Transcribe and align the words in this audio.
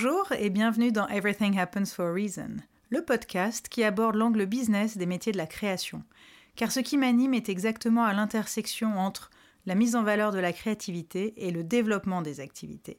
Bonjour 0.00 0.30
et 0.30 0.48
bienvenue 0.48 0.92
dans 0.92 1.08
Everything 1.08 1.58
Happens 1.58 1.86
for 1.86 2.06
a 2.06 2.12
Reason, 2.12 2.58
le 2.88 3.04
podcast 3.04 3.68
qui 3.68 3.82
aborde 3.82 4.14
l'angle 4.14 4.46
business 4.46 4.96
des 4.96 5.06
métiers 5.06 5.32
de 5.32 5.36
la 5.36 5.48
création. 5.48 6.04
Car 6.54 6.70
ce 6.70 6.78
qui 6.78 6.96
m'anime 6.96 7.34
est 7.34 7.48
exactement 7.48 8.04
à 8.04 8.12
l'intersection 8.12 8.96
entre 8.96 9.28
la 9.66 9.74
mise 9.74 9.96
en 9.96 10.04
valeur 10.04 10.30
de 10.30 10.38
la 10.38 10.52
créativité 10.52 11.34
et 11.44 11.50
le 11.50 11.64
développement 11.64 12.22
des 12.22 12.38
activités. 12.38 12.98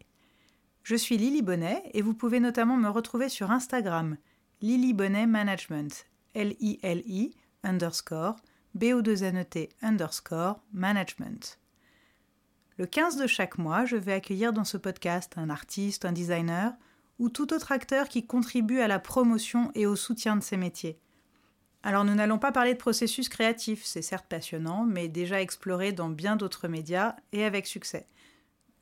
Je 0.83 0.95
suis 0.97 1.15
Lily 1.15 1.41
Bonnet 1.41 1.81
et 1.93 2.01
vous 2.01 2.13
pouvez 2.13 2.41
notamment 2.41 2.75
me 2.75 2.89
retrouver 2.89 3.29
sur 3.29 3.49
Instagram, 3.49 4.17
Lily 4.59 4.91
Bonnet 4.91 5.25
Management, 5.25 6.05
L-I-L-I 6.33 7.33
underscore 7.63 8.35
B-O-2-N-E-T 8.75 9.69
underscore 9.83 10.59
management. 10.73 11.59
Le 12.77 12.85
15 12.85 13.16
de 13.16 13.25
chaque 13.25 13.57
mois, 13.57 13.85
je 13.85 13.95
vais 13.95 14.11
accueillir 14.11 14.52
dans 14.52 14.66
ce 14.66 14.75
podcast 14.75 15.35
un 15.38 15.49
artiste, 15.49 16.03
un 16.03 16.11
designer 16.11 16.73
ou 17.19 17.29
tout 17.29 17.53
autre 17.53 17.71
acteur 17.71 18.09
qui 18.09 18.25
contribue 18.25 18.79
à 18.79 18.87
la 18.87 18.99
promotion 18.99 19.71
et 19.75 19.85
au 19.85 19.95
soutien 19.95 20.35
de 20.35 20.43
ces 20.43 20.57
métiers. 20.57 20.97
Alors 21.83 22.03
nous 22.03 22.15
n'allons 22.15 22.39
pas 22.39 22.51
parler 22.51 22.73
de 22.73 22.79
processus 22.79 23.29
créatif, 23.29 23.85
c'est 23.85 24.01
certes 24.01 24.25
passionnant, 24.27 24.85
mais 24.85 25.07
déjà 25.07 25.41
exploré 25.41 25.91
dans 25.91 26.09
bien 26.09 26.35
d'autres 26.35 26.67
médias 26.67 27.15
et 27.31 27.45
avec 27.45 27.67
succès. 27.67 28.07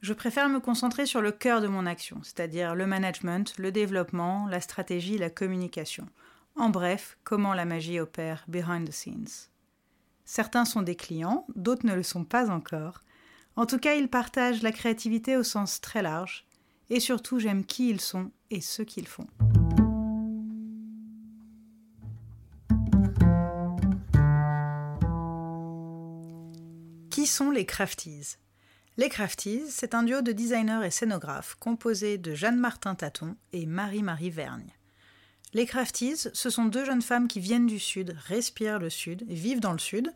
Je 0.02 0.14
préfère 0.14 0.50
me 0.50 0.60
concentrer 0.60 1.06
sur 1.06 1.22
le 1.22 1.32
cœur 1.32 1.60
de 1.62 1.68
mon 1.68 1.86
action, 1.86 2.20
c'est-à-dire 2.24 2.76
le 2.76 2.88
management, 2.88 3.58
le 3.58 3.72
développement, 3.72 4.48
la 4.48 4.62
stratégie, 4.62 5.18
la 5.18 5.30
communication. 5.30 6.08
En 6.56 6.70
bref, 6.70 7.18
comment 7.24 7.54
la 7.54 7.66
magie 7.66 8.00
opère 8.00 8.46
behind 8.48 8.88
the 8.88 8.94
scenes. 8.94 9.50
Certains 10.26 10.66
sont 10.66 10.82
des 10.82 10.96
clients, 10.96 11.46
d'autres 11.56 11.86
ne 11.86 11.94
le 11.94 12.04
sont 12.04 12.24
pas 12.24 12.50
encore, 12.50 13.02
en 13.58 13.66
tout 13.66 13.80
cas, 13.80 13.96
ils 13.96 14.08
partagent 14.08 14.62
la 14.62 14.72
créativité 14.72 15.36
au 15.36 15.42
sens 15.42 15.82
très 15.82 16.04
large, 16.04 16.46
et 16.90 17.00
surtout 17.00 17.40
j'aime 17.40 17.66
qui 17.66 17.90
ils 17.90 18.02
sont 18.02 18.32
et 18.50 18.62
ce 18.62 18.82
qu'ils 18.82 19.08
font. 19.08 19.28
Qui 27.10 27.26
sont 27.26 27.52
les 27.52 27.66
Crafties? 27.66 28.38
Les 28.98 29.10
Crafties, 29.10 29.70
c'est 29.70 29.94
un 29.94 30.04
duo 30.04 30.22
de 30.22 30.32
designers 30.32 30.86
et 30.86 30.92
scénographes 30.92 31.56
composé 31.60 32.18
de 32.18 32.34
Jeanne-Martin 32.34 32.96
Taton 32.96 33.36
et 33.54 33.66
Marie-Marie 33.66 34.32
Vergne. 34.32 34.72
Les 35.54 35.66
Crafties, 35.66 36.30
ce 36.34 36.50
sont 36.50 36.66
deux 36.66 36.84
jeunes 36.84 37.02
femmes 37.02 37.28
qui 37.28 37.40
viennent 37.40 37.68
du 37.68 37.80
Sud, 37.80 38.16
respirent 38.26 38.80
le 38.80 38.90
Sud, 38.90 39.24
vivent 39.28 39.60
dans 39.60 39.72
le 39.72 39.80
Sud, 39.80 40.14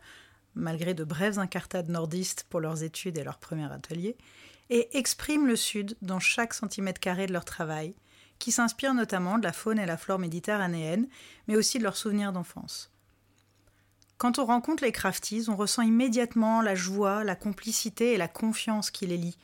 malgré 0.54 0.94
de 0.94 1.04
brèves 1.04 1.38
incartades 1.38 1.88
nordistes 1.88 2.44
pour 2.50 2.60
leurs 2.60 2.82
études 2.82 3.18
et 3.18 3.24
leur 3.24 3.38
premier 3.38 3.70
atelier, 3.72 4.16
et 4.72 4.96
expriment 4.96 5.46
le 5.46 5.54
Sud 5.54 5.98
dans 6.00 6.18
chaque 6.18 6.54
centimètre 6.54 6.98
carré 6.98 7.26
de 7.26 7.32
leur 7.34 7.44
travail, 7.44 7.94
qui 8.38 8.50
s'inspire 8.50 8.94
notamment 8.94 9.36
de 9.36 9.42
la 9.42 9.52
faune 9.52 9.78
et 9.78 9.84
la 9.84 9.98
flore 9.98 10.18
méditerranéenne, 10.18 11.08
mais 11.46 11.56
aussi 11.56 11.78
de 11.78 11.84
leurs 11.84 11.98
souvenirs 11.98 12.32
d'enfance. 12.32 12.90
Quand 14.16 14.38
on 14.38 14.46
rencontre 14.46 14.82
les 14.82 14.90
crafties, 14.90 15.44
on 15.48 15.56
ressent 15.56 15.82
immédiatement 15.82 16.62
la 16.62 16.74
joie, 16.74 17.22
la 17.22 17.36
complicité 17.36 18.14
et 18.14 18.16
la 18.16 18.28
confiance 18.28 18.90
qui 18.90 19.06
les 19.06 19.18
lie. 19.18 19.36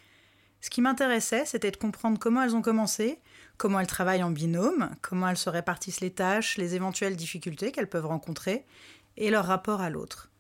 Ce 0.63 0.71
qui 0.71 0.81
m'intéressait, 0.81 1.45
c'était 1.45 1.71
de 1.71 1.77
comprendre 1.77 2.19
comment 2.19 2.43
elles 2.43 2.57
ont 2.57 2.63
commencé, 2.63 3.21
comment 3.59 3.81
elles 3.81 3.87
travaillent 3.87 4.23
en 4.23 4.31
binôme, 4.31 4.89
comment 5.03 5.29
elles 5.29 5.37
se 5.37 5.51
répartissent 5.51 6.01
les 6.01 6.15
tâches, 6.15 6.57
les 6.57 6.75
éventuelles 6.75 7.17
difficultés 7.17 7.71
qu'elles 7.71 7.91
peuvent 7.91 8.07
rencontrer, 8.07 8.65
et 9.19 9.29
leur 9.29 9.45
rapport 9.45 9.83
à 9.83 9.91
l'autre. 9.91 10.31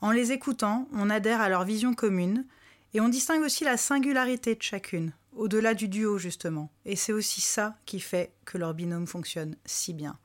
En 0.00 0.12
les 0.12 0.30
écoutant, 0.30 0.86
on 0.92 1.10
adhère 1.10 1.40
à 1.40 1.48
leur 1.48 1.64
vision 1.64 1.94
commune 1.94 2.46
et 2.94 3.00
on 3.00 3.08
distingue 3.08 3.42
aussi 3.42 3.64
la 3.64 3.76
singularité 3.76 4.54
de 4.54 4.62
chacune, 4.62 5.12
au-delà 5.36 5.74
du 5.74 5.88
duo 5.88 6.18
justement. 6.18 6.70
Et 6.84 6.96
c'est 6.96 7.12
aussi 7.12 7.40
ça 7.40 7.76
qui 7.86 8.00
fait 8.00 8.32
que 8.44 8.58
leur 8.58 8.74
binôme 8.74 9.06
fonctionne 9.06 9.56
si 9.64 9.94
bien. 9.94 10.18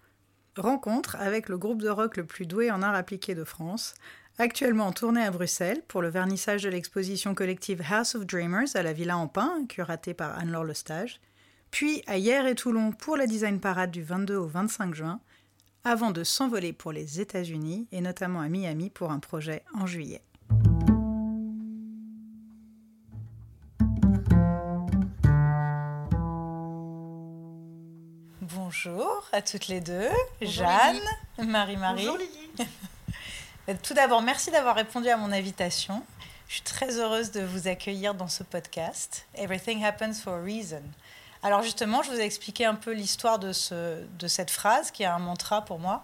Rencontre 0.58 1.16
avec 1.16 1.50
le 1.50 1.58
groupe 1.58 1.82
de 1.82 1.90
rock 1.90 2.18
le 2.18 2.26
plus 2.26 2.46
doué 2.46 2.70
en 2.70 2.82
art 2.82 2.96
appliqué 2.96 3.34
de 3.34 3.44
France, 3.44 3.96
actuellement 4.38 4.88
en 4.88 4.92
tournée 4.92 5.24
à 5.24 5.32
Bruxelles 5.32 5.82
pour 5.88 6.02
le 6.02 6.10
vernissage 6.10 6.64
de 6.64 6.70
l'exposition 6.70 7.34
collective 7.34 7.82
House 7.90 8.16
of 8.16 8.26
Dreamers 8.26 8.76
à 8.76 8.84
la 8.84 8.94
Villa 8.94 9.18
en 9.18 9.28
Pin, 9.28 9.66
curatée 9.68 10.14
par 10.14 10.38
Anne-Laure 10.38 10.66
Lestage, 10.66 11.20
puis 11.72 12.04
à 12.06 12.18
Hier 12.18 12.46
et 12.46 12.54
Toulon 12.54 12.92
pour 12.92 13.18
la 13.18 13.26
Design 13.26 13.60
Parade 13.60 13.90
du 13.90 14.04
22 14.04 14.36
au 14.36 14.46
25 14.46 14.94
juin, 14.94 15.20
avant 15.84 16.12
de 16.12 16.24
s'envoler 16.24 16.72
pour 16.72 16.92
les 16.92 17.20
États-Unis 17.20 17.88
et 17.92 18.02
notamment 18.02 18.42
à 18.42 18.48
Miami 18.48 18.90
pour 18.90 19.12
un 19.12 19.20
projet 19.20 19.64
en 19.74 19.86
juillet. 19.86 20.22
Bonjour 28.74 29.24
à 29.32 29.44
toutes 29.44 29.68
les 29.68 29.82
deux, 29.82 30.10
Jeanne, 30.42 31.00
Marie-Marie. 31.38 32.08
Bonjour 32.08 32.18
Lily. 32.18 32.68
Tout 33.84 33.94
d'abord, 33.94 34.24
merci 34.24 34.50
d'avoir 34.50 34.76
répondu 34.76 35.10
à 35.10 35.16
mon 35.16 35.32
invitation. 35.32 36.04
Je 36.48 36.56
suis 36.56 36.64
très 36.64 36.98
heureuse 36.98 37.30
de 37.30 37.42
vous 37.42 37.68
accueillir 37.68 38.16
dans 38.16 38.28
ce 38.28 38.42
podcast. 38.42 39.28
Everything 39.36 39.84
happens 39.84 40.16
for 40.16 40.34
a 40.34 40.42
reason. 40.42 40.82
Alors 41.44 41.62
justement, 41.62 42.02
je 42.02 42.10
vous 42.10 42.20
ai 42.20 42.24
expliqué 42.24 42.66
un 42.66 42.74
peu 42.74 42.94
l'histoire 42.94 43.38
de, 43.38 43.54
ce, 43.54 44.04
de 44.18 44.28
cette 44.28 44.50
phrase 44.50 44.90
qui 44.90 45.04
est 45.04 45.08
un 45.08 45.20
mantra 45.20 45.64
pour 45.64 45.78
moi. 45.78 46.02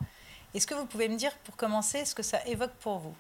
Est-ce 0.53 0.67
que 0.67 0.75
vous 0.75 0.85
pouvez 0.85 1.09
me 1.09 1.17
dire 1.17 1.31
pour 1.45 1.55
commencer 1.57 2.05
ce 2.05 2.13
que 2.13 2.23
ça 2.23 2.45
évoque 2.45 2.73
pour 2.81 2.99
vous? 2.99 3.15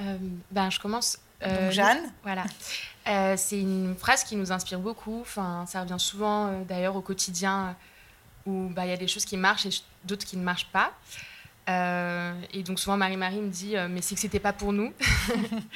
Euh, 0.00 0.18
ben, 0.50 0.70
Je 0.70 0.80
commence. 0.80 1.18
Euh, 1.44 1.66
Donc 1.66 1.70
Jeanne 1.70 2.12
Voilà. 2.24 2.44
Euh, 3.06 3.36
c'est 3.36 3.60
une 3.60 3.94
phrase 3.96 4.24
qui 4.24 4.34
nous 4.34 4.50
inspire 4.50 4.80
beaucoup. 4.80 5.20
Enfin, 5.20 5.66
ça 5.68 5.82
revient 5.82 6.00
souvent 6.00 6.62
d'ailleurs 6.62 6.96
au 6.96 7.00
quotidien 7.00 7.76
où 8.46 8.68
bah, 8.68 8.86
il 8.86 8.90
y 8.90 8.92
a 8.92 8.96
des 8.96 9.08
choses 9.08 9.24
qui 9.24 9.36
marchent 9.36 9.66
et 9.66 9.70
d'autres 10.04 10.26
qui 10.26 10.36
ne 10.36 10.42
marchent 10.42 10.68
pas. 10.72 10.92
Euh, 11.68 12.34
et 12.52 12.62
donc 12.64 12.80
souvent 12.80 12.96
Marie-Marie 12.96 13.40
me 13.40 13.48
dit 13.48 13.74
mais 13.88 14.02
c'est 14.02 14.14
que 14.14 14.20
c'était 14.20 14.40
pas 14.40 14.52
pour 14.52 14.72
nous. 14.72 14.92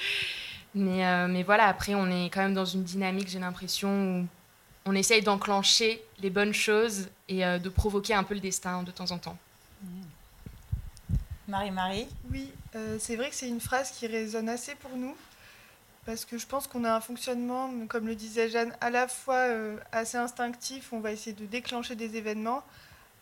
mais, 0.74 1.28
mais 1.28 1.42
voilà, 1.42 1.66
après 1.66 1.94
on 1.94 2.10
est 2.10 2.26
quand 2.26 2.40
même 2.40 2.54
dans 2.54 2.64
une 2.64 2.82
dynamique, 2.82 3.28
j'ai 3.28 3.38
l'impression, 3.38 4.20
où 4.20 4.28
on 4.86 4.94
essaye 4.94 5.20
d'enclencher 5.20 6.00
les 6.20 6.30
bonnes 6.30 6.54
choses 6.54 7.08
et 7.28 7.44
euh, 7.44 7.58
de 7.58 7.68
provoquer 7.68 8.14
un 8.14 8.22
peu 8.22 8.34
le 8.34 8.40
destin 8.40 8.82
de 8.84 8.90
temps 8.92 9.10
en 9.10 9.18
temps. 9.18 9.36
Marie-Marie? 11.48 12.08
Oui, 12.30 12.52
euh, 12.74 12.96
c'est 12.98 13.16
vrai 13.16 13.28
que 13.30 13.34
c'est 13.34 13.48
une 13.48 13.60
phrase 13.60 13.90
qui 13.90 14.06
résonne 14.06 14.48
assez 14.48 14.74
pour 14.76 14.96
nous, 14.96 15.16
parce 16.06 16.24
que 16.24 16.38
je 16.38 16.46
pense 16.46 16.66
qu'on 16.66 16.84
a 16.84 16.94
un 16.94 17.00
fonctionnement, 17.00 17.70
comme 17.88 18.06
le 18.06 18.14
disait 18.14 18.48
Jeanne, 18.48 18.74
à 18.80 18.90
la 18.90 19.08
fois 19.08 19.48
euh, 19.48 19.76
assez 19.92 20.16
instinctif, 20.16 20.92
on 20.92 21.00
va 21.00 21.12
essayer 21.12 21.34
de 21.34 21.44
déclencher 21.44 21.96
des 21.96 22.16
événements, 22.16 22.62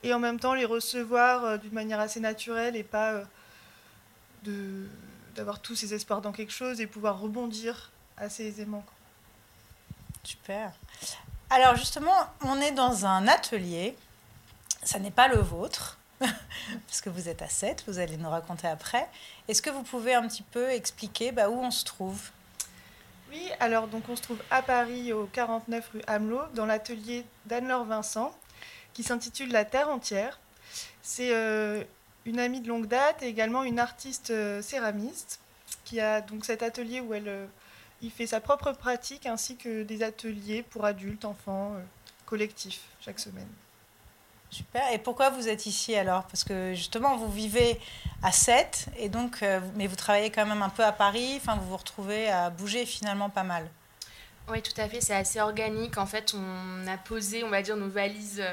et 0.02 0.12
en 0.12 0.18
même 0.18 0.38
temps 0.38 0.54
les 0.54 0.66
recevoir 0.66 1.58
d'une 1.58 1.72
manière 1.72 1.98
assez 1.98 2.20
naturelle 2.20 2.76
et 2.76 2.84
pas 2.84 3.22
d'avoir 5.34 5.60
tous 5.60 5.74
ces 5.74 5.94
espoirs 5.94 6.20
dans 6.20 6.32
quelque 6.32 6.52
chose 6.52 6.80
et 6.80 6.86
pouvoir 6.86 7.18
rebondir 7.18 7.90
assez 8.18 8.44
aisément. 8.44 8.84
Super. 10.22 10.72
Alors 11.50 11.76
justement, 11.76 12.14
on 12.42 12.60
est 12.60 12.72
dans 12.72 13.06
un 13.06 13.28
atelier. 13.28 13.96
Ça 14.82 14.98
n'est 14.98 15.10
pas 15.10 15.28
le 15.28 15.38
vôtre, 15.38 15.98
parce 16.20 17.00
que 17.00 17.08
vous 17.08 17.28
êtes 17.28 17.42
à 17.42 17.48
7, 17.48 17.84
vous 17.86 17.98
allez 17.98 18.16
nous 18.16 18.28
raconter 18.28 18.66
après. 18.66 19.08
Est-ce 19.48 19.62
que 19.62 19.70
vous 19.70 19.82
pouvez 19.82 20.14
un 20.14 20.26
petit 20.28 20.42
peu 20.42 20.70
expliquer 20.70 21.32
bah, 21.32 21.48
où 21.48 21.58
on 21.58 21.70
se 21.70 21.84
trouve? 21.84 22.30
Alors 23.60 23.88
donc 23.88 24.08
on 24.08 24.16
se 24.16 24.22
trouve 24.22 24.42
à 24.50 24.62
Paris 24.62 25.12
au 25.12 25.26
49 25.26 25.90
rue 25.94 26.02
Hamelot, 26.06 26.42
dans 26.54 26.66
l'atelier 26.66 27.25
d'Anne-Laure 27.46 27.84
Vincent, 27.84 28.36
qui 28.92 29.02
s'intitule 29.02 29.50
La 29.50 29.64
Terre 29.64 29.88
entière. 29.88 30.38
C'est 31.02 31.34
euh, 31.34 31.82
une 32.25 32.38
amie 32.38 32.60
de 32.60 32.69
longue 32.69 32.86
date 32.86 33.22
et 33.22 33.26
également 33.26 33.64
une 33.64 33.78
artiste 33.78 34.31
euh, 34.31 34.62
céramiste 34.62 35.40
qui 35.84 36.00
a 36.00 36.20
donc 36.20 36.44
cet 36.44 36.62
atelier 36.62 37.00
où 37.00 37.14
elle... 37.14 37.28
Euh, 37.28 37.46
il 38.02 38.10
fait 38.10 38.26
sa 38.26 38.40
propre 38.40 38.72
pratique 38.72 39.25
ainsi 39.25 39.56
que 39.56 39.82
des 39.82 40.02
ateliers 40.02 40.62
pour 40.62 40.84
adultes, 40.84 41.25
enfants, 41.25 41.72
collectifs 42.26 42.82
chaque 43.00 43.19
semaine. 43.19 43.48
Super. 44.54 44.92
Et 44.92 44.98
pourquoi 44.98 45.30
vous 45.30 45.48
êtes 45.48 45.66
ici 45.66 45.96
alors? 45.96 46.22
Parce 46.28 46.44
que 46.44 46.74
justement, 46.74 47.16
vous 47.16 47.28
vivez 47.28 47.80
à 48.22 48.30
7, 48.30 48.86
et 48.98 49.08
donc, 49.08 49.42
euh, 49.42 49.58
mais 49.74 49.88
vous 49.88 49.96
travaillez 49.96 50.30
quand 50.30 50.46
même 50.46 50.62
un 50.62 50.68
peu 50.68 50.84
à 50.84 50.92
Paris, 50.92 51.32
enfin, 51.38 51.56
vous 51.56 51.70
vous 51.70 51.76
retrouvez 51.76 52.28
à 52.28 52.50
bouger 52.50 52.86
finalement 52.86 53.30
pas 53.30 53.42
mal. 53.42 53.68
Oui, 54.48 54.62
tout 54.62 54.80
à 54.80 54.88
fait. 54.88 55.00
C'est 55.00 55.16
assez 55.16 55.40
organique. 55.40 55.98
En 55.98 56.06
fait, 56.06 56.34
on 56.34 56.86
a 56.86 56.96
posé, 56.98 57.42
on 57.42 57.48
va 57.48 57.62
dire, 57.62 57.76
nos 57.76 57.88
valises 57.88 58.44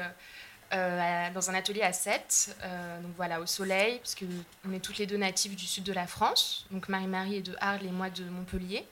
euh, 0.72 1.30
dans 1.30 1.50
un 1.50 1.54
atelier 1.54 1.82
à 1.82 1.92
7, 1.92 2.56
donc 3.00 3.12
voilà, 3.16 3.40
au 3.40 3.46
soleil, 3.46 3.98
parce 3.98 4.16
qu'on 4.16 4.72
est 4.72 4.80
toutes 4.80 4.98
les 4.98 5.06
deux 5.06 5.18
natives 5.18 5.54
du 5.54 5.66
sud 5.66 5.84
de 5.84 5.92
la 5.92 6.08
France. 6.08 6.66
Donc 6.72 6.88
Marie-Marie 6.88 7.36
est 7.36 7.42
de 7.42 7.54
Arles 7.60 7.86
et 7.86 7.92
moi 7.92 8.10
de 8.10 8.24
Montpellier. 8.24 8.84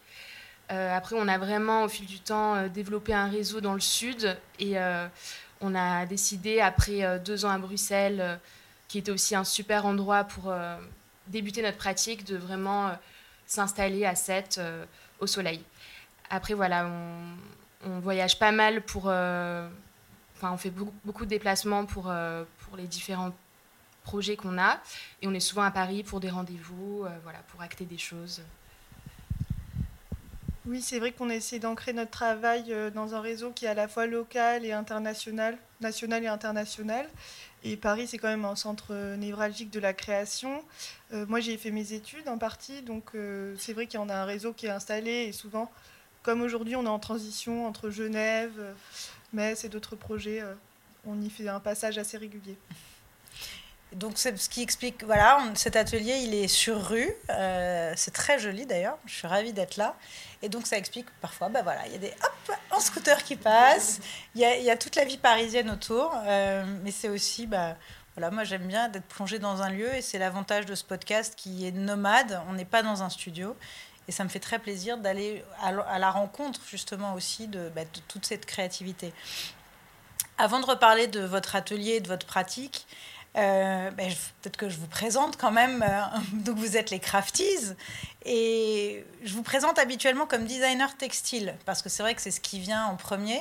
Euh, 0.70 0.96
après, 0.96 1.16
on 1.18 1.26
a 1.26 1.38
vraiment, 1.38 1.84
au 1.84 1.88
fil 1.88 2.06
du 2.06 2.20
temps, 2.20 2.54
euh, 2.54 2.68
développé 2.68 3.12
un 3.12 3.28
réseau 3.28 3.60
dans 3.60 3.74
le 3.74 3.80
sud 3.80 4.36
et 4.58 4.78
euh, 4.78 5.06
on 5.60 5.74
a 5.74 6.06
décidé, 6.06 6.60
après 6.60 7.18
deux 7.20 7.44
ans 7.44 7.50
à 7.50 7.58
Bruxelles, 7.58 8.38
qui 8.88 8.98
était 8.98 9.10
aussi 9.10 9.34
un 9.34 9.44
super 9.44 9.86
endroit 9.86 10.24
pour 10.24 10.52
débuter 11.28 11.62
notre 11.62 11.76
pratique, 11.76 12.24
de 12.24 12.36
vraiment 12.36 12.90
s'installer 13.46 14.04
à 14.04 14.14
7 14.14 14.60
au 15.20 15.26
soleil. 15.26 15.62
Après, 16.30 16.54
voilà, 16.54 16.90
on 17.84 18.00
voyage 18.00 18.38
pas 18.38 18.52
mal 18.52 18.82
pour. 18.82 19.06
Enfin, 19.06 20.52
on 20.52 20.56
fait 20.56 20.70
beaucoup, 20.70 20.94
beaucoup 21.04 21.24
de 21.24 21.30
déplacements 21.30 21.84
pour, 21.84 22.04
pour 22.04 22.76
les 22.76 22.86
différents 22.86 23.32
projets 24.02 24.36
qu'on 24.36 24.58
a. 24.58 24.78
Et 25.22 25.28
on 25.28 25.34
est 25.34 25.40
souvent 25.40 25.62
à 25.62 25.70
Paris 25.70 26.02
pour 26.02 26.20
des 26.20 26.30
rendez-vous, 26.30 27.06
voilà, 27.22 27.40
pour 27.48 27.60
acter 27.60 27.84
des 27.84 27.98
choses. 27.98 28.42
Oui, 30.66 30.82
c'est 30.82 30.98
vrai 30.98 31.12
qu'on 31.12 31.30
essaie 31.30 31.58
d'ancrer 31.58 31.94
notre 31.94 32.10
travail 32.10 32.74
dans 32.94 33.14
un 33.14 33.20
réseau 33.20 33.50
qui 33.50 33.64
est 33.64 33.68
à 33.68 33.74
la 33.74 33.88
fois 33.88 34.06
local 34.06 34.64
et 34.64 34.72
international, 34.72 35.56
national 35.80 36.22
et 36.22 36.26
international. 36.26 37.08
Et 37.62 37.76
Paris, 37.76 38.06
c'est 38.06 38.18
quand 38.18 38.28
même 38.28 38.44
un 38.44 38.56
centre 38.56 38.94
névralgique 39.16 39.70
de 39.70 39.80
la 39.80 39.92
création. 39.92 40.62
Euh, 41.12 41.26
moi, 41.26 41.40
j'ai 41.40 41.56
fait 41.58 41.70
mes 41.70 41.92
études 41.92 42.28
en 42.28 42.38
partie, 42.38 42.80
donc 42.82 43.10
euh, 43.14 43.54
c'est 43.58 43.74
vrai 43.74 43.86
qu'il 43.86 44.00
y 44.00 44.02
en 44.02 44.08
a 44.08 44.14
un 44.14 44.24
réseau 44.24 44.52
qui 44.52 44.66
est 44.66 44.70
installé. 44.70 45.10
Et 45.10 45.32
souvent, 45.32 45.70
comme 46.22 46.40
aujourd'hui, 46.40 46.76
on 46.76 46.84
est 46.84 46.88
en 46.88 46.98
transition 46.98 47.66
entre 47.66 47.90
Genève, 47.90 48.52
euh, 48.58 48.72
Metz 49.32 49.64
et 49.64 49.68
d'autres 49.68 49.96
projets, 49.96 50.42
on 51.06 51.20
y 51.20 51.30
fait 51.30 51.48
un 51.48 51.60
passage 51.60 51.98
assez 51.98 52.16
régulier. 52.16 52.56
Donc, 53.92 54.18
ce 54.18 54.48
qui 54.48 54.62
explique, 54.62 55.02
voilà, 55.04 55.42
cet 55.54 55.74
atelier, 55.74 56.18
il 56.18 56.34
est 56.34 56.48
sur 56.48 56.80
rue. 56.88 57.10
c'est 57.96 58.12
très 58.12 58.38
joli 58.38 58.66
d'ailleurs. 58.66 58.98
Je 59.06 59.14
suis 59.14 59.26
ravie 59.26 59.52
d'être 59.52 59.76
là. 59.76 59.96
Et 60.42 60.48
donc, 60.48 60.66
ça 60.66 60.76
explique 60.76 61.06
parfois, 61.20 61.48
bah 61.48 61.62
voilà, 61.62 61.86
il 61.86 61.92
y 61.92 61.96
a 61.96 61.98
des 61.98 62.14
hop, 62.22 62.56
en 62.70 62.80
scooter 62.80 63.22
qui 63.24 63.36
passent. 63.36 64.00
Il 64.34 64.40
y 64.40 64.70
a, 64.70 64.76
toute 64.76 64.96
la 64.96 65.04
vie 65.04 65.18
parisienne 65.18 65.70
autour. 65.70 66.14
mais 66.24 66.92
c'est 66.92 67.08
aussi, 67.08 67.46
bah, 67.46 67.76
voilà, 68.16 68.30
moi 68.32 68.44
j'aime 68.44 68.66
bien 68.66 68.88
d'être 68.88 69.06
plongé 69.06 69.38
dans 69.38 69.62
un 69.62 69.70
lieu 69.70 69.94
et 69.94 70.02
c'est 70.02 70.18
l'avantage 70.18 70.66
de 70.66 70.74
ce 70.74 70.84
podcast 70.84 71.34
qui 71.36 71.66
est 71.66 71.72
nomade. 71.72 72.40
On 72.48 72.54
n'est 72.54 72.64
pas 72.64 72.82
dans 72.82 73.02
un 73.02 73.08
studio. 73.08 73.56
Et 74.08 74.12
ça 74.12 74.24
me 74.24 74.28
fait 74.28 74.40
très 74.40 74.58
plaisir 74.58 74.98
d'aller 74.98 75.44
à 75.62 75.98
la 75.98 76.10
rencontre 76.10 76.60
justement 76.68 77.14
aussi 77.14 77.46
de, 77.46 77.68
bah, 77.68 77.84
de 77.84 78.00
toute 78.08 78.26
cette 78.26 78.44
créativité. 78.44 79.12
Avant 80.36 80.58
de 80.58 80.66
reparler 80.66 81.06
de 81.06 81.20
votre 81.20 81.54
atelier 81.54 81.92
et 81.92 82.00
de 82.00 82.08
votre 82.08 82.26
pratique, 82.26 82.86
euh, 83.36 83.90
ben, 83.92 84.10
peut-être 84.42 84.56
que 84.56 84.68
je 84.68 84.76
vous 84.76 84.86
présente 84.86 85.36
quand 85.36 85.52
même. 85.52 85.84
Euh, 85.86 86.02
donc, 86.32 86.56
vous 86.56 86.76
êtes 86.76 86.90
les 86.90 86.98
crafties. 86.98 87.74
Et 88.24 89.04
je 89.22 89.32
vous 89.34 89.42
présente 89.42 89.78
habituellement 89.78 90.26
comme 90.26 90.44
designer 90.44 90.96
textile, 90.96 91.54
parce 91.64 91.80
que 91.80 91.88
c'est 91.88 92.02
vrai 92.02 92.14
que 92.14 92.20
c'est 92.20 92.30
ce 92.30 92.40
qui 92.40 92.60
vient 92.60 92.86
en 92.86 92.96
premier. 92.96 93.40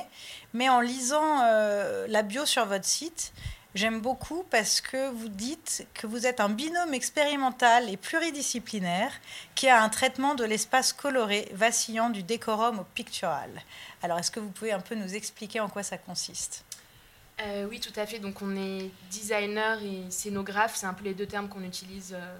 Mais 0.54 0.68
en 0.68 0.80
lisant 0.80 1.42
euh, 1.42 2.06
la 2.08 2.22
bio 2.22 2.46
sur 2.46 2.64
votre 2.64 2.86
site, 2.86 3.32
j'aime 3.74 4.00
beaucoup 4.00 4.44
parce 4.50 4.80
que 4.80 5.10
vous 5.10 5.28
dites 5.28 5.86
que 5.92 6.06
vous 6.06 6.26
êtes 6.26 6.40
un 6.40 6.48
binôme 6.48 6.94
expérimental 6.94 7.90
et 7.90 7.96
pluridisciplinaire 7.96 9.12
qui 9.54 9.68
a 9.68 9.82
un 9.82 9.88
traitement 9.90 10.34
de 10.34 10.44
l'espace 10.44 10.92
coloré, 10.92 11.48
vacillant 11.52 12.08
du 12.08 12.22
décorum 12.22 12.78
au 12.78 12.84
pictural. 12.94 13.50
Alors, 14.02 14.18
est-ce 14.18 14.30
que 14.30 14.40
vous 14.40 14.50
pouvez 14.50 14.72
un 14.72 14.80
peu 14.80 14.94
nous 14.94 15.14
expliquer 15.14 15.60
en 15.60 15.68
quoi 15.68 15.82
ça 15.82 15.98
consiste? 15.98 16.64
Euh, 17.42 17.66
oui, 17.70 17.80
tout 17.80 17.92
à 17.98 18.06
fait. 18.06 18.18
Donc, 18.18 18.42
on 18.42 18.54
est 18.56 18.90
designer 19.10 19.82
et 19.82 20.10
scénographe. 20.10 20.76
C'est 20.76 20.86
un 20.86 20.94
peu 20.94 21.04
les 21.04 21.14
deux 21.14 21.26
termes 21.26 21.48
qu'on 21.48 21.62
utilise 21.62 22.14
euh, 22.14 22.36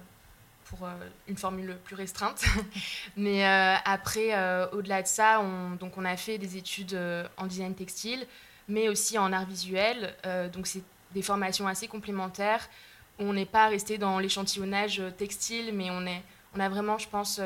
pour 0.65 0.85
euh, 0.85 0.91
une 1.27 1.37
formule 1.37 1.77
plus 1.83 1.95
restreinte. 1.95 2.43
Mais 3.17 3.43
après, 3.85 4.33
au-delà 4.73 5.01
de 5.01 5.07
ça, 5.07 5.41
on, 5.41 5.75
donc 5.75 5.97
on 5.97 6.05
a 6.05 6.17
fait 6.17 6.37
des 6.37 6.57
études 6.57 6.97
en 7.37 7.45
design 7.45 7.73
textile, 7.75 8.25
mais 8.67 8.89
aussi 8.89 9.17
en 9.17 9.33
art 9.33 9.45
visuel. 9.45 10.15
donc, 10.53 10.67
c'est 10.67 10.83
des 11.13 11.21
formations 11.21 11.67
assez 11.67 11.87
complémentaires. 11.87 12.69
On 13.19 13.33
n'est 13.33 13.45
pas 13.45 13.67
resté 13.67 13.97
dans 13.97 14.17
l'échantillonnage 14.19 15.01
textile, 15.17 15.71
mais 15.73 15.89
on, 15.91 16.05
est, 16.05 16.23
on 16.55 16.59
a 16.59 16.69
vraiment, 16.69 16.97
je 16.97 17.09
pense, 17.09 17.41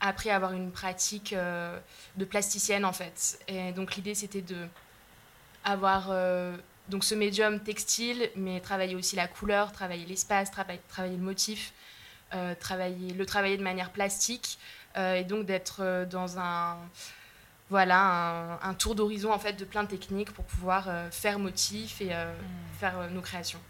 appris 0.00 0.30
à 0.30 0.36
avoir 0.36 0.52
une 0.52 0.70
pratique 0.70 1.34
de 1.34 2.24
plasticienne, 2.24 2.84
en 2.84 2.92
fait. 2.92 3.38
Et 3.48 3.72
donc, 3.72 3.96
l'idée, 3.96 4.14
c'était 4.14 4.42
de 4.42 4.68
avoir 5.64 6.10
donc 6.88 7.04
ce 7.04 7.14
médium 7.14 7.60
textile, 7.60 8.30
mais 8.36 8.60
travailler 8.60 8.94
aussi 8.94 9.16
la 9.16 9.28
couleur, 9.28 9.72
travailler 9.72 10.04
l'espace, 10.06 10.50
travailler, 10.50 10.80
travailler 10.88 11.16
le 11.16 11.22
motif, 11.22 11.72
euh, 12.34 12.54
travailler, 12.54 13.12
le 13.12 13.26
travailler 13.26 13.56
de 13.56 13.62
manière 13.62 13.90
plastique, 13.90 14.58
euh, 14.96 15.14
et 15.14 15.24
donc 15.24 15.46
d'être 15.46 15.80
euh, 15.80 16.06
dans 16.06 16.38
un, 16.38 16.78
voilà, 17.70 18.58
un, 18.62 18.74
tour 18.74 18.94
d'horizon 18.94 19.32
en 19.32 19.38
fait 19.38 19.52
de 19.52 19.64
plein 19.64 19.84
de 19.84 19.88
techniques 19.88 20.32
pour 20.32 20.44
pouvoir 20.44 20.88
faire 21.10 21.38
motif 21.38 22.00
et 22.00 22.06
mm. 22.06 22.78
faire 22.78 23.10
nos 23.10 23.20
créations. 23.20 23.60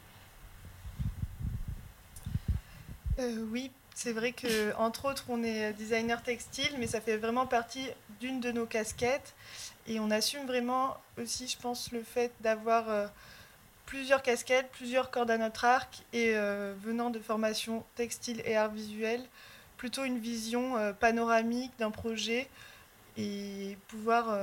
oui, 3.18 3.70
c'est 3.94 4.12
vrai 4.12 4.32
que 4.32 4.74
entre 4.76 5.04
autres 5.04 5.24
on 5.28 5.42
est 5.42 5.72
designer 5.74 6.22
textile, 6.22 6.72
mais 6.78 6.86
ça 6.86 7.00
fait 7.00 7.16
vraiment 7.16 7.46
partie 7.46 7.88
d'une 8.20 8.40
de 8.40 8.50
nos 8.52 8.66
casquettes. 8.66 9.34
Et 9.86 9.98
on 10.00 10.10
assume 10.10 10.46
vraiment 10.46 10.96
aussi, 11.20 11.48
je 11.48 11.58
pense, 11.58 11.90
le 11.92 12.02
fait 12.02 12.32
d'avoir 12.40 12.88
euh, 12.88 13.06
plusieurs 13.86 14.22
casquettes, 14.22 14.70
plusieurs 14.72 15.10
cordes 15.10 15.30
à 15.30 15.38
notre 15.38 15.64
arc, 15.64 16.02
et 16.12 16.36
euh, 16.36 16.74
venant 16.80 17.10
de 17.10 17.18
formation 17.18 17.84
textile 17.96 18.42
et 18.44 18.56
art 18.56 18.70
visuel, 18.70 19.22
plutôt 19.76 20.04
une 20.04 20.18
vision 20.18 20.76
euh, 20.76 20.92
panoramique 20.92 21.72
d'un 21.78 21.90
projet 21.90 22.48
et 23.18 23.76
pouvoir 23.88 24.38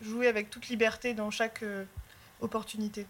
jouer 0.00 0.28
avec 0.28 0.48
toute 0.48 0.68
liberté 0.68 1.14
dans 1.14 1.32
chaque 1.32 1.64
opportunité. 2.40 3.08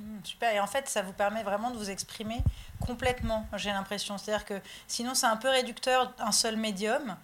Mmh, 0.00 0.18
super, 0.24 0.54
et 0.54 0.60
en 0.60 0.66
fait, 0.66 0.88
ça 0.88 1.02
vous 1.02 1.12
permet 1.12 1.42
vraiment 1.42 1.70
de 1.70 1.76
vous 1.76 1.90
exprimer 1.90 2.38
complètement, 2.80 3.46
j'ai 3.56 3.70
l'impression. 3.70 4.16
C'est-à-dire 4.16 4.46
que 4.46 4.58
sinon, 4.86 5.14
c'est 5.14 5.26
un 5.26 5.36
peu 5.36 5.48
réducteur, 5.48 6.14
un 6.18 6.32
seul 6.32 6.56
médium. 6.56 7.16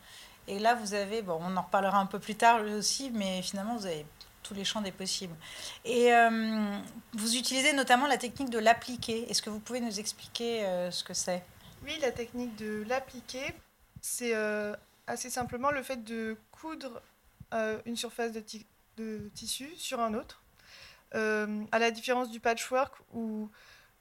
Et 0.47 0.59
là, 0.59 0.75
vous 0.75 0.95
avez, 0.95 1.23
bon, 1.23 1.39
on 1.41 1.57
en 1.57 1.63
reparlera 1.63 1.99
un 1.99 2.07
peu 2.07 2.19
plus 2.19 2.35
tard 2.35 2.61
aussi, 2.63 3.11
mais 3.11 3.43
finalement, 3.43 3.77
vous 3.77 3.87
avez 3.87 4.05
tous 4.45 4.55
les 4.55 4.65
champs 4.65 4.83
des 4.83 4.93
possibles. 4.93 5.35
Et 5.85 6.13
euh, 6.13 6.79
vous 7.15 7.37
utilisez 7.37 7.73
notamment 7.73 8.07
la 8.07 8.19
technique 8.19 8.51
de 8.51 8.59
l'appliquer. 8.59 9.29
Est-ce 9.31 9.43
que 9.43 9.51
vous 9.51 9.59
pouvez 9.59 9.81
nous 9.81 9.99
expliquer 9.99 10.65
euh, 10.65 10.91
ce 10.93 11.03
que 11.03 11.15
c'est? 11.15 11.43
Oui, 11.83 11.99
la 12.01 12.13
technique 12.13 12.55
de 12.57 12.85
l'appliquer, 12.87 13.55
c'est 14.01 14.35
euh, 14.35 14.77
assez 15.07 15.31
simplement 15.31 15.71
le 15.71 15.83
fait 15.83 16.05
de 16.05 16.37
coudre 16.53 17.03
une 17.87 17.95
surface 17.95 18.33
de, 18.33 18.43
de, 18.97 19.31
tissu 19.33 19.71
sur 19.77 20.01
un 20.01 20.15
autre. 20.15 20.43
à 21.13 21.79
la 21.79 21.93
différence 21.93 22.29
du 22.29 22.41
patchwork 22.41 22.93
où 23.13 23.49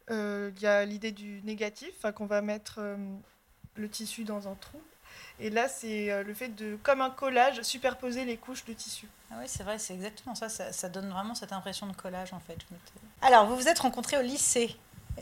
il 0.09 0.59
y 0.59 0.65
a 0.65 0.83
l'idée 0.85 1.11
du 1.11 1.39
négatif, 1.43 2.03
qu'on 2.15 2.25
va 2.25 2.41
mettre 2.41 2.79
le 3.75 3.89
tissu 3.89 4.23
dans 4.23 4.47
un 4.47 4.55
trou 4.55 4.81
et 5.43 5.49
là, 5.49 5.67
c'est 5.67 6.09
euh, 6.09 6.23
le 6.23 6.33
fait 6.33 6.47
de, 6.47 6.77
comme 6.83 7.01
un 7.01 7.09
collage, 7.09 7.61
superposer 7.63 8.23
les 8.23 8.37
couches 8.37 8.63
de 8.63 8.71
tissu. 8.71 9.09
Ah 9.29 9.35
oui, 9.39 9.45
c'est 9.47 9.63
vrai, 9.63 9.77
c'est 9.77 9.93
exactement 9.93 10.35
ça. 10.35 10.47
ça. 10.47 10.87
donne 10.87 11.09
vraiment 11.09 11.35
cette 11.35 11.51
impression 11.51 11.85
de 11.85 11.93
collage, 11.93 12.31
en 12.31 12.39
fait. 12.39 12.57
Alors, 13.21 13.45
vous 13.45 13.57
vous 13.57 13.67
êtes 13.67 13.79
rencontrés 13.79 14.17
au 14.17 14.21
lycée. 14.21 14.73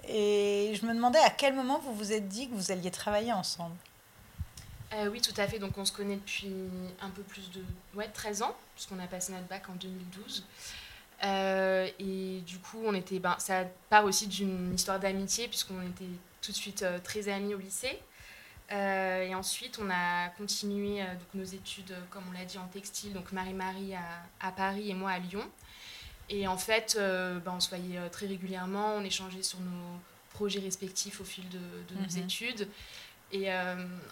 Et 0.07 0.73
je 0.79 0.85
me 0.85 0.93
demandais 0.93 1.17
à 1.17 1.31
quel 1.31 1.55
moment 1.55 1.79
vous 1.79 1.95
vous 1.95 2.13
êtes 2.13 2.27
dit 2.27 2.47
que 2.47 2.53
vous 2.53 2.71
alliez 2.71 2.91
travailler 2.91 3.33
ensemble. 3.33 3.75
Euh, 4.93 5.09
oui, 5.09 5.21
tout 5.21 5.33
à 5.37 5.47
fait. 5.47 5.57
Donc, 5.57 5.75
on 5.79 5.85
se 5.85 5.91
connaît 5.91 6.17
depuis 6.17 6.53
un 7.01 7.09
peu 7.09 7.23
plus 7.23 7.49
de 7.49 7.63
ouais, 7.95 8.07
13 8.07 8.43
ans, 8.43 8.55
puisqu'on 8.75 8.99
a 8.99 9.07
passé 9.07 9.31
notre 9.31 9.47
bac 9.47 9.63
en 9.69 9.73
2012. 9.73 10.45
Euh, 11.23 11.89
et 11.97 12.41
du 12.45 12.59
coup, 12.59 12.83
on 12.85 12.93
était, 12.93 13.17
ben, 13.17 13.35
ça 13.39 13.63
part 13.89 14.05
aussi 14.05 14.27
d'une 14.27 14.71
histoire 14.75 14.99
d'amitié, 14.99 15.47
puisqu'on 15.47 15.81
était 15.81 16.05
tout 16.43 16.51
de 16.51 16.57
suite 16.57 16.85
très 17.03 17.27
amis 17.27 17.55
au 17.55 17.59
lycée. 17.59 17.99
Euh, 18.71 19.23
et 19.23 19.35
ensuite, 19.35 19.79
on 19.81 19.89
a 19.89 20.29
continué 20.37 21.01
euh, 21.01 21.05
donc, 21.13 21.33
nos 21.33 21.43
études, 21.43 21.93
comme 22.09 22.23
on 22.29 22.31
l'a 22.31 22.45
dit, 22.45 22.57
en 22.57 22.67
textile. 22.67 23.13
Donc 23.13 23.31
Marie-Marie 23.31 23.95
à, 23.95 24.47
à, 24.47 24.51
Paris 24.51 24.89
et 24.89 24.93
moi 24.93 25.11
à 25.11 25.19
Lyon. 25.19 25.43
Et 26.29 26.47
en 26.47 26.57
fait, 26.57 26.95
euh, 26.97 27.39
ben, 27.39 27.53
on 27.55 27.59
se 27.59 27.69
voyait 27.69 28.09
très 28.09 28.27
régulièrement, 28.27 28.95
on 28.95 29.03
échangeait 29.03 29.43
sur 29.43 29.59
nos 29.59 29.99
projets 30.33 30.61
respectifs 30.61 31.19
au 31.19 31.25
fil 31.25 31.47
de, 31.49 31.59
nos 31.95 32.17
mhm. 32.17 32.23
études. 32.23 32.67
Et 33.33 33.49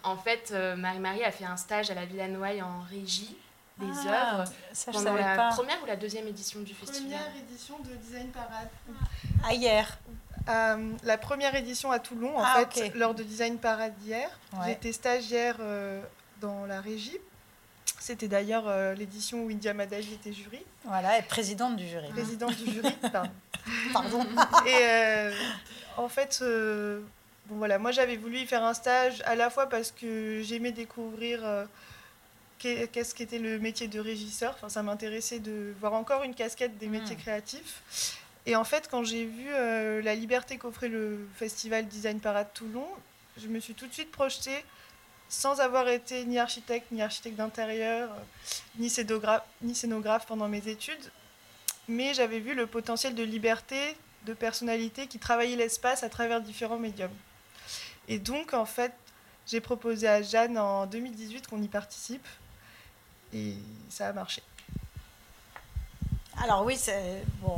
en 0.04 0.16
fait, 0.16 0.54
Marie-Marie 0.78 1.26
a 1.26 1.32
fait 1.32 1.44
un 1.44 1.58
stage 1.58 1.92
à 1.92 1.94
la 1.94 2.06
Villa 2.06 2.30
Noailles 2.30 2.62
en 2.62 2.82
régie 2.90 3.36
des 3.78 4.08
ah, 4.08 4.42
œuvres 4.42 4.52
pendant 4.94 5.14
la 5.14 5.50
première 5.50 5.82
ou 5.84 5.86
la 5.86 5.98
deuxième 5.98 6.26
édition 6.28 6.62
du 6.62 6.74
festival 6.74 7.20
Première 7.20 7.36
édition 7.36 7.80
de 7.80 7.96
Design 7.96 8.30
Parade. 8.30 8.70
Ah, 9.44 9.54
hier 9.54 9.98
euh, 10.50 10.92
la 11.04 11.18
première 11.18 11.56
édition 11.56 11.92
à 11.92 12.00
Toulon, 12.00 12.38
en 12.38 12.44
ah, 12.44 12.66
fait, 12.72 12.96
lors 12.96 13.14
de 13.14 13.24
Design 13.24 13.58
Parade 13.58 13.96
d'hier. 14.00 14.30
J'étais 14.66 14.92
stagiaire 14.92 15.58
euh, 15.60 16.02
dans 16.42 16.66
la 16.66 16.82
régie. 16.82 17.18
C'était 18.00 18.28
d'ailleurs 18.28 18.68
euh, 18.68 18.94
l'édition 18.94 19.44
où 19.44 19.50
India 19.50 19.74
Madaji 19.74 20.14
était 20.14 20.34
jury. 20.34 20.64
Voilà, 20.86 21.20
et 21.20 21.22
présidente 21.22 21.76
du 21.76 21.88
jury. 21.88 22.10
Présidente 22.10 22.56
du 22.56 22.72
jury, 22.72 22.92
pardon. 23.12 23.32
pardon. 23.94 24.26
et 24.66 25.32
en 25.98 26.08
fait, 26.08 26.42
bon, 27.48 27.58
voilà, 27.58 27.78
moi 27.78 27.92
j'avais 27.92 28.16
voulu 28.16 28.38
y 28.38 28.46
faire 28.46 28.64
un 28.64 28.74
stage 28.74 29.22
à 29.26 29.36
la 29.36 29.50
fois 29.50 29.68
parce 29.68 29.92
que 29.92 30.42
j'aimais 30.44 30.72
découvrir 30.72 31.42
qu'est-ce 32.58 33.14
qu'était 33.14 33.40
le 33.40 33.60
métier 33.60 33.88
de 33.88 34.00
régisseur. 34.00 34.54
Enfin, 34.56 34.70
ça 34.70 34.84
m'intéressait 34.84 35.40
de 35.40 35.74
voir 35.80 35.94
encore 35.94 36.24
une 36.24 36.34
casquette 36.34 36.78
des 36.78 36.88
métiers 36.88 37.16
hmm. 37.16 37.20
créatifs. 37.20 37.84
Et 38.50 38.56
en 38.56 38.64
fait, 38.64 38.88
quand 38.90 39.04
j'ai 39.04 39.26
vu 39.26 39.46
euh, 39.52 40.02
la 40.02 40.16
liberté 40.16 40.58
qu'offrait 40.58 40.88
le 40.88 41.30
festival 41.36 41.88
Design 41.88 42.20
Parade 42.20 42.52
Toulon, 42.56 42.88
je 43.38 43.48
me 43.48 43.60
suis 43.60 43.76
tout 43.76 43.86
de 43.86 43.94
suite 43.94 44.12
projetée 44.12 44.66
sans 45.30 45.60
avoir 45.60 45.88
été 45.88 46.26
ni 46.26 46.40
architecte, 46.40 46.88
ni 46.92 47.04
architecte 47.04 47.36
d'intérieur, 47.36 48.10
ni 48.80 48.90
scénographe, 48.90 49.44
ni 49.62 49.76
scénographe 49.76 50.26
pendant 50.26 50.48
mes 50.48 50.68
études. 50.68 51.12
Mais 51.88 52.16
j'avais 52.16 52.40
vu 52.40 52.56
le 52.56 52.66
potentiel 52.66 53.14
de 53.14 53.22
liberté, 53.22 53.96
de 54.26 54.34
personnalité 54.34 55.06
qui 55.06 55.20
travaillait 55.20 55.56
l'espace 55.56 56.02
à 56.02 56.10
travers 56.10 56.42
différents 56.42 56.80
médiums. 56.80 57.14
Et 58.08 58.18
donc, 58.18 58.56
en 58.56 58.66
fait, 58.66 58.94
j'ai 59.46 59.62
proposé 59.62 60.08
à 60.08 60.24
Jeanne 60.24 60.58
en 60.58 60.88
2018 60.88 61.46
qu'on 61.46 61.62
y 61.62 61.68
participe. 61.68 62.28
Et 63.32 63.54
ça 63.92 64.08
a 64.08 64.14
marché. 64.14 64.42
Alors 66.44 66.64
oui, 66.64 66.78
c'est 66.78 67.24
bon, 67.42 67.58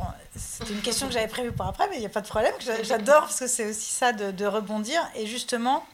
une 0.69 0.81
question 0.81 1.07
que 1.07 1.13
j'avais 1.13 1.27
prévue 1.27 1.51
pour 1.51 1.65
après, 1.65 1.87
mais 1.89 1.97
il 1.97 1.99
n'y 1.99 2.05
a 2.05 2.09
pas 2.09 2.21
de 2.21 2.27
problème. 2.27 2.53
J'adore 2.83 3.21
parce 3.21 3.39
que 3.39 3.47
c'est 3.47 3.69
aussi 3.69 3.91
ça 3.91 4.11
de, 4.13 4.45
rebondir. 4.45 5.01
Et 5.15 5.27
justement, 5.27 5.85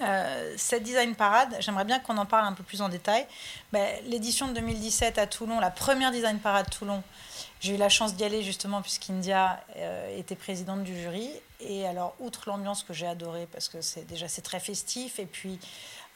euh, 0.00 0.54
cette 0.56 0.82
design 0.82 1.14
parade, 1.14 1.56
j'aimerais 1.60 1.84
bien 1.84 2.00
qu'on 2.00 2.16
en 2.18 2.26
parle 2.26 2.46
un 2.46 2.52
peu 2.52 2.62
plus 2.62 2.82
en 2.82 2.88
détail. 2.88 3.26
Ben, 3.72 3.96
l'édition 4.06 4.48
de 4.48 4.52
2017 4.54 5.18
à 5.18 5.26
Toulon, 5.26 5.60
la 5.60 5.70
première 5.70 6.10
design 6.10 6.38
parade 6.38 6.68
Toulon, 6.70 7.02
j'ai 7.60 7.74
eu 7.74 7.78
la 7.78 7.88
chance 7.88 8.14
d'y 8.14 8.24
aller 8.24 8.42
justement 8.42 8.82
puisqu'India 8.82 9.60
euh, 9.76 10.18
était 10.18 10.36
présidente 10.36 10.82
du 10.82 11.00
jury. 11.00 11.30
Et 11.60 11.86
alors, 11.86 12.14
outre 12.20 12.42
l'ambiance 12.48 12.82
que 12.82 12.92
j'ai 12.92 13.06
adorée, 13.06 13.48
parce 13.50 13.68
que 13.68 13.80
c'est 13.80 14.06
déjà 14.06 14.28
c'est 14.28 14.42
très 14.42 14.60
festif, 14.60 15.18
et 15.18 15.24
puis 15.24 15.58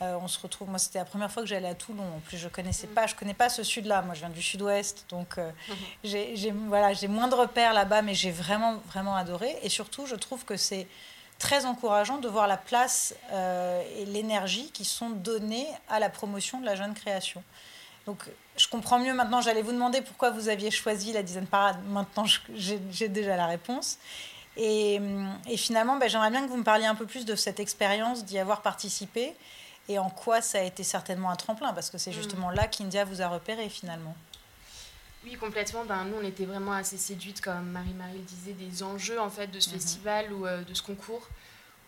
euh, 0.00 0.16
on 0.22 0.28
se 0.28 0.38
retrouve. 0.38 0.68
Moi, 0.68 0.78
c'était 0.78 1.00
la 1.00 1.04
première 1.04 1.30
fois 1.30 1.42
que 1.42 1.48
j'allais 1.48 1.68
à 1.68 1.74
Toulon. 1.74 2.04
En 2.04 2.20
plus, 2.20 2.38
je 2.38 2.48
connaissais 2.48 2.86
pas, 2.86 3.08
je 3.08 3.16
connais 3.16 3.34
pas 3.34 3.48
ce 3.48 3.64
sud-là. 3.64 4.02
Moi, 4.02 4.14
je 4.14 4.20
viens 4.20 4.28
du 4.28 4.42
sud-ouest, 4.42 5.06
donc 5.08 5.38
euh, 5.38 5.50
mhm. 5.68 5.76
j'ai 6.04 6.54
voilà, 6.68 6.92
j'ai 6.92 7.08
moins 7.08 7.26
de 7.26 7.34
repères 7.34 7.72
là-bas, 7.72 8.02
mais 8.02 8.14
j'ai 8.14 8.30
vraiment 8.30 8.76
vraiment 8.92 9.16
adoré. 9.16 9.56
Et 9.62 9.68
surtout, 9.68 10.06
je 10.06 10.14
trouve 10.14 10.44
que 10.44 10.56
c'est 10.56 10.86
très 11.40 11.64
encourageant 11.64 12.18
de 12.18 12.28
voir 12.28 12.46
la 12.46 12.56
place 12.56 13.14
euh, 13.32 13.82
et 13.96 14.04
l'énergie 14.04 14.70
qui 14.70 14.84
sont 14.84 15.10
données 15.10 15.66
à 15.88 15.98
la 15.98 16.10
promotion 16.10 16.60
de 16.60 16.66
la 16.66 16.76
jeune 16.76 16.94
création. 16.94 17.42
Donc, 18.06 18.22
je 18.56 18.68
comprends 18.68 19.00
mieux 19.00 19.14
maintenant. 19.14 19.40
J'allais 19.40 19.62
vous 19.62 19.72
demander 19.72 20.00
pourquoi 20.00 20.30
vous 20.30 20.48
aviez 20.48 20.70
choisi 20.70 21.12
la 21.12 21.24
Design 21.24 21.46
Parade. 21.46 21.76
Maintenant, 21.88 22.24
j'ai 22.54 23.08
déjà 23.08 23.36
la 23.36 23.46
réponse. 23.46 23.98
Et, 24.56 25.00
et 25.48 25.56
finalement, 25.56 25.96
ben, 25.96 26.08
j'aimerais 26.08 26.30
bien 26.30 26.42
que 26.42 26.48
vous 26.48 26.56
me 26.56 26.64
parliez 26.64 26.86
un 26.86 26.94
peu 26.94 27.06
plus 27.06 27.24
de 27.24 27.36
cette 27.36 27.60
expérience 27.60 28.24
d'y 28.24 28.38
avoir 28.38 28.62
participé 28.62 29.34
et 29.88 29.98
en 29.98 30.10
quoi 30.10 30.40
ça 30.40 30.58
a 30.58 30.62
été 30.62 30.82
certainement 30.82 31.30
un 31.30 31.36
tremplin, 31.36 31.72
parce 31.72 31.90
que 31.90 31.98
c'est 31.98 32.10
mm. 32.10 32.14
justement 32.14 32.50
là 32.50 32.66
qu'India 32.66 33.04
vous 33.04 33.22
a 33.22 33.28
repéré 33.28 33.68
finalement. 33.68 34.14
Oui, 35.24 35.34
complètement. 35.34 35.84
Ben, 35.84 36.04
nous, 36.04 36.16
on 36.20 36.24
était 36.24 36.44
vraiment 36.44 36.72
assez 36.72 36.96
séduites, 36.96 37.40
comme 37.40 37.70
Marie-Marie 37.70 38.18
le 38.18 38.24
disait, 38.24 38.52
des 38.52 38.82
enjeux 38.82 39.20
en 39.20 39.30
fait 39.30 39.48
de 39.48 39.60
ce 39.60 39.68
mm-hmm. 39.68 39.72
festival 39.72 40.32
ou 40.32 40.46
euh, 40.46 40.62
de 40.62 40.74
ce 40.74 40.82
concours, 40.82 41.26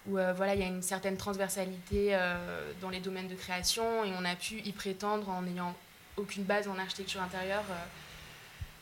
où 0.06 0.18
euh, 0.18 0.32
voilà, 0.32 0.54
il 0.54 0.60
y 0.60 0.64
a 0.64 0.66
une 0.66 0.82
certaine 0.82 1.16
transversalité 1.16 2.14
euh, 2.14 2.72
dans 2.80 2.90
les 2.90 3.00
domaines 3.00 3.28
de 3.28 3.34
création 3.34 4.04
et 4.04 4.12
on 4.18 4.24
a 4.24 4.34
pu 4.34 4.60
y 4.64 4.72
prétendre 4.72 5.28
en 5.28 5.42
n'ayant 5.42 5.74
aucune 6.16 6.44
base 6.44 6.68
en 6.68 6.78
architecture 6.78 7.22
intérieure 7.22 7.64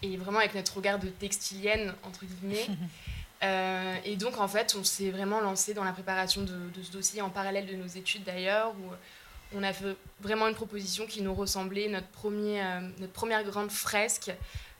et 0.03 0.17
vraiment 0.17 0.39
avec 0.39 0.55
notre 0.55 0.77
regard 0.77 0.99
de 0.99 1.09
textilienne 1.09 1.95
entre 2.05 2.25
guillemets. 2.25 2.67
Euh, 3.42 3.97
et 4.04 4.16
donc, 4.16 4.38
en 4.38 4.49
fait, 4.49 4.76
on 4.78 4.85
s'est 4.85 5.11
vraiment 5.11 5.40
lancé 5.40 5.75
dans 5.75 5.85
la 5.85 5.92
préparation 5.92 6.42
de, 6.42 6.83
ce 6.83 6.90
dossier 6.90 7.23
en 7.23 7.30
parallèle 7.30 7.66
de 7.66 7.75
nos 7.75 7.87
études 7.87 8.25
d'ailleurs, 8.25 8.73
où 8.73 9.57
on 9.57 9.62
a 9.62 9.73
fait 9.73 9.97
vraiment 10.21 10.49
une 10.49 10.54
proposition 10.54 11.07
qui 11.07 11.23
nous 11.23 11.35
ressemblait, 11.35 11.88
notre, 11.88 12.09
euh, 12.26 12.80
notre 12.99 13.12
première 13.12 13.45
grande 13.45 13.71
fresque, 13.71 14.33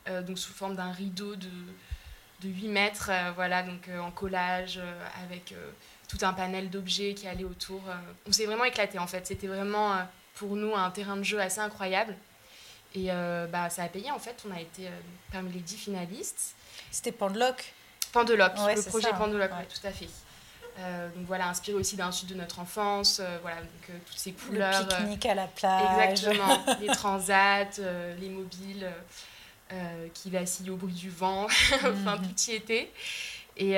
euh, 0.09 0.23
donc 0.23 0.39
sous 0.39 0.53
forme 0.53 0.75
d'un 0.75 0.91
rideau 0.91 1.37
de, 1.37 1.49
de 2.43 2.49
8 2.49 2.69
mètres, 2.69 3.11
voilà, 3.35 3.63
donc 3.63 3.89
en 4.01 4.11
collage, 4.11 4.81
avec 5.25 5.55
tout 6.09 6.19
un 6.23 6.33
panel 6.33 6.71
d'objets 6.71 7.15
qui 7.15 7.27
allait 7.27 7.45
autour. 7.45 7.81
on 8.27 8.33
s'est 8.33 8.47
vraiment 8.47 8.65
éclaté 8.65 8.99
en 8.99 9.09
fait, 9.09 9.27
c'était 9.27 9.49
vraiment 9.49 9.97
pour 10.35 10.55
nous 10.55 10.75
un 10.77 10.89
terrain 10.91 11.17
de 11.17 11.25
jeu 11.25 11.41
assez 11.41 11.59
incroyable. 11.59 12.15
Et 12.95 13.09
bah, 13.51 13.71
ça 13.71 13.83
a 13.83 13.89
payé 13.89 14.13
en 14.13 14.21
fait, 14.21 14.45
on 14.49 14.55
a 14.55 14.61
été 14.61 14.89
parmi 15.33 15.51
les 15.51 15.59
10 15.59 15.77
finalistes. 15.77 16.55
C'était 16.93 17.11
Pendeloc, 18.13 18.53
le 18.57 18.83
projet 18.89 19.11
Pendeloc, 19.11 19.51
tout 19.51 19.87
à 19.87 19.91
fait. 19.91 20.09
Euh, 20.81 21.09
donc 21.17 21.27
voilà, 21.27 21.49
inspiré 21.49 21.77
aussi 21.77 21.97
d'un 21.97 22.13
sud 22.13 22.29
de 22.29 22.35
notre 22.35 22.61
enfance, 22.61 23.19
euh, 23.21 23.39
voilà, 23.43 23.57
donc 23.57 23.91
euh, 23.91 23.99
toutes 24.07 24.19
ces 24.19 24.33
couleurs. 24.33 24.83
Le 24.83 24.87
pique-nique 24.87 25.27
à 25.27 25.35
la 25.35 25.49
plage. 25.49 26.13
Exactement, 26.13 26.65
les 26.81 26.87
transats, 26.87 27.65
les 28.21 28.29
mobiles 28.29 28.89
qui 30.15 30.31
vacillent 30.31 30.71
au 30.71 30.77
bruit 30.77 30.95
du 30.95 31.11
vent, 31.11 31.45
enfin 31.73 32.17
mhm. 32.17 32.29
tout 32.29 32.51
y 32.51 32.55
était. 32.55 32.91
Et, 33.57 33.75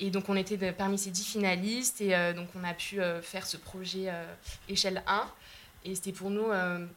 et 0.00 0.10
donc 0.10 0.28
on 0.28 0.36
était 0.36 0.72
parmi 0.72 0.98
ces 0.98 1.10
dix 1.10 1.24
finalistes 1.24 2.00
et 2.00 2.34
donc 2.34 2.48
on 2.54 2.64
a 2.64 2.74
pu 2.74 3.00
faire 3.22 3.46
ce 3.46 3.56
projet 3.56 4.12
échelle 4.68 5.02
1. 5.06 5.26
Et 5.86 5.94
c'était 5.94 6.12
pour 6.12 6.30
nous 6.30 6.48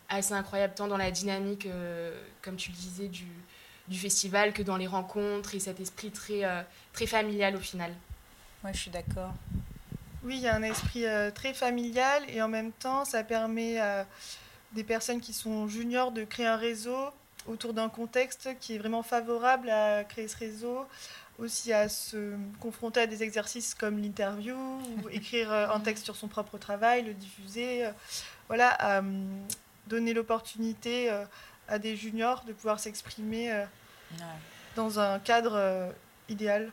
assez 0.09 0.33
incroyable, 0.33 0.73
tant 0.75 0.87
dans 0.87 0.97
la 0.97 1.11
dynamique, 1.11 1.69
comme 2.41 2.57
tu 2.57 2.71
le 2.71 2.75
disais, 2.75 3.07
du, 3.07 3.27
du 3.87 3.97
festival 3.97 4.53
que 4.53 4.61
dans 4.61 4.77
les 4.77 4.87
rencontres 4.87 5.55
et 5.55 5.59
cet 5.59 5.79
esprit 5.79 6.11
très, 6.11 6.43
euh, 6.43 6.61
très 6.93 7.07
familial 7.07 7.55
au 7.55 7.59
final. 7.59 7.93
Oui, 8.63 8.71
je 8.73 8.79
suis 8.79 8.91
d'accord. 8.91 9.33
Oui, 10.23 10.37
il 10.37 10.41
y 10.41 10.47
a 10.47 10.55
un 10.55 10.63
esprit 10.63 11.05
euh, 11.05 11.31
très 11.31 11.53
familial 11.53 12.23
et 12.27 12.41
en 12.41 12.49
même 12.49 12.71
temps, 12.71 13.05
ça 13.05 13.23
permet 13.23 13.79
à 13.79 14.05
des 14.73 14.83
personnes 14.83 15.21
qui 15.21 15.33
sont 15.33 15.67
juniors 15.67 16.11
de 16.11 16.23
créer 16.23 16.47
un 16.47 16.57
réseau 16.57 16.97
autour 17.47 17.73
d'un 17.73 17.87
contexte 17.87 18.49
qui 18.59 18.75
est 18.75 18.77
vraiment 18.77 19.03
favorable 19.03 19.69
à 19.69 20.03
créer 20.03 20.27
ce 20.27 20.35
réseau, 20.35 20.85
aussi 21.39 21.71
à 21.71 21.87
se 21.87 22.33
confronter 22.59 23.01
à 23.01 23.07
des 23.07 23.23
exercices 23.23 23.73
comme 23.73 23.99
l'interview 23.99 24.57
ou 24.57 25.09
écrire 25.11 25.51
euh, 25.51 25.69
un 25.69 25.79
texte 25.79 26.03
sur 26.03 26.17
son 26.17 26.27
propre 26.27 26.57
travail, 26.57 27.03
le 27.03 27.13
diffuser, 27.13 27.87
voilà, 28.47 28.75
à 28.79 29.01
donner 29.87 30.13
l'opportunité 30.13 31.09
à 31.67 31.79
des 31.79 31.95
juniors 31.95 32.43
de 32.45 32.53
pouvoir 32.53 32.79
s'exprimer 32.79 33.51
euh, 33.51 33.65
dans 34.75 34.99
un 34.99 35.19
cadre 35.19 35.55
euh, 35.55 35.91
idéal. 36.29 36.71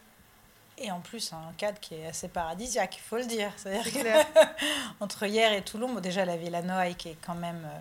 Et 0.78 0.90
en 0.90 1.00
plus, 1.00 1.32
un 1.32 1.52
cadre 1.56 1.78
qui 1.78 1.94
est 1.94 2.06
assez 2.06 2.28
paradisiaque, 2.28 2.96
il 2.96 3.02
faut 3.02 3.16
le 3.16 3.26
dire. 3.26 3.52
C'est-à-dire 3.56 4.24
entre 5.00 5.24
hier 5.24 5.52
et 5.52 5.62
Toulon, 5.62 6.00
déjà 6.00 6.24
la 6.24 6.36
Villa 6.36 6.62
Noailles, 6.62 6.96
qui 6.96 7.10
est 7.10 7.18
quand 7.24 7.36
même 7.36 7.62
euh, 7.64 7.78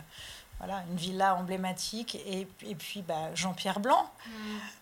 voilà, 0.60 0.84
une 0.89 0.98
villa 0.98 1.36
emblématique, 1.36 2.15
et, 2.15 2.48
et 2.65 2.75
puis 2.75 3.01
bah, 3.01 3.34
Jean-Pierre 3.34 3.79
Blanc. 3.79 4.12
Mm. 4.27 4.32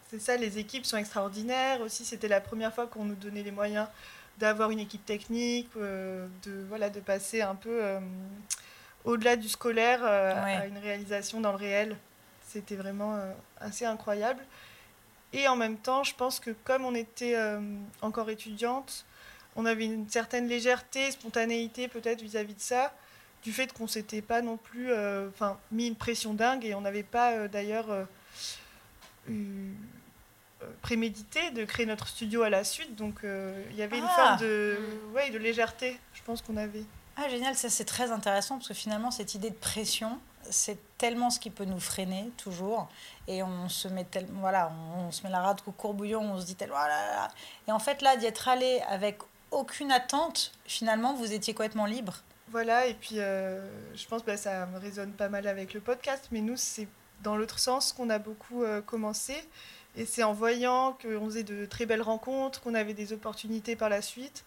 C'est 0.10 0.20
ça, 0.20 0.36
les 0.36 0.58
équipes 0.58 0.86
sont 0.86 0.98
extraordinaires. 0.98 1.80
Aussi, 1.80 2.04
c'était 2.04 2.28
la 2.28 2.42
première 2.42 2.74
fois 2.74 2.86
qu'on 2.86 3.06
nous 3.06 3.16
donnait 3.16 3.44
les 3.44 3.52
moyens 3.52 3.88
d'avoir 4.38 4.72
une 4.72 4.80
équipe 4.80 5.06
technique, 5.06 5.70
de, 5.78 6.28
voilà, 6.68 6.90
de 6.90 7.00
passer 7.00 7.42
un 7.42 7.56
peu 7.56 7.98
au-delà 9.06 9.38
du 9.38 9.48
scolaire 9.48 10.04
à 10.04 10.66
une 10.66 10.80
réalisation 10.80 11.40
dans 11.40 11.52
le 11.52 11.58
réel. 11.58 11.96
C'était 12.52 12.76
vraiment 12.76 13.16
euh, 13.16 13.32
assez 13.60 13.86
incroyable. 13.86 14.44
Et 15.32 15.48
en 15.48 15.56
même 15.56 15.78
temps, 15.78 16.04
je 16.04 16.14
pense 16.14 16.42
que 16.42 16.52
comme 16.66 16.84
on 16.84 16.94
était 16.94 17.36
euh, 17.36 17.62
encore 18.02 18.30
étudiante, 18.30 19.06
on 19.56 19.66
avait 19.66 19.86
une 19.86 20.10
certaine 20.10 20.48
légèreté, 20.48 21.12
spontanéité 21.12 21.88
peut-être 21.88 22.22
vis-à-vis 22.22 22.56
de 22.56 22.60
ça, 22.60 22.94
du 23.44 23.54
fait 23.54 23.72
qu'on 23.72 23.88
s'était 23.88 24.22
pas 24.22 24.42
non 24.42 24.58
plus 24.58 24.92
euh, 24.92 25.30
mis 25.72 25.88
une 25.88 25.96
pression 25.96 26.34
dingue 26.34 26.66
et 26.66 26.76
on 26.76 26.82
n'avait 26.82 27.04
pas 27.04 27.48
d'ailleurs 27.48 27.88
prémédité 30.82 31.52
de 31.52 31.64
créer 31.64 31.86
notre 31.86 32.08
studio 32.08 32.44
à 32.44 32.50
la 32.50 32.64
suite. 32.66 32.96
Donc 32.96 33.22
il 33.24 33.76
y 33.76 33.82
avait 33.82 33.98
une 33.98 34.06
ah. 34.10 34.16
forme 34.16 34.42
de, 34.42 34.78
ouais, 35.14 35.30
de 35.32 35.38
légèreté, 35.38 35.98
je 36.14 36.22
pense 36.24 36.42
qu'on 36.42 36.58
avait. 36.58 36.84
Ah 37.16 37.30
génial, 37.30 37.56
ça 37.56 37.70
c'est 37.70 37.86
très 37.86 38.12
intéressant 38.12 38.58
parce 38.58 38.68
que 38.68 38.74
finalement 38.74 39.12
cette 39.12 39.36
idée 39.36 39.50
de 39.50 39.56
pression, 39.56 40.20
c'est 40.52 40.78
tellement 40.98 41.32
ce 41.32 41.40
qui 41.40 41.50
peut 41.50 41.66
nous 41.66 41.80
freiner 41.80 42.30
toujours. 42.38 42.88
Et 43.28 43.42
on 43.42 43.70
se 43.70 43.88
met 43.88 44.04
tellement 44.04 44.42
voilà 44.42 44.72
on, 44.98 45.12
se 45.12 45.24
met 45.24 45.30
la 45.30 45.40
rate 45.40 45.64
au 45.66 45.72
courbouillon 45.72 46.22
on 46.22 46.40
se 46.40 46.46
dit 46.46 46.56
tellement 46.56 46.76
oh 46.80 47.28
et 47.68 47.72
en 47.72 47.80
fait 47.80 48.02
là 48.02 48.18
d'y 48.18 48.26
être 48.26 48.48
allé 48.48 48.82
avec 48.88 49.20
aucune 49.50 49.92
attente 49.92 50.52
finalement 50.66 51.14
vous 51.16 51.34
étiez 51.34 51.54
complètement 51.54 51.86
libre. 51.86 52.18
Voilà 52.50 52.86
et 52.88 52.94
puis 52.94 53.16
euh, 53.18 53.66
je 53.96 54.06
pense 54.08 54.22
que 54.22 54.28
bah, 54.28 54.38
ça 54.38 54.68
résonne 54.82 55.12
pas 55.14 55.30
mal 55.30 55.48
avec 55.48 55.74
le 55.74 55.80
podcast 55.80 56.28
mais 56.32 56.42
nous 56.42 56.58
c'est 56.58 56.88
dans 57.24 57.36
l'autre 57.36 57.60
sens 57.60 57.94
qu'on 57.94 58.10
a 58.10 58.20
beaucoup 58.20 58.64
euh, 58.64 58.82
commencé. 58.82 59.36
Et 59.98 60.06
c'est 60.06 60.24
en 60.24 60.32
voyant 60.32 60.98
qu'on 61.02 61.26
faisait 61.26 61.44
de 61.44 61.66
très 61.66 61.86
belles 61.86 62.02
rencontres 62.02 62.62
qu'on 62.62 62.76
avait 62.76 62.94
des 62.94 63.12
opportunités 63.12 63.76
par 63.76 63.90
la 63.90 64.02
suite 64.02 64.46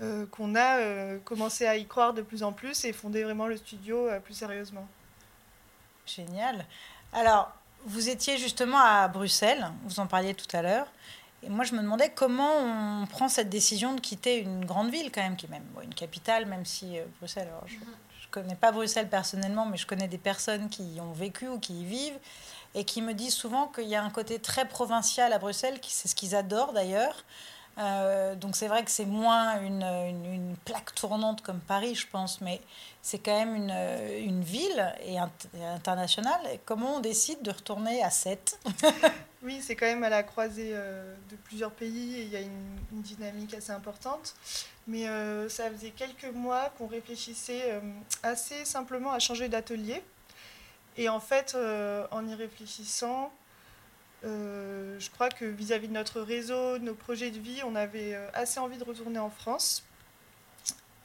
euh, 0.00 0.26
qu'on 0.26 0.56
a 0.56 1.16
commencé 1.24 1.66
à 1.66 1.76
y 1.76 1.86
croire 1.86 2.12
de 2.12 2.20
plus 2.20 2.42
en 2.42 2.52
plus 2.52 2.84
et 2.84 2.92
fonder 2.92 3.22
vraiment 3.22 3.46
le 3.46 3.56
studio 3.56 4.08
plus 4.24 4.34
sérieusement. 4.34 4.86
Génial. 6.06 6.66
Alors, 7.12 7.52
vous 7.86 8.08
étiez 8.08 8.38
justement 8.38 8.78
à 8.78 9.08
Bruxelles, 9.08 9.70
vous 9.84 10.00
en 10.00 10.06
parliez 10.06 10.34
tout 10.34 10.56
à 10.56 10.62
l'heure. 10.62 10.86
Et 11.42 11.50
moi, 11.50 11.64
je 11.64 11.74
me 11.74 11.82
demandais 11.82 12.10
comment 12.10 12.56
on 13.02 13.06
prend 13.06 13.28
cette 13.28 13.50
décision 13.50 13.94
de 13.94 14.00
quitter 14.00 14.38
une 14.38 14.64
grande 14.64 14.90
ville, 14.90 15.12
quand 15.12 15.22
même, 15.22 15.36
qui 15.36 15.46
est 15.46 15.50
même 15.50 15.66
une 15.82 15.94
capitale, 15.94 16.46
même 16.46 16.64
si 16.64 16.98
euh, 16.98 17.04
Bruxelles. 17.18 17.50
je 17.66 17.76
ne 17.76 18.30
connais 18.30 18.54
pas 18.54 18.72
Bruxelles 18.72 19.10
personnellement, 19.10 19.66
mais 19.66 19.76
je 19.76 19.86
connais 19.86 20.08
des 20.08 20.18
personnes 20.18 20.70
qui 20.70 20.94
y 20.94 21.00
ont 21.00 21.12
vécu 21.12 21.48
ou 21.48 21.58
qui 21.58 21.82
y 21.82 21.84
vivent 21.84 22.18
et 22.74 22.84
qui 22.84 23.02
me 23.02 23.12
disent 23.12 23.34
souvent 23.34 23.66
qu'il 23.68 23.86
y 23.86 23.94
a 23.94 24.02
un 24.02 24.10
côté 24.10 24.38
très 24.38 24.66
provincial 24.66 25.32
à 25.32 25.38
Bruxelles, 25.38 25.78
c'est 25.86 26.08
ce 26.08 26.14
qu'ils 26.14 26.34
adorent 26.34 26.72
d'ailleurs. 26.72 27.24
Euh, 27.78 28.34
donc 28.36 28.54
c'est 28.54 28.68
vrai 28.68 28.84
que 28.84 28.90
c'est 28.90 29.04
moins 29.04 29.60
une, 29.60 30.54
plaque 30.64 30.94
tournante 30.94 31.42
comme 31.42 31.60
Paris, 31.60 31.94
je 31.94 32.06
pense, 32.06 32.40
mais 32.40 32.60
c'est 33.02 33.18
quand 33.18 33.36
même 33.44 33.56
une, 33.56 34.42
ville 34.42 34.94
et, 35.04 35.18
internationale. 35.18 36.40
comment 36.64 36.96
on 36.96 37.00
décide 37.00 37.42
de 37.42 37.50
retourner 37.50 38.02
à 38.02 38.10
7 38.10 38.58
Oui, 39.42 39.60
c'est 39.60 39.76
quand 39.76 39.86
même 39.86 40.04
à 40.04 40.08
la 40.08 40.22
croisée 40.22 40.70
euh, 40.72 41.14
de 41.30 41.36
plusieurs 41.36 41.72
pays 41.72 42.20
et 42.20 42.22
il 42.22 42.30
y 42.30 42.36
a 42.36 42.40
une, 42.40 42.78
une 42.92 43.02
dynamique 43.02 43.52
assez 43.52 43.72
importante. 43.72 44.34
Mais 44.86 45.06
euh, 45.06 45.48
ça 45.48 45.70
faisait 45.70 45.90
quelques 45.90 46.32
mois 46.32 46.72
qu'on 46.78 46.86
réfléchissait 46.86 47.80
assez 48.22 48.64
simplement 48.64 49.12
à 49.12 49.18
changer 49.18 49.48
d'atelier. 49.48 50.02
Et 50.96 51.08
en 51.08 51.20
fait, 51.20 51.56
en 52.10 52.26
y 52.26 52.34
réfléchissant, 52.34 53.32
euh, 54.24 54.98
je 54.98 55.10
crois 55.10 55.28
que 55.28 55.44
vis-à-vis 55.44 55.88
de 55.88 55.92
notre 55.92 56.20
réseau, 56.20 56.78
de 56.78 56.84
nos 56.84 56.94
projets 56.94 57.30
de 57.30 57.38
vie, 57.38 57.60
on 57.64 57.74
avait 57.74 58.14
euh, 58.14 58.28
assez 58.32 58.58
envie 58.58 58.78
de 58.78 58.84
retourner 58.84 59.18
en 59.18 59.30
France. 59.30 59.84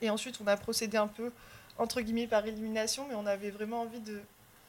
Et 0.01 0.09
ensuite, 0.09 0.39
on 0.41 0.47
a 0.47 0.55
procédé 0.55 0.97
un 0.97 1.07
peu, 1.07 1.31
entre 1.77 2.01
guillemets, 2.01 2.27
par 2.27 2.45
élimination, 2.45 3.05
mais 3.09 3.15
on 3.15 3.25
avait 3.25 3.51
vraiment 3.51 3.81
envie 3.81 3.99
de 3.99 4.21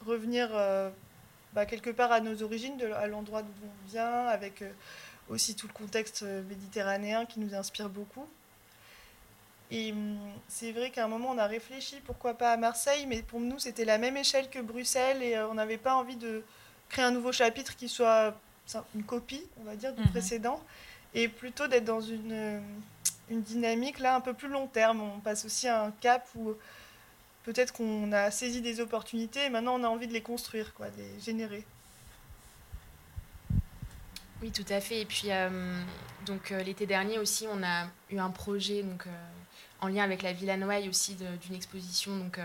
revenir 0.05 0.49
euh, 0.51 0.89
bah, 1.53 1.65
quelque 1.65 1.89
part 1.89 2.11
à 2.11 2.19
nos 2.19 2.43
origines, 2.43 2.81
à 2.95 3.07
l'endroit 3.07 3.41
d'où 3.41 3.51
on 3.63 3.89
vient, 3.89 4.27
avec 4.27 4.63
aussi 5.29 5.55
tout 5.55 5.67
le 5.67 5.73
contexte 5.73 6.23
méditerranéen 6.23 7.25
qui 7.25 7.39
nous 7.39 7.55
inspire 7.55 7.87
beaucoup. 7.87 8.27
Et 9.69 9.93
hum, 9.93 10.17
c'est 10.49 10.73
vrai 10.73 10.89
qu'à 10.89 11.05
un 11.05 11.07
moment, 11.07 11.29
on 11.29 11.37
a 11.37 11.47
réfléchi, 11.47 12.01
pourquoi 12.05 12.33
pas 12.33 12.51
à 12.51 12.57
Marseille, 12.57 13.05
mais 13.05 13.21
pour 13.21 13.39
nous, 13.39 13.59
c'était 13.59 13.85
la 13.85 13.97
même 13.97 14.17
échelle 14.17 14.49
que 14.49 14.59
Bruxelles 14.59 15.23
et 15.23 15.39
on 15.39 15.53
n'avait 15.53 15.77
pas 15.77 15.95
envie 15.95 16.17
de 16.17 16.43
créer 16.91 17.05
un 17.05 17.11
nouveau 17.11 17.31
chapitre 17.31 17.75
qui 17.75 17.89
soit 17.89 18.35
une 18.95 19.03
copie, 19.03 19.43
on 19.59 19.63
va 19.63 19.75
dire, 19.75 19.93
du 19.93 20.01
mhm. 20.01 20.09
précédent, 20.09 20.61
et 21.13 21.27
plutôt 21.27 21.67
d'être 21.67 21.85
dans 21.85 22.01
une, 22.01 22.61
une 23.29 23.41
dynamique 23.41 23.99
là 23.99 24.15
un 24.15 24.21
peu 24.21 24.33
plus 24.33 24.47
long 24.47 24.67
terme. 24.67 25.01
On 25.01 25.19
passe 25.19 25.45
aussi 25.45 25.67
à 25.67 25.83
un 25.83 25.91
cap 25.91 26.27
où 26.35 26.53
peut-être 27.43 27.73
qu'on 27.73 28.11
a 28.11 28.29
saisi 28.31 28.61
des 28.61 28.79
opportunités 28.79 29.45
et 29.45 29.49
maintenant 29.49 29.79
on 29.79 29.83
a 29.83 29.87
envie 29.87 30.07
de 30.07 30.13
les 30.13 30.21
construire, 30.21 30.73
quoi, 30.73 30.89
de 30.89 30.97
les 30.97 31.19
générer. 31.19 31.65
Oui, 34.41 34.51
tout 34.51 34.65
à 34.69 34.81
fait. 34.81 35.01
Et 35.01 35.05
puis, 35.05 35.27
euh, 35.29 35.49
donc 36.25 36.51
euh, 36.51 36.63
l'été 36.63 36.85
dernier 36.85 37.19
aussi, 37.19 37.45
on 37.51 37.61
a 37.63 37.87
eu 38.09 38.17
un 38.17 38.31
projet 38.31 38.83
donc, 38.83 39.05
euh, 39.05 39.09
en 39.81 39.87
lien 39.87 40.03
avec 40.03 40.23
la 40.23 40.33
Villa 40.33 40.57
Noailles 40.57 40.89
aussi 40.89 41.15
d'une 41.15 41.55
exposition 41.55 42.15
donc, 42.17 42.39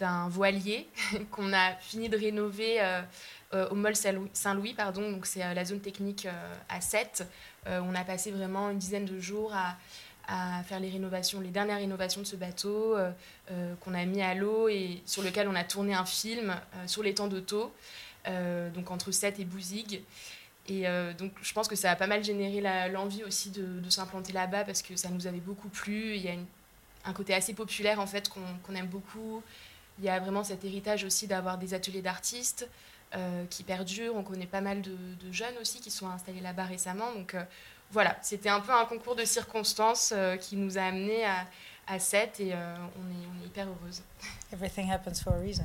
d'un 0.00 0.28
voilier 0.28 0.88
qu'on 1.30 1.52
a 1.52 1.74
fini 1.76 2.08
de 2.08 2.16
rénover 2.16 2.80
euh, 2.80 3.02
au 3.52 3.74
Mall 3.74 3.94
Saint-Louis, 3.96 4.74
pardon, 4.74 5.10
donc 5.10 5.26
c'est 5.26 5.42
euh, 5.42 5.54
la 5.54 5.64
zone 5.64 5.80
technique 5.80 6.26
euh, 6.26 6.54
à 6.68 6.80
7. 6.80 7.26
on 7.66 7.94
a 7.94 8.04
passé 8.04 8.30
vraiment 8.30 8.70
une 8.70 8.78
dizaine 8.78 9.04
de 9.04 9.18
jours 9.18 9.52
à, 9.52 9.76
faire 10.64 10.78
les 10.78 10.90
rénovations, 10.90 11.40
les 11.40 11.48
dernières 11.48 11.78
rénovations 11.78 12.20
de 12.20 12.26
ce 12.26 12.36
bateau 12.36 12.96
qu'on 13.80 13.94
a 13.94 14.04
mis 14.04 14.22
à 14.22 14.32
l'eau 14.36 14.68
et 14.68 15.02
sur 15.04 15.22
lequel 15.24 15.48
on 15.48 15.56
a 15.56 15.64
tourné 15.64 15.92
un 15.92 16.04
film 16.04 16.54
sur 16.86 17.02
les 17.02 17.14
temps 17.14 17.26
d'auto, 17.26 17.74
donc 18.26 18.92
entre 18.92 19.10
7 19.10 19.40
et 19.40 19.44
Bouzigues. 19.44 20.02
Et 20.68 20.84
donc 21.18 21.32
je 21.42 21.52
pense 21.52 21.66
que 21.66 21.74
ça 21.74 21.90
a 21.90 21.96
pas 21.96 22.06
mal 22.06 22.22
généré 22.22 22.60
l'envie 22.90 23.24
aussi 23.24 23.50
de, 23.50 23.80
de 23.80 23.90
s'implanter 23.90 24.32
là-bas 24.32 24.62
parce 24.62 24.82
que 24.82 24.94
ça 24.94 25.08
nous 25.08 25.26
avait 25.26 25.40
beaucoup 25.40 25.68
plu. 25.68 26.14
Il 26.14 26.22
y 26.22 26.28
a 26.28 26.34
un 27.04 27.12
côté 27.12 27.34
assez 27.34 27.52
populaire 27.52 27.98
en 27.98 28.06
fait 28.06 28.28
qu'on 28.28 28.74
aime 28.76 28.86
beaucoup. 28.86 29.42
Il 29.98 30.04
y 30.04 30.08
a 30.08 30.20
vraiment 30.20 30.44
cet 30.44 30.64
héritage 30.64 31.02
aussi 31.02 31.26
d'avoir 31.26 31.58
des 31.58 31.74
ateliers 31.74 32.02
d'artistes. 32.02 32.68
Euh, 33.16 33.44
qui 33.50 33.64
perdure. 33.64 34.14
On 34.14 34.22
connaît 34.22 34.46
pas 34.46 34.60
mal 34.60 34.82
de, 34.82 34.94
jeunes 35.32 35.56
aussi 35.60 35.80
qui 35.80 35.90
sont 35.90 36.08
installés 36.08 36.40
là-bas 36.40 36.62
récemment. 36.62 37.12
Donc 37.12 37.34
euh, 37.34 37.42
voilà, 37.90 38.16
c'était 38.22 38.48
un 38.48 38.60
peu 38.60 38.70
un 38.70 38.84
concours 38.84 39.16
de 39.16 39.24
circonstances 39.24 40.12
euh, 40.14 40.36
qui 40.36 40.54
nous 40.54 40.78
a 40.78 40.82
amenés 40.82 41.24
à, 41.24 41.44
à 41.88 41.98
7 41.98 42.38
et 42.38 42.54
on, 42.54 42.56
est, 42.56 42.56
on, 42.56 43.42
est, 43.42 43.46
hyper 43.46 43.66
heureuse. 43.66 44.02
Everything 44.52 44.92
happens 44.92 45.20
for 45.24 45.32
a 45.32 45.40
reason. 45.40 45.64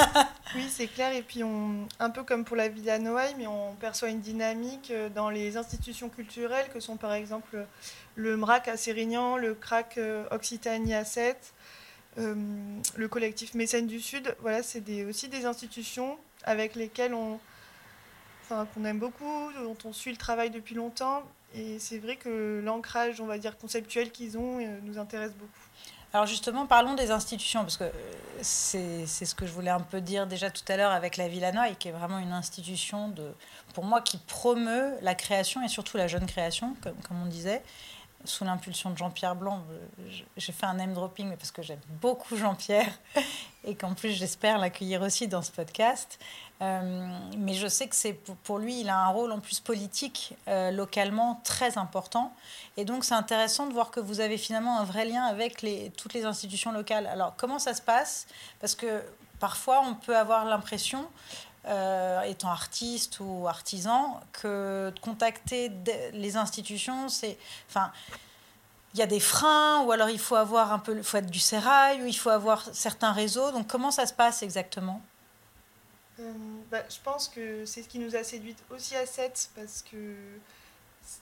oui, 0.54 0.66
c'est 0.70 0.86
clair. 0.86 1.12
Et 1.12 1.20
puis, 1.20 1.44
on, 1.44 1.86
un 2.00 2.08
peu 2.08 2.22
comme 2.22 2.46
pour 2.46 2.56
la 2.56 2.68
Villa 2.68 2.98
Noailles, 2.98 3.34
mais 3.36 3.46
on 3.46 3.74
perçoit 3.74 4.08
une 4.08 4.22
dynamique 4.22 4.90
dans 5.14 5.28
les 5.28 5.58
institutions 5.58 6.08
culturelles 6.08 6.70
que 6.72 6.80
sont 6.80 6.96
par 6.96 7.12
exemple 7.12 7.66
le 8.14 8.36
MRAC 8.38 8.66
à 8.68 8.78
Sérignan, 8.78 9.36
le 9.36 9.54
CRAC 9.54 10.00
Occitanie 10.30 10.94
à 10.94 11.04
7. 11.04 11.52
le 12.16 13.08
collectif 13.08 13.52
Mécène 13.52 13.86
du 13.86 14.00
Sud, 14.00 14.34
voilà, 14.40 14.62
c'est 14.62 15.04
aussi 15.04 15.28
des 15.28 15.44
institutions 15.44 16.16
avec 16.44 16.74
lesquels 16.74 17.14
on, 17.14 17.38
enfin, 18.44 18.66
qu'on 18.74 18.84
aime 18.84 18.98
beaucoup, 18.98 19.52
dont 19.62 19.76
on 19.84 19.92
suit 19.92 20.10
le 20.10 20.16
travail 20.16 20.50
depuis 20.50 20.74
longtemps. 20.74 21.22
Et 21.54 21.78
c'est 21.78 21.98
vrai 21.98 22.16
que 22.16 22.60
l'ancrage, 22.64 23.20
on 23.20 23.26
va 23.26 23.38
dire, 23.38 23.56
conceptuel 23.56 24.10
qu'ils 24.10 24.36
ont 24.36 24.60
euh, 24.60 24.78
nous 24.82 24.98
intéresse 24.98 25.32
beaucoup. 25.32 25.52
Alors 26.12 26.26
justement, 26.26 26.66
parlons 26.66 26.94
des 26.94 27.10
institutions, 27.10 27.60
parce 27.60 27.76
que 27.76 27.84
euh, 27.84 27.92
c'est, 28.40 29.06
c'est 29.06 29.26
ce 29.26 29.34
que 29.34 29.46
je 29.46 29.52
voulais 29.52 29.70
un 29.70 29.80
peu 29.80 30.00
dire 30.00 30.26
déjà 30.26 30.50
tout 30.50 30.64
à 30.68 30.76
l'heure 30.76 30.92
avec 30.92 31.16
la 31.16 31.28
Villanois, 31.28 31.68
qui 31.78 31.88
est 31.88 31.92
vraiment 31.92 32.18
une 32.18 32.32
institution, 32.32 33.08
de, 33.08 33.32
pour 33.74 33.84
moi, 33.84 34.00
qui 34.00 34.16
promeut 34.16 34.94
la 35.02 35.14
création 35.14 35.62
et 35.62 35.68
surtout 35.68 35.98
la 35.98 36.06
jeune 36.06 36.26
création, 36.26 36.76
comme 36.82 37.22
on 37.22 37.26
disait, 37.26 37.62
sous 38.24 38.44
l'impulsion 38.44 38.90
de 38.90 38.98
Jean-Pierre 38.98 39.36
Blanc. 39.36 39.62
Euh, 39.70 40.10
j'ai 40.36 40.52
fait 40.52 40.66
un 40.66 40.74
name 40.74 40.92
dropping, 40.92 41.36
parce 41.36 41.50
que 41.50 41.62
j'aime 41.62 41.80
beaucoup 42.00 42.36
Jean-Pierre 42.36 42.92
et 43.64 43.74
qu'en 43.74 43.94
plus 43.94 44.10
j'espère 44.10 44.58
l'accueillir 44.58 45.02
aussi 45.02 45.28
dans 45.28 45.42
ce 45.42 45.52
podcast. 45.52 46.18
Euh, 46.60 47.08
mais 47.36 47.54
je 47.54 47.68
sais 47.68 47.86
que 47.86 47.94
c'est 47.94 48.14
pour 48.42 48.58
lui, 48.58 48.80
il 48.80 48.88
a 48.88 48.98
un 48.98 49.08
rôle 49.08 49.30
en 49.30 49.38
plus 49.38 49.60
politique 49.60 50.34
euh, 50.48 50.70
localement 50.70 51.40
très 51.44 51.78
important. 51.78 52.34
Et 52.76 52.84
donc 52.84 53.04
c'est 53.04 53.14
intéressant 53.14 53.66
de 53.66 53.72
voir 53.72 53.90
que 53.90 54.00
vous 54.00 54.20
avez 54.20 54.38
finalement 54.38 54.78
un 54.78 54.84
vrai 54.84 55.04
lien 55.04 55.24
avec 55.24 55.62
les, 55.62 55.90
toutes 55.96 56.14
les 56.14 56.24
institutions 56.24 56.72
locales. 56.72 57.06
Alors 57.06 57.34
comment 57.36 57.58
ça 57.58 57.74
se 57.74 57.82
passe? 57.82 58.26
Parce 58.60 58.74
que 58.74 59.04
parfois 59.38 59.82
on 59.86 59.94
peut 59.94 60.16
avoir 60.16 60.44
l'impression 60.44 61.06
euh, 61.68 62.22
étant 62.22 62.48
artiste 62.48 63.20
ou 63.20 63.46
artisan, 63.46 64.20
que 64.32 64.90
de 64.94 65.00
contacter 65.00 65.70
les 66.12 66.36
institutions, 66.36 67.08
c'est. 67.08 67.38
Enfin, 67.68 67.92
il 68.94 69.00
y 69.00 69.02
a 69.02 69.06
des 69.06 69.20
freins, 69.20 69.82
ou 69.84 69.92
alors 69.92 70.08
il 70.08 70.18
faut 70.18 70.36
avoir 70.36 70.72
un 70.72 70.78
peu, 70.78 70.96
il 70.96 71.02
faut 71.02 71.18
être 71.18 71.30
du 71.30 71.38
sérail, 71.38 72.02
ou 72.02 72.06
il 72.06 72.16
faut 72.16 72.30
avoir 72.30 72.62
certains 72.72 73.12
réseaux. 73.12 73.50
Donc, 73.52 73.66
comment 73.66 73.90
ça 73.90 74.06
se 74.06 74.14
passe 74.14 74.42
exactement? 74.42 75.02
Euh, 76.20 76.32
bah, 76.70 76.82
Je 76.88 76.96
pense 77.04 77.28
que 77.28 77.64
c'est 77.64 77.82
ce 77.82 77.88
qui 77.88 77.98
nous 77.98 78.16
a 78.16 78.24
séduite 78.24 78.58
aussi 78.70 78.96
à 78.96 79.04
7, 79.04 79.50
parce 79.54 79.82
qu'il 79.82 80.16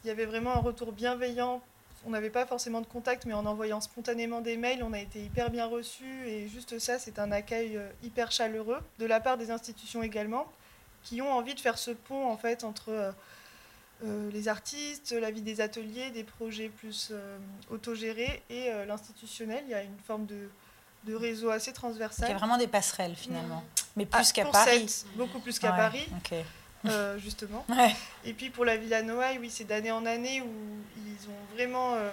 y 0.05 0.11
avait 0.11 0.27
vraiment 0.27 0.55
un 0.55 0.61
retour 0.61 0.93
bienveillant 0.93 1.61
on 2.07 2.11
n'avait 2.11 2.31
pas 2.31 2.47
forcément 2.47 2.81
de 2.81 2.87
contact, 2.87 3.27
mais 3.27 3.35
en 3.35 3.45
envoyant 3.47 3.81
spontanément 3.81 4.41
des 4.41 4.57
mails, 4.57 4.83
on 4.83 4.93
a 4.93 5.01
été 5.01 5.21
hyper 5.23 5.51
bien 5.51 5.67
reçus. 5.67 6.27
Et 6.29 6.49
juste 6.49 6.79
ça, 6.79 6.99
c'est 6.99 7.19
un 7.19 7.33
accueil 7.33 7.77
euh, 7.77 7.89
hyper 8.03 8.31
chaleureux 8.31 8.79
de 8.99 9.07
la 9.07 9.21
part 9.21 9.37
des 9.37 9.51
institutions 9.51 10.03
également, 10.03 10.51
qui 11.03 11.21
ont 11.21 11.33
envie 11.33 11.55
de 11.55 11.61
faire 11.61 11.79
ce 11.79 11.91
pont 11.91 12.31
en 12.31 12.37
fait 12.37 12.63
entre 12.63 12.91
euh, 12.91 13.13
euh, 14.05 14.31
les 14.31 14.47
artistes, 14.47 15.13
la 15.13 15.33
vie 15.33 15.43
des 15.43 15.61
ateliers, 15.61 16.11
des 16.11 16.25
projets 16.25 16.69
plus 16.69 17.13
autogérés 17.71 18.43
et 18.51 18.71
l'institutionnel. 18.87 19.65
Il 19.67 19.71
y 19.71 19.75
a 19.75 19.83
une 19.83 19.99
forme 20.07 20.27
de, 20.27 20.49
réseau 21.09 21.51
assez 21.51 21.73
transversal. 21.73 22.29
Il 22.29 22.33
y 22.33 22.35
a 22.35 22.39
vraiment 22.39 22.59
des 22.59 22.67
passerelles 22.67 23.15
finalement, 23.15 23.61
mmh. 23.61 23.83
mais 23.97 24.07
plus 24.07 24.29
ah, 24.29 24.33
qu'à 24.33 24.45
Paris. 24.47 25.05
beaucoup 25.15 25.39
plus 25.39 25.59
qu'à 25.59 25.73
Paris. 25.73 26.07
Euh, 26.89 27.19
justement. 27.27 27.65
Et 28.25 28.33
puis 28.33 28.51
pour 28.51 28.65
la 28.65 28.77
Villa 28.77 29.03
Noailles, 29.03 29.39
oui, 29.39 29.51
c'est 29.51 29.65
d'année 29.65 29.93
en 29.93 30.07
année 30.07 30.41
où 30.41 30.53
ils 30.97 31.29
ont 31.29 31.55
vraiment 31.55 31.95
euh, 31.95 32.11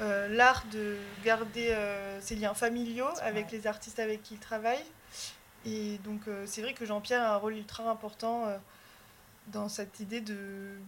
euh, 0.00 0.28
l'art 0.28 0.64
de 0.72 0.96
garder 1.24 1.76
ces 2.20 2.36
liens 2.36 2.54
familiaux 2.54 3.10
avec 3.22 3.50
les 3.50 3.66
artistes 3.66 3.98
avec 3.98 4.22
qui 4.22 4.34
ils 4.34 4.40
travaillent. 4.40 4.78
Et 5.66 5.98
donc 6.04 6.22
c'est 6.46 6.62
vrai 6.62 6.72
que 6.72 6.86
Jean-Pierre 6.86 7.22
a 7.22 7.34
un 7.34 7.36
rôle 7.36 7.54
ultra 7.54 7.90
important 7.90 8.46
dans 9.48 9.68
cette 9.68 10.00
idée 10.00 10.20
de, 10.22 10.78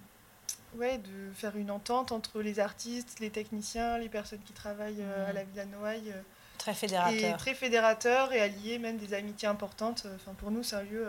ouais, 0.76 0.98
de 0.98 1.32
faire 1.34 1.56
une 1.56 1.70
entente 1.70 2.10
entre 2.10 2.40
les 2.40 2.58
artistes, 2.58 3.20
les 3.20 3.30
techniciens, 3.30 3.98
les 3.98 4.08
personnes 4.08 4.40
qui 4.46 4.54
travaillent 4.54 5.02
à 5.02 5.28
mhm. 5.28 5.34
la 5.34 5.44
Villa 5.44 5.64
Noailles. 5.66 6.14
Très 6.56 6.74
fédérateur. 6.74 7.34
Et 7.34 7.36
très 7.36 7.54
fédérateur 7.54 8.32
et 8.32 8.40
allié 8.40 8.78
même 8.78 8.96
des 8.96 9.14
amitiés 9.14 9.48
importantes. 9.48 10.06
Enfin, 10.14 10.32
pour 10.34 10.50
nous, 10.50 10.62
c'est 10.62 10.76
un 10.76 10.82
lieu 10.82 11.06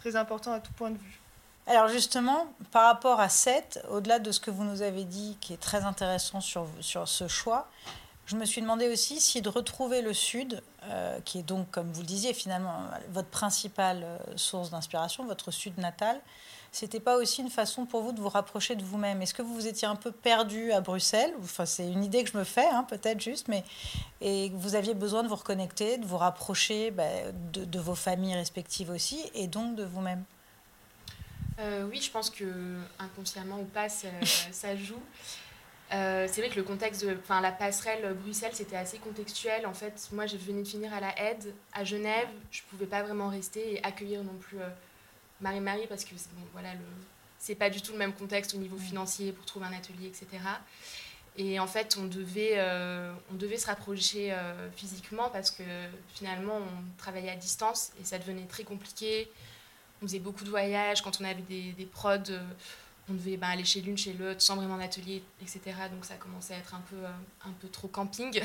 très 0.00 0.16
important 0.16 0.52
à 0.52 0.60
tout 0.60 0.72
point 0.72 0.90
de 0.90 0.98
vue. 0.98 1.19
Alors 1.70 1.86
justement, 1.86 2.48
par 2.72 2.86
rapport 2.86 3.20
à 3.20 3.28
7, 3.28 3.86
au-delà 3.92 4.18
de 4.18 4.32
ce 4.32 4.40
que 4.40 4.50
vous 4.50 4.64
nous 4.64 4.82
avez 4.82 5.04
dit, 5.04 5.36
qui 5.40 5.52
est 5.52 5.60
très 5.60 5.84
intéressant 5.84 6.40
sur, 6.40 6.66
sur 6.80 7.06
ce 7.06 7.28
choix, 7.28 7.68
je 8.26 8.34
me 8.34 8.44
suis 8.44 8.60
demandé 8.60 8.88
aussi 8.88 9.20
si 9.20 9.40
de 9.40 9.48
retrouver 9.48 10.02
le 10.02 10.12
Sud, 10.12 10.64
euh, 10.86 11.20
qui 11.24 11.38
est 11.38 11.42
donc, 11.44 11.70
comme 11.70 11.92
vous 11.92 12.00
le 12.00 12.08
disiez, 12.08 12.34
finalement 12.34 12.74
votre 13.12 13.28
principale 13.28 14.02
euh, 14.02 14.18
source 14.34 14.70
d'inspiration, 14.70 15.24
votre 15.26 15.52
Sud 15.52 15.78
natal, 15.78 16.20
c'était 16.72 16.98
pas 16.98 17.16
aussi 17.16 17.40
une 17.40 17.50
façon 17.50 17.86
pour 17.86 18.02
vous 18.02 18.10
de 18.10 18.20
vous 18.20 18.28
rapprocher 18.28 18.74
de 18.74 18.82
vous-même. 18.82 19.22
Est-ce 19.22 19.34
que 19.34 19.42
vous 19.42 19.54
vous 19.54 19.68
étiez 19.68 19.86
un 19.86 19.94
peu 19.94 20.10
perdu 20.10 20.72
à 20.72 20.80
Bruxelles? 20.80 21.32
Enfin, 21.40 21.66
c'est 21.66 21.86
une 21.86 22.02
idée 22.02 22.24
que 22.24 22.30
je 22.32 22.36
me 22.36 22.44
fais, 22.44 22.66
hein, 22.66 22.82
peut-être 22.82 23.20
juste, 23.20 23.46
mais 23.46 23.62
et 24.20 24.50
vous 24.56 24.74
aviez 24.74 24.94
besoin 24.94 25.22
de 25.22 25.28
vous 25.28 25.36
reconnecter, 25.36 25.98
de 25.98 26.04
vous 26.04 26.18
rapprocher 26.18 26.90
bah, 26.90 27.04
de, 27.52 27.64
de 27.64 27.78
vos 27.78 27.94
familles 27.94 28.34
respectives 28.34 28.90
aussi, 28.90 29.20
et 29.34 29.46
donc 29.46 29.76
de 29.76 29.84
vous-même? 29.84 30.24
Euh, 31.60 31.86
oui, 31.90 32.00
je 32.00 32.10
pense 32.10 32.30
que 32.30 32.44
inconsciemment 32.98 33.60
ou 33.60 33.64
pas, 33.64 33.88
ça, 33.88 34.08
joue. 34.76 35.00
Euh, 35.92 36.28
c'est 36.30 36.40
vrai 36.40 36.50
que 36.50 36.56
le 36.56 36.62
contexte, 36.62 37.04
enfin 37.20 37.40
la 37.40 37.52
passerelle 37.52 38.14
Bruxelles, 38.14 38.54
c'était 38.54 38.76
assez 38.76 38.98
contextuel. 38.98 39.66
En 39.66 39.74
fait, 39.74 40.08
moi, 40.12 40.26
je 40.26 40.36
venais 40.36 40.62
de 40.62 40.68
finir 40.68 40.92
à 40.94 41.00
la 41.00 41.18
aide 41.20 41.52
à 41.72 41.84
Genève. 41.84 42.28
Je 42.50 42.62
pouvais 42.70 42.86
pas 42.86 43.02
vraiment 43.02 43.28
rester 43.28 43.74
et 43.74 43.84
accueillir 43.84 44.22
non 44.22 44.34
plus 44.34 44.58
Marie-Marie 45.40 45.86
parce 45.88 46.04
que 46.04 46.14
bon, 46.14 46.46
voilà, 46.52 46.74
le, 46.74 46.80
c'est 47.38 47.54
pas 47.54 47.70
du 47.70 47.80
tout 47.80 47.92
le 47.92 47.98
même 47.98 48.12
contexte 48.12 48.54
au 48.54 48.58
niveau 48.58 48.76
financier 48.76 49.32
pour 49.32 49.44
trouver 49.46 49.66
un 49.66 49.72
atelier, 49.72 50.06
etc. 50.06 50.26
Et 51.36 51.58
en 51.58 51.66
fait, 51.66 51.96
on 51.98 52.04
devait, 52.04 52.54
euh, 52.56 53.12
on 53.32 53.34
devait 53.34 53.56
se 53.56 53.66
rapprocher 53.66 54.32
euh, 54.32 54.70
physiquement 54.72 55.30
parce 55.30 55.50
que 55.50 55.62
finalement, 56.14 56.58
on 56.58 56.98
travaillait 56.98 57.30
à 57.30 57.36
distance 57.36 57.92
et 58.00 58.04
ça 58.04 58.18
devenait 58.18 58.46
très 58.46 58.64
compliqué. 58.64 59.30
On 60.02 60.06
faisait 60.06 60.18
beaucoup 60.18 60.44
de 60.44 60.50
voyages. 60.50 61.02
Quand 61.02 61.20
on 61.20 61.24
avait 61.24 61.42
des, 61.42 61.72
des 61.72 61.86
prods, 61.86 62.30
euh, 62.30 62.40
on 63.08 63.14
devait 63.14 63.36
ben, 63.36 63.48
aller 63.48 63.64
chez 63.64 63.80
l'une, 63.80 63.98
chez 63.98 64.12
l'autre, 64.12 64.40
sans 64.40 64.56
vraiment 64.56 64.78
d'atelier, 64.78 65.22
etc. 65.42 65.60
Donc 65.92 66.04
ça 66.04 66.14
commençait 66.14 66.54
à 66.54 66.58
être 66.58 66.74
un 66.74 66.82
peu, 66.88 66.96
un 67.44 67.52
peu 67.60 67.68
trop 67.68 67.88
camping. 67.88 68.40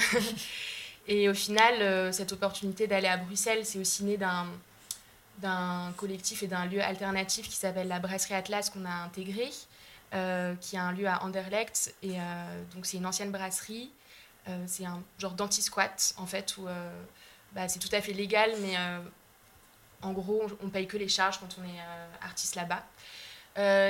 et 1.08 1.30
au 1.30 1.34
final, 1.34 2.13
cette 2.13 2.34
opportunité 2.34 2.88
d'aller 2.88 3.08
à 3.08 3.18
Bruxelles, 3.18 3.65
c'est 3.65 3.80
aussi 3.80 4.04
né 4.04 4.18
d'un 4.18 4.48
d'un 5.39 5.94
collectif 5.98 6.44
et 6.44 6.48
d'un 6.48 6.65
lieu 6.65 6.82
alternatif 6.82 7.50
qui 7.50 7.56
s'appelle 7.56 7.88
la 7.88 8.00
Brasserie 8.00 8.36
Atlas 8.36 8.70
qu'on 8.70 8.86
a 8.86 9.04
intégré, 9.04 9.50
euh, 10.13 10.56
qui 10.56 10.76
est 10.76 10.80
un 10.80 10.91
lieu 10.91 11.08
à 11.08 11.24
Anderlecht. 11.24 11.94
Et 12.02 12.20
euh, 12.20 12.63
donc, 12.74 12.86
c'est 12.86 12.98
une 12.98 13.06
ancienne 13.06 13.32
brasserie. 13.32 13.91
Euh, 14.48 14.63
c'est 14.68 14.86
un 14.86 15.02
genre 15.20 15.34
d'anti-squat, 15.34 16.13
en 16.18 16.26
fait, 16.26 16.56
où 16.58 16.68
bah, 17.54 17.68
c'est 17.68 17.80
tout 17.80 17.89
à 17.91 18.02
fait 18.02 18.13
légal, 18.13 18.52
mais 18.62 18.76
en 20.06 20.12
gros, 20.13 20.44
on, 20.63 20.70
paye 20.70 20.88
que 20.88 20.98
les 20.98 21.08
charges 21.08 21.39
quand 21.39 21.58
on 21.60 21.63
est 21.63 21.80
artiste 22.22 22.56
là-bas. 22.56 22.86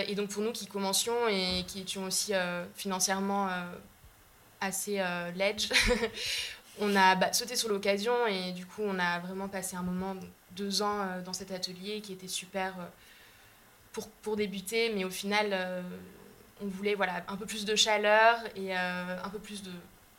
et 0.08 0.16
donc, 0.16 0.30
pour 0.30 0.42
nous 0.42 0.52
qui 0.52 0.68
commencions 0.68 1.28
et 1.28 1.64
qui 1.68 1.82
étions 1.82 2.06
aussi 2.06 2.34
financièrement 2.76 3.50
assez 4.62 5.04
ledge, 5.36 5.70
on 6.80 6.96
a 6.96 7.16
bah, 7.16 7.34
sauté 7.34 7.56
sur 7.56 7.70
l'occasion 7.70 8.28
et 8.28 8.52
du 8.52 8.66
coup, 8.66 8.82
on 8.84 9.00
a 9.00 9.20
vraiment 9.20 9.48
passé 9.48 9.76
un 9.76 9.84
moment 9.84 10.16
deux 10.56 10.82
ans 10.82 11.02
euh, 11.02 11.22
dans 11.22 11.34
cet 11.34 11.52
atelier 11.52 12.02
qui 12.02 12.14
était 12.14 12.28
super 12.28 12.74
euh, 12.80 12.86
pour, 13.92 14.10
pour 14.10 14.36
débuter, 14.36 14.92
mais 14.94 15.04
au 15.04 15.10
final, 15.10 15.50
euh, 15.52 15.82
on 16.62 16.68
voulait 16.68 16.96
voilà, 16.96 17.24
un 17.28 17.38
peu 17.38 17.46
plus 17.46 17.66
de 17.66 17.76
chaleur 17.76 18.38
et 18.56 18.74
un 18.76 19.30
peu 19.30 19.40
plus 19.40 19.62
de, 19.62 19.72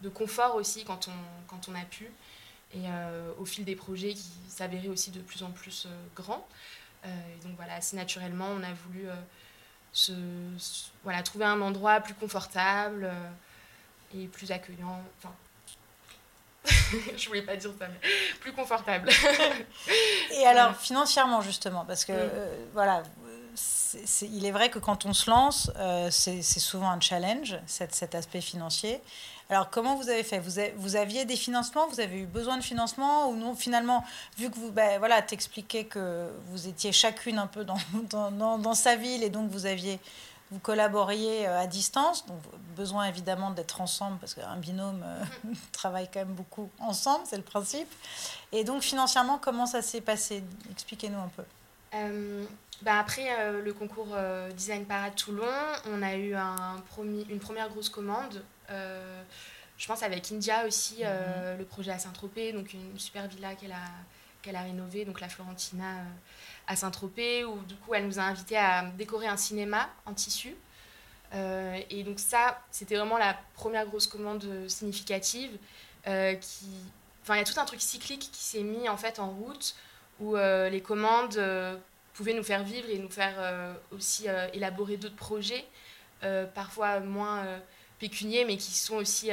de, 0.03 0.09
confort 0.11 0.55
aussi 0.55 0.85
quand 0.85 1.09
on, 1.09 1.47
quand 1.47 1.69
on 1.71 1.75
a 1.75 1.85
pu. 1.85 2.11
Et 2.75 2.85
au 3.39 3.45
fil 3.45 3.65
des 3.65 3.77
projets 3.77 4.13
qui 4.13 4.33
s'avéraient 4.49 4.89
aussi 4.89 5.11
de 5.11 5.21
plus 5.21 5.43
en 5.43 5.51
plus 5.51 5.87
grands. 6.15 6.47
donc 7.43 7.57
voilà, 7.57 7.75
assez 7.75 7.97
naturellement, 7.97 8.49
on 8.49 8.63
a 8.63 8.73
voulu 8.73 9.07
se, 9.93 10.13
voilà, 11.05 11.23
trouver 11.23 11.47
un 11.47 11.61
endroit 11.63 12.01
plus 12.01 12.15
confortable 12.15 13.11
et 14.15 14.27
plus 14.27 14.51
accueillant. 14.51 15.01
Enfin, 15.19 15.33
je 17.17 17.29
voulais 17.29 17.43
pas 17.43 17.57
dire 17.57 17.71
ça, 17.79 17.87
mais 17.89 18.09
plus 18.41 18.53
confortable. 18.53 19.09
Et 20.33 20.47
alors, 20.47 20.77
financièrement, 20.77 21.41
justement, 21.41 21.85
parce 21.85 22.05
que, 22.05 22.13
euh, 22.13 22.67
voilà, 22.73 23.03
il 24.23 24.45
est 24.45 24.51
vrai 24.51 24.71
que 24.71 24.79
quand 24.79 25.07
on 25.07 25.13
se 25.13 25.31
lance, 25.31 25.71
euh, 25.77 26.09
c'est 26.11 26.43
souvent 26.43 26.91
un 26.91 27.01
challenge, 27.01 27.59
cet, 27.67 27.95
cet, 27.95 28.15
aspect 28.15 28.41
financier. 28.41 29.01
Alors, 29.49 29.71
comment 29.71 29.95
vous 29.95 30.09
avez 30.09 30.25
fait? 30.25 30.41
Vous, 30.41 30.97
aviez 30.97 31.25
des 31.25 31.37
financements? 31.37 31.87
Vous 31.87 32.01
avez 32.01 32.21
eu 32.21 32.27
besoin 32.27 32.57
de 32.57 32.65
financement 32.65 33.31
Ou 33.31 33.37
non, 33.37 33.55
finalement, 33.55 34.05
vu 34.37 34.51
que 34.51 34.57
vous, 34.57 34.73
ben, 34.73 34.99
voilà, 34.99 35.23
t'expliquais 35.23 35.85
que 35.85 36.29
vous 36.51 36.67
étiez 36.67 36.91
chacune 36.91 37.39
un 37.39 37.47
peu 37.47 37.65
dans, 38.11 38.75
sa 38.75 38.97
ville 38.97 39.23
et 39.23 39.31
donc 39.31 39.51
vous 39.51 39.67
aviez 39.67 40.01
vous 40.53 40.61
collaboriez 40.61 41.49
euh, 41.49 41.61
à 41.61 41.67
distance, 41.67 42.25
donc 42.27 42.39
besoin 42.77 43.07
évidemment 43.07 43.51
d'être 43.51 43.81
ensemble 43.81 44.19
parce 44.19 44.33
qu'un 44.33 44.57
binôme 44.57 45.03
euh, 45.05 45.25
travaille 45.73 46.09
quand 46.13 46.21
même 46.21 46.35
beaucoup 46.35 46.71
ensemble, 46.79 47.25
c'est 47.27 47.37
le 47.37 47.43
principe. 47.43 47.93
Et 48.53 48.63
donc 48.63 48.83
financièrement, 48.83 49.39
comment 49.39 49.67
ça 49.67 49.83
s'est 49.83 50.01
passé? 50.01 50.45
Expliquez-nous 50.71 51.19
un 51.19 51.31
peu. 51.35 51.43
Euh, 51.95 52.45
bah 52.83 53.01
après 53.01 53.27
le 53.61 53.73
concours 53.73 54.15
Design 54.55 54.85
Parade 54.85 55.17
Toulon, 55.17 55.47
on 55.91 56.03
a 56.03 56.15
eu 56.15 56.35
une 57.29 57.41
première 57.41 57.69
grosse 57.69 57.89
commande. 57.89 58.43
Je 58.69 59.87
pense 59.87 60.03
avec 60.03 60.31
India 60.33 60.67
aussi, 60.67 61.05
mhm. 61.05 61.59
le 61.59 61.65
projet 61.65 61.93
à 61.93 61.99
Saint-Tropez, 61.99 62.53
donc 62.53 62.73
une 62.73 62.99
super 62.99 63.29
villa 63.29 63.55
qu'elle 63.55 63.73
a, 63.73 63.85
qu'elle 64.43 64.57
a 64.57 64.63
rénovée, 64.63 65.05
donc 65.05 65.21
la 65.21 65.29
Florentina 65.29 66.05
à 66.67 66.77
Saint-Tropez, 66.77 67.45
où 67.45 67.59
du 67.63 67.77
coup 67.77 67.95
elle 67.95 68.07
nous 68.07 68.19
a 68.19 68.23
invités 68.23 68.57
à 68.57 68.85
décorer 68.97 69.27
un 69.27 69.37
cinéma 69.37 69.89
en 70.05 70.15
tissu. 70.15 70.57
Euh, 71.35 71.81
et 71.91 72.03
donc 72.03 72.19
ça, 72.19 72.61
c'était 72.71 72.97
vraiment 72.97 73.19
la 73.19 73.37
première 73.55 73.87
grosse 73.87 74.07
commande 74.07 74.47
significative. 74.69 75.57
Euh, 76.07 76.35
qui... 76.35 76.67
Enfin, 77.23 77.35
il 77.35 77.39
y 77.39 77.43
a 77.43 77.45
tout 77.45 77.59
un 77.59 77.65
truc 77.65 77.81
cyclique 77.81 78.31
qui 78.33 78.43
s'est 78.43 78.63
mis 78.63 78.89
en 78.89 78.97
fait 78.97 79.19
en 79.19 79.31
route, 79.31 79.75
où 80.21 80.37
euh, 80.37 80.69
les 80.69 80.81
commandes 80.81 81.41
pouvaient 82.15 82.35
nous 82.35 82.45
faire 82.45 82.63
vivre 82.63 82.89
et 82.89 82.99
nous 82.99 83.11
faire 83.11 83.77
aussi 83.91 84.27
élaborer 84.53 84.97
d'autres 84.97 85.17
projets, 85.17 85.65
parfois 86.55 87.01
moins 87.01 87.45
pécuniers, 87.99 88.45
mais 88.45 88.57
qui 88.57 88.73
sont 88.73 88.97
aussi 88.97 89.31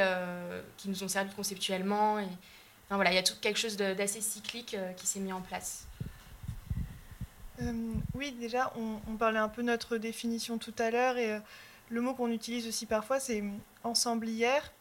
qui 0.77 0.89
nous 0.89 1.03
ont 1.03 1.07
servi 1.07 1.33
conceptuellement. 1.35 2.15
Enfin, 2.15 2.95
voilà, 2.95 3.11
il 3.11 3.15
y 3.15 3.19
a 3.19 3.23
tout 3.23 3.35
quelque 3.41 3.59
chose 3.59 3.77
d'assez 3.77 4.21
cyclique 4.21 4.77
qui 4.97 5.07
s'est 5.07 5.19
mis 5.19 5.33
en 5.33 5.41
place. 5.41 5.87
Euh, 7.61 7.93
oui, 8.15 8.31
déjà, 8.31 8.73
on, 8.75 9.15
parlait 9.15 9.39
un 9.39 9.49
peu 9.49 9.61
de 9.61 9.67
notre 9.67 9.97
définition 9.97 10.57
tout 10.57 10.73
à 10.79 10.89
l'heure 10.89 11.17
et 11.17 11.33
euh, 11.33 11.39
le 11.89 12.01
mot 12.01 12.13
qu'on 12.13 12.31
utilise 12.31 12.67
aussi 12.67 12.85
parfois, 12.85 13.19
c'est 13.19 13.43
ensemblière. 13.83 14.71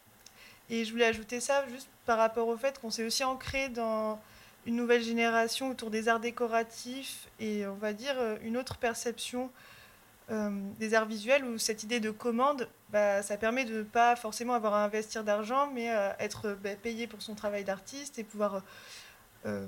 Et 0.69 0.85
je 0.85 0.91
voulais 0.91 1.05
ajouter 1.05 1.39
ça 1.39 1.67
juste 1.69 1.87
par 2.05 2.17
rapport 2.17 2.47
au 2.47 2.57
fait 2.57 2.79
qu'on 2.79 2.89
s'est 2.89 3.05
aussi 3.05 3.23
ancré 3.23 3.69
dans 3.69 4.19
une 4.65 4.75
nouvelle 4.75 5.03
génération 5.03 5.69
autour 5.69 5.89
des 5.89 6.07
arts 6.07 6.21
décoratifs 6.21 7.27
et 7.39 7.67
on 7.67 7.75
va 7.75 7.93
dire 7.93 8.15
euh, 8.17 8.37
une 8.43 8.57
autre 8.57 8.77
perception 8.77 9.51
des 10.29 10.93
arts 10.93 11.05
visuels 11.05 11.43
où 11.45 11.57
cette 11.57 11.83
idée 11.83 11.99
de 11.99 12.09
commande, 12.09 12.67
bah, 12.89 13.21
ça 13.21 13.37
permet 13.37 13.65
de 13.65 13.79
ne 13.79 13.83
pas 13.83 14.15
forcément 14.15 14.53
avoir 14.53 14.73
à 14.73 14.83
investir 14.83 15.23
d'argent, 15.23 15.69
mais 15.73 15.87
être 16.17 16.57
bah, 16.63 16.75
payé 16.81 17.07
pour 17.07 17.21
son 17.21 17.35
travail 17.35 17.63
d'artiste 17.63 18.17
et 18.17 18.23
pouvoir 18.23 18.63
euh, 19.45 19.65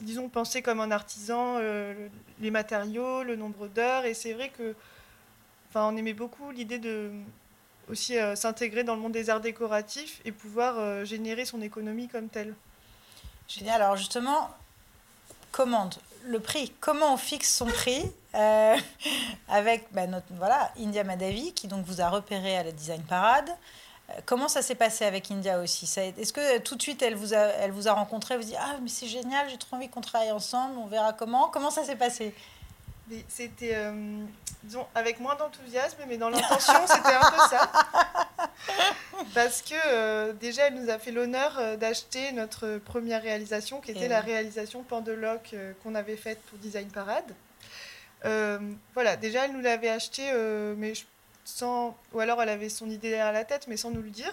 disons, 0.00 0.28
penser 0.28 0.60
comme 0.60 0.80
un 0.80 0.90
artisan 0.90 1.56
euh, 1.58 2.08
les 2.40 2.50
matériaux, 2.50 3.22
le 3.22 3.36
nombre 3.36 3.68
d'heures. 3.68 4.04
Et 4.04 4.14
c'est 4.14 4.32
vrai 4.32 4.50
que, 4.50 4.74
enfin, 5.68 5.88
on 5.90 5.96
aimait 5.96 6.12
beaucoup 6.12 6.50
l'idée 6.50 6.78
de 6.78 7.10
aussi 7.88 8.18
euh, 8.18 8.34
s'intégrer 8.34 8.82
dans 8.84 8.94
le 8.94 9.00
monde 9.00 9.12
des 9.12 9.30
arts 9.30 9.40
décoratifs 9.40 10.20
et 10.24 10.32
pouvoir 10.32 11.04
générer 11.04 11.44
son 11.44 11.62
économie 11.62 12.08
comme 12.08 12.28
telle. 12.28 12.54
Génial. 13.48 13.80
Alors 13.80 13.96
justement, 13.96 14.50
commande, 15.52 15.94
le 16.24 16.40
prix. 16.40 16.72
Comment 16.80 17.14
on 17.14 17.16
fixe 17.16 17.54
son 17.54 17.66
prix 17.66 18.02
avec 19.48 19.86
bah, 19.92 20.06
notre 20.06 20.26
voilà 20.30 20.70
India 20.78 21.04
Madavi 21.04 21.52
qui 21.52 21.68
donc 21.68 21.84
vous 21.86 22.00
a 22.00 22.08
repéré 22.08 22.56
à 22.56 22.62
la 22.62 22.72
Design 22.72 23.02
Parade. 23.02 23.50
Comment 24.24 24.46
ça 24.46 24.62
s'est 24.62 24.76
passé 24.76 25.04
avec 25.04 25.30
India 25.32 25.58
aussi? 25.58 25.92
Est-ce 25.98 26.32
que 26.32 26.58
tout 26.58 26.76
de 26.76 26.82
suite 26.82 27.02
elle 27.02 27.16
vous 27.16 27.34
a, 27.34 27.38
elle 27.38 27.72
vous 27.72 27.88
a 27.88 27.92
rencontré, 27.92 28.36
vous 28.36 28.44
dit 28.44 28.54
ah 28.56 28.76
mais 28.80 28.88
c'est 28.88 29.08
génial, 29.08 29.48
j'ai 29.50 29.58
trop 29.58 29.76
envie 29.76 29.88
qu'on 29.88 30.00
travaille 30.00 30.30
ensemble, 30.30 30.78
on 30.78 30.86
verra 30.86 31.12
comment? 31.12 31.48
Comment 31.48 31.70
ça 31.70 31.82
s'est 31.82 31.96
passé? 31.96 32.32
C'était 33.28 33.74
euh, 33.74 34.24
disons 34.64 34.86
avec 34.94 35.20
moins 35.20 35.36
d'enthousiasme, 35.36 35.98
mais 36.08 36.16
dans 36.16 36.28
l'intention 36.28 36.74
c'était 36.86 37.14
un 37.14 37.30
peu 37.30 37.38
ça. 37.48 37.70
Parce 39.34 39.62
que 39.62 39.74
euh, 39.86 40.32
déjà 40.32 40.68
elle 40.68 40.74
nous 40.74 40.90
a 40.90 40.98
fait 40.98 41.12
l'honneur 41.12 41.56
euh, 41.58 41.76
d'acheter 41.76 42.32
notre 42.32 42.78
première 42.78 43.22
réalisation, 43.22 43.80
qui 43.80 43.92
était 43.92 44.08
la 44.08 44.20
réalisation 44.20 44.82
Pandeloc 44.82 45.54
qu'on 45.82 45.94
avait 45.94 46.16
faite 46.16 46.40
pour 46.42 46.58
Design 46.58 46.88
Parade. 46.88 47.32
Voilà, 48.94 49.16
déjà 49.16 49.44
elle 49.44 49.52
nous 49.52 49.60
l'avait 49.60 49.88
acheté, 49.88 50.22
mais 50.76 50.94
je 50.94 51.04
sans 51.46 51.96
ou 52.12 52.18
alors 52.18 52.42
elle 52.42 52.48
avait 52.48 52.68
son 52.68 52.90
idée 52.90 53.10
derrière 53.10 53.32
la 53.32 53.44
tête 53.44 53.66
mais 53.68 53.76
sans 53.76 53.90
nous 53.90 54.02
le 54.02 54.10
dire 54.10 54.32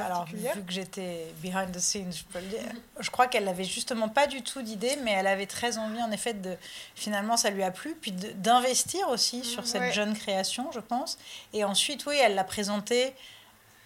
alors 0.00 0.26
vu 0.26 0.62
que 0.66 0.72
j'étais 0.72 1.26
behind 1.40 1.70
the 1.70 1.78
scenes 1.78 2.12
je 2.12 2.24
peux 2.24 2.40
le 2.40 2.46
dire 2.46 2.60
je 2.98 3.08
crois 3.10 3.28
qu'elle 3.28 3.44
n'avait 3.44 3.64
justement 3.64 4.08
pas 4.08 4.26
du 4.26 4.42
tout 4.42 4.60
d'idée 4.60 4.96
mais 5.04 5.12
elle 5.12 5.28
avait 5.28 5.46
très 5.46 5.78
envie 5.78 6.02
en 6.02 6.10
effet 6.10 6.34
de 6.34 6.56
finalement 6.96 7.36
ça 7.36 7.50
lui 7.50 7.62
a 7.62 7.70
plu 7.70 7.94
puis 8.00 8.10
d'investir 8.10 9.08
aussi 9.10 9.44
sur 9.44 9.66
cette 9.66 9.92
jeune 9.92 10.14
création 10.14 10.72
je 10.72 10.80
pense. 10.80 11.18
Et 11.52 11.62
ensuite 11.62 12.04
oui 12.06 12.16
elle 12.20 12.34
l'a 12.34 12.44
présentée 12.44 13.14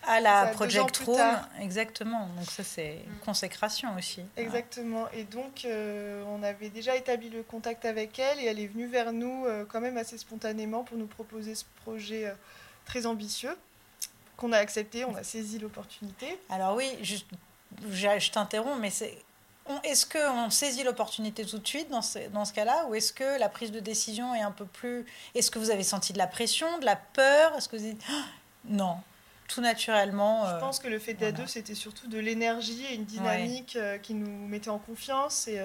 à 0.08 0.20
la 0.20 0.46
Project 0.46 0.96
Room, 0.98 1.38
exactement. 1.60 2.28
Donc 2.36 2.50
ça 2.50 2.64
c'est 2.64 3.02
une 3.04 3.12
mm. 3.12 3.24
consécration 3.24 3.88
aussi. 3.96 4.22
Exactement. 4.36 5.06
Et 5.12 5.24
donc 5.24 5.64
euh, 5.64 6.24
on 6.28 6.42
avait 6.42 6.70
déjà 6.70 6.96
établi 6.96 7.28
le 7.28 7.42
contact 7.42 7.84
avec 7.84 8.18
elle 8.18 8.40
et 8.40 8.46
elle 8.46 8.58
est 8.58 8.66
venue 8.66 8.86
vers 8.86 9.12
nous 9.12 9.44
euh, 9.46 9.64
quand 9.68 9.80
même 9.80 9.98
assez 9.98 10.18
spontanément 10.18 10.82
pour 10.82 10.96
nous 10.96 11.06
proposer 11.06 11.54
ce 11.54 11.64
projet 11.82 12.26
euh, 12.26 12.32
très 12.86 13.06
ambitieux 13.06 13.56
qu'on 14.36 14.52
a 14.52 14.58
accepté, 14.58 15.04
on 15.04 15.14
a 15.16 15.24
saisi 15.24 15.58
l'opportunité. 15.58 16.38
Alors 16.48 16.76
oui, 16.76 16.88
je, 17.02 17.16
je 17.90 18.30
t'interromps, 18.30 18.80
mais 18.80 18.90
c'est 18.90 19.18
est-ce 19.84 20.06
qu'on 20.06 20.48
saisit 20.48 20.82
l'opportunité 20.82 21.44
tout 21.44 21.58
de 21.58 21.66
suite 21.66 21.90
dans 21.90 22.02
ce, 22.02 22.18
dans 22.30 22.44
ce 22.44 22.52
cas-là 22.52 22.86
ou 22.88 22.94
est-ce 22.94 23.12
que 23.12 23.38
la 23.38 23.48
prise 23.48 23.70
de 23.70 23.80
décision 23.80 24.34
est 24.34 24.40
un 24.40 24.50
peu 24.50 24.64
plus... 24.64 25.04
Est-ce 25.34 25.50
que 25.50 25.58
vous 25.58 25.70
avez 25.70 25.82
senti 25.82 26.12
de 26.12 26.18
la 26.18 26.26
pression, 26.26 26.78
de 26.78 26.86
la 26.86 26.96
peur? 26.96 27.54
Est-ce 27.56 27.68
que 27.68 27.76
vous 27.76 27.82
dites... 27.82 28.02
Ah, 28.08 28.24
non, 28.64 28.96
tout 29.48 29.60
naturellement. 29.60 30.46
Je 30.46 30.60
pense 30.60 30.78
que 30.78 30.88
le 30.88 30.98
fait 30.98 31.14
d'être 31.14 31.36
deux, 31.36 31.46
c'était 31.46 31.74
surtout 31.74 32.06
de 32.06 32.18
l'énergie 32.18 32.84
et 32.84 32.94
une 32.94 33.04
dynamique 33.04 33.78
qui 34.02 34.14
nous 34.14 34.46
mettait 34.46 34.70
en 34.70 34.78
confiance 34.78 35.48
et 35.48 35.58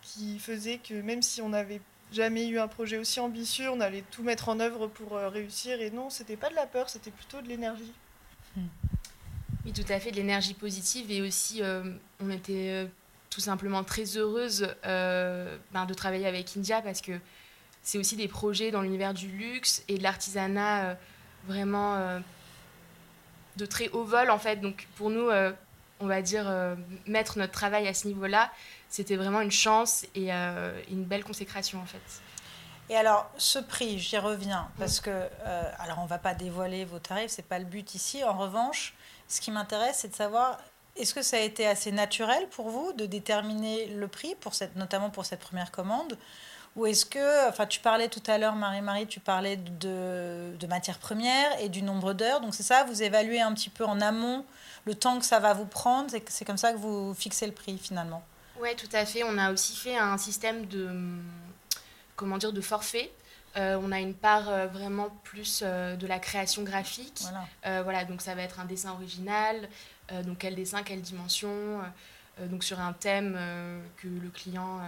qui 0.00 0.38
faisait 0.38 0.78
que 0.78 0.94
même 0.94 1.20
si 1.20 1.42
on 1.42 1.50
n'avait 1.50 1.80
jamais 2.12 2.46
eu 2.48 2.58
un 2.58 2.68
projet 2.68 2.98
aussi 2.98 3.20
ambitieux, 3.20 3.68
on 3.68 3.80
allait 3.80 4.04
tout 4.10 4.22
mettre 4.22 4.48
en 4.48 4.60
œuvre 4.60 4.86
pour 4.86 5.12
réussir. 5.12 5.80
Et 5.80 5.90
non, 5.90 6.08
c'était 6.08 6.36
pas 6.36 6.50
de 6.50 6.54
la 6.54 6.66
peur, 6.66 6.88
c'était 6.88 7.10
plutôt 7.10 7.42
de 7.42 7.48
l'énergie. 7.48 7.92
Hmm. 8.56 8.66
Oui, 9.64 9.72
tout 9.72 9.92
à 9.92 10.00
fait, 10.00 10.10
de 10.10 10.16
l'énergie 10.16 10.54
positive. 10.54 11.10
Et 11.10 11.20
aussi, 11.20 11.62
euh, 11.62 11.82
on 12.20 12.30
était 12.30 12.70
euh, 12.70 12.86
tout 13.28 13.40
simplement 13.40 13.84
très 13.84 14.16
heureuse 14.16 14.68
euh, 14.86 15.58
ben, 15.72 15.84
de 15.86 15.94
travailler 15.94 16.26
avec 16.26 16.56
India 16.56 16.80
parce 16.80 17.00
que 17.00 17.12
c'est 17.82 17.98
aussi 17.98 18.16
des 18.16 18.28
projets 18.28 18.70
dans 18.70 18.82
l'univers 18.82 19.14
du 19.14 19.28
luxe 19.28 19.82
et 19.88 19.98
de 19.98 20.02
l'artisanat 20.02 20.98
vraiment 21.46 22.20
de 23.60 23.66
très 23.66 23.88
haut 23.90 24.04
vol, 24.04 24.30
en 24.30 24.38
fait. 24.38 24.56
Donc, 24.56 24.88
pour 24.96 25.10
nous, 25.10 25.30
on 26.00 26.06
va 26.06 26.22
dire, 26.22 26.52
mettre 27.06 27.38
notre 27.38 27.52
travail 27.52 27.86
à 27.86 27.94
ce 27.94 28.08
niveau-là, 28.08 28.50
c'était 28.88 29.16
vraiment 29.16 29.40
une 29.40 29.50
chance 29.50 30.04
et 30.14 30.30
une 30.32 31.04
belle 31.04 31.24
consécration, 31.24 31.80
en 31.80 31.86
fait. 31.86 32.22
Et 32.88 32.96
alors, 32.96 33.30
ce 33.36 33.60
prix, 33.60 34.00
j'y 34.00 34.18
reviens, 34.18 34.68
parce 34.76 34.98
que, 34.98 35.28
alors 35.78 36.00
on 36.00 36.06
va 36.06 36.18
pas 36.18 36.34
dévoiler 36.34 36.84
vos 36.84 36.98
tarifs, 36.98 37.30
ce 37.30 37.36
n'est 37.36 37.46
pas 37.46 37.60
le 37.60 37.64
but 37.64 37.94
ici. 37.94 38.24
En 38.24 38.36
revanche, 38.36 38.94
ce 39.28 39.40
qui 39.40 39.52
m'intéresse, 39.52 39.98
c'est 39.98 40.08
de 40.08 40.16
savoir, 40.16 40.58
est-ce 40.96 41.14
que 41.14 41.22
ça 41.22 41.36
a 41.36 41.40
été 41.40 41.68
assez 41.68 41.92
naturel 41.92 42.48
pour 42.48 42.68
vous 42.68 42.92
de 42.94 43.06
déterminer 43.06 43.86
le 43.86 44.08
prix, 44.08 44.34
pour 44.40 44.54
cette, 44.54 44.74
notamment 44.74 45.08
pour 45.08 45.24
cette 45.24 45.38
première 45.38 45.70
commande? 45.70 46.18
Ou 46.76 46.86
est-ce 46.86 47.04
que, 47.04 47.48
enfin, 47.48 47.66
tu 47.66 47.80
parlais 47.80 48.08
tout 48.08 48.22
à 48.26 48.38
l'heure, 48.38 48.54
Marie-Marie, 48.54 49.06
tu 49.06 49.20
parlais 49.20 49.56
de, 49.56 50.56
de 50.56 50.66
matières 50.66 50.98
premières 50.98 51.60
et 51.60 51.68
du 51.68 51.82
nombre 51.82 52.12
d'heures. 52.12 52.40
Donc, 52.40 52.54
c'est 52.54 52.62
ça, 52.62 52.84
vous 52.84 53.02
évaluez 53.02 53.40
un 53.40 53.52
petit 53.54 53.70
peu 53.70 53.84
en 53.84 54.00
amont 54.00 54.44
le 54.86 54.94
temps 54.94 55.18
que 55.18 55.24
ça 55.26 55.40
va 55.40 55.52
vous 55.52 55.66
prendre. 55.66 56.10
C'est 56.28 56.44
comme 56.44 56.56
ça 56.56 56.72
que 56.72 56.78
vous 56.78 57.14
fixez 57.14 57.46
le 57.46 57.52
prix 57.52 57.76
finalement. 57.78 58.22
Oui, 58.60 58.74
tout 58.76 58.88
à 58.92 59.04
fait. 59.06 59.22
On 59.24 59.38
a 59.38 59.52
aussi 59.52 59.74
fait 59.74 59.96
un 59.96 60.18
système 60.18 60.66
de, 60.66 60.90
comment 62.16 62.38
dire, 62.38 62.52
de 62.52 62.60
forfait. 62.60 63.10
Euh, 63.56 63.80
on 63.82 63.90
a 63.90 63.98
une 63.98 64.14
part 64.14 64.48
euh, 64.48 64.66
vraiment 64.66 65.08
plus 65.24 65.62
euh, 65.64 65.96
de 65.96 66.06
la 66.06 66.18
création 66.18 66.62
graphique. 66.62 67.22
Voilà. 67.64 68.04
donc 68.04 68.22
ça 68.22 68.34
va 68.34 68.42
être 68.42 68.60
un 68.60 68.64
dessin 68.64 68.92
original. 68.92 69.68
donc 70.24 70.38
quel 70.38 70.54
dessin, 70.54 70.82
quelle 70.82 71.02
dimension. 71.02 71.80
donc 72.38 72.64
sur 72.64 72.80
un 72.80 72.92
thème 72.92 73.38
que 73.96 74.08
le 74.08 74.28
client 74.30 74.80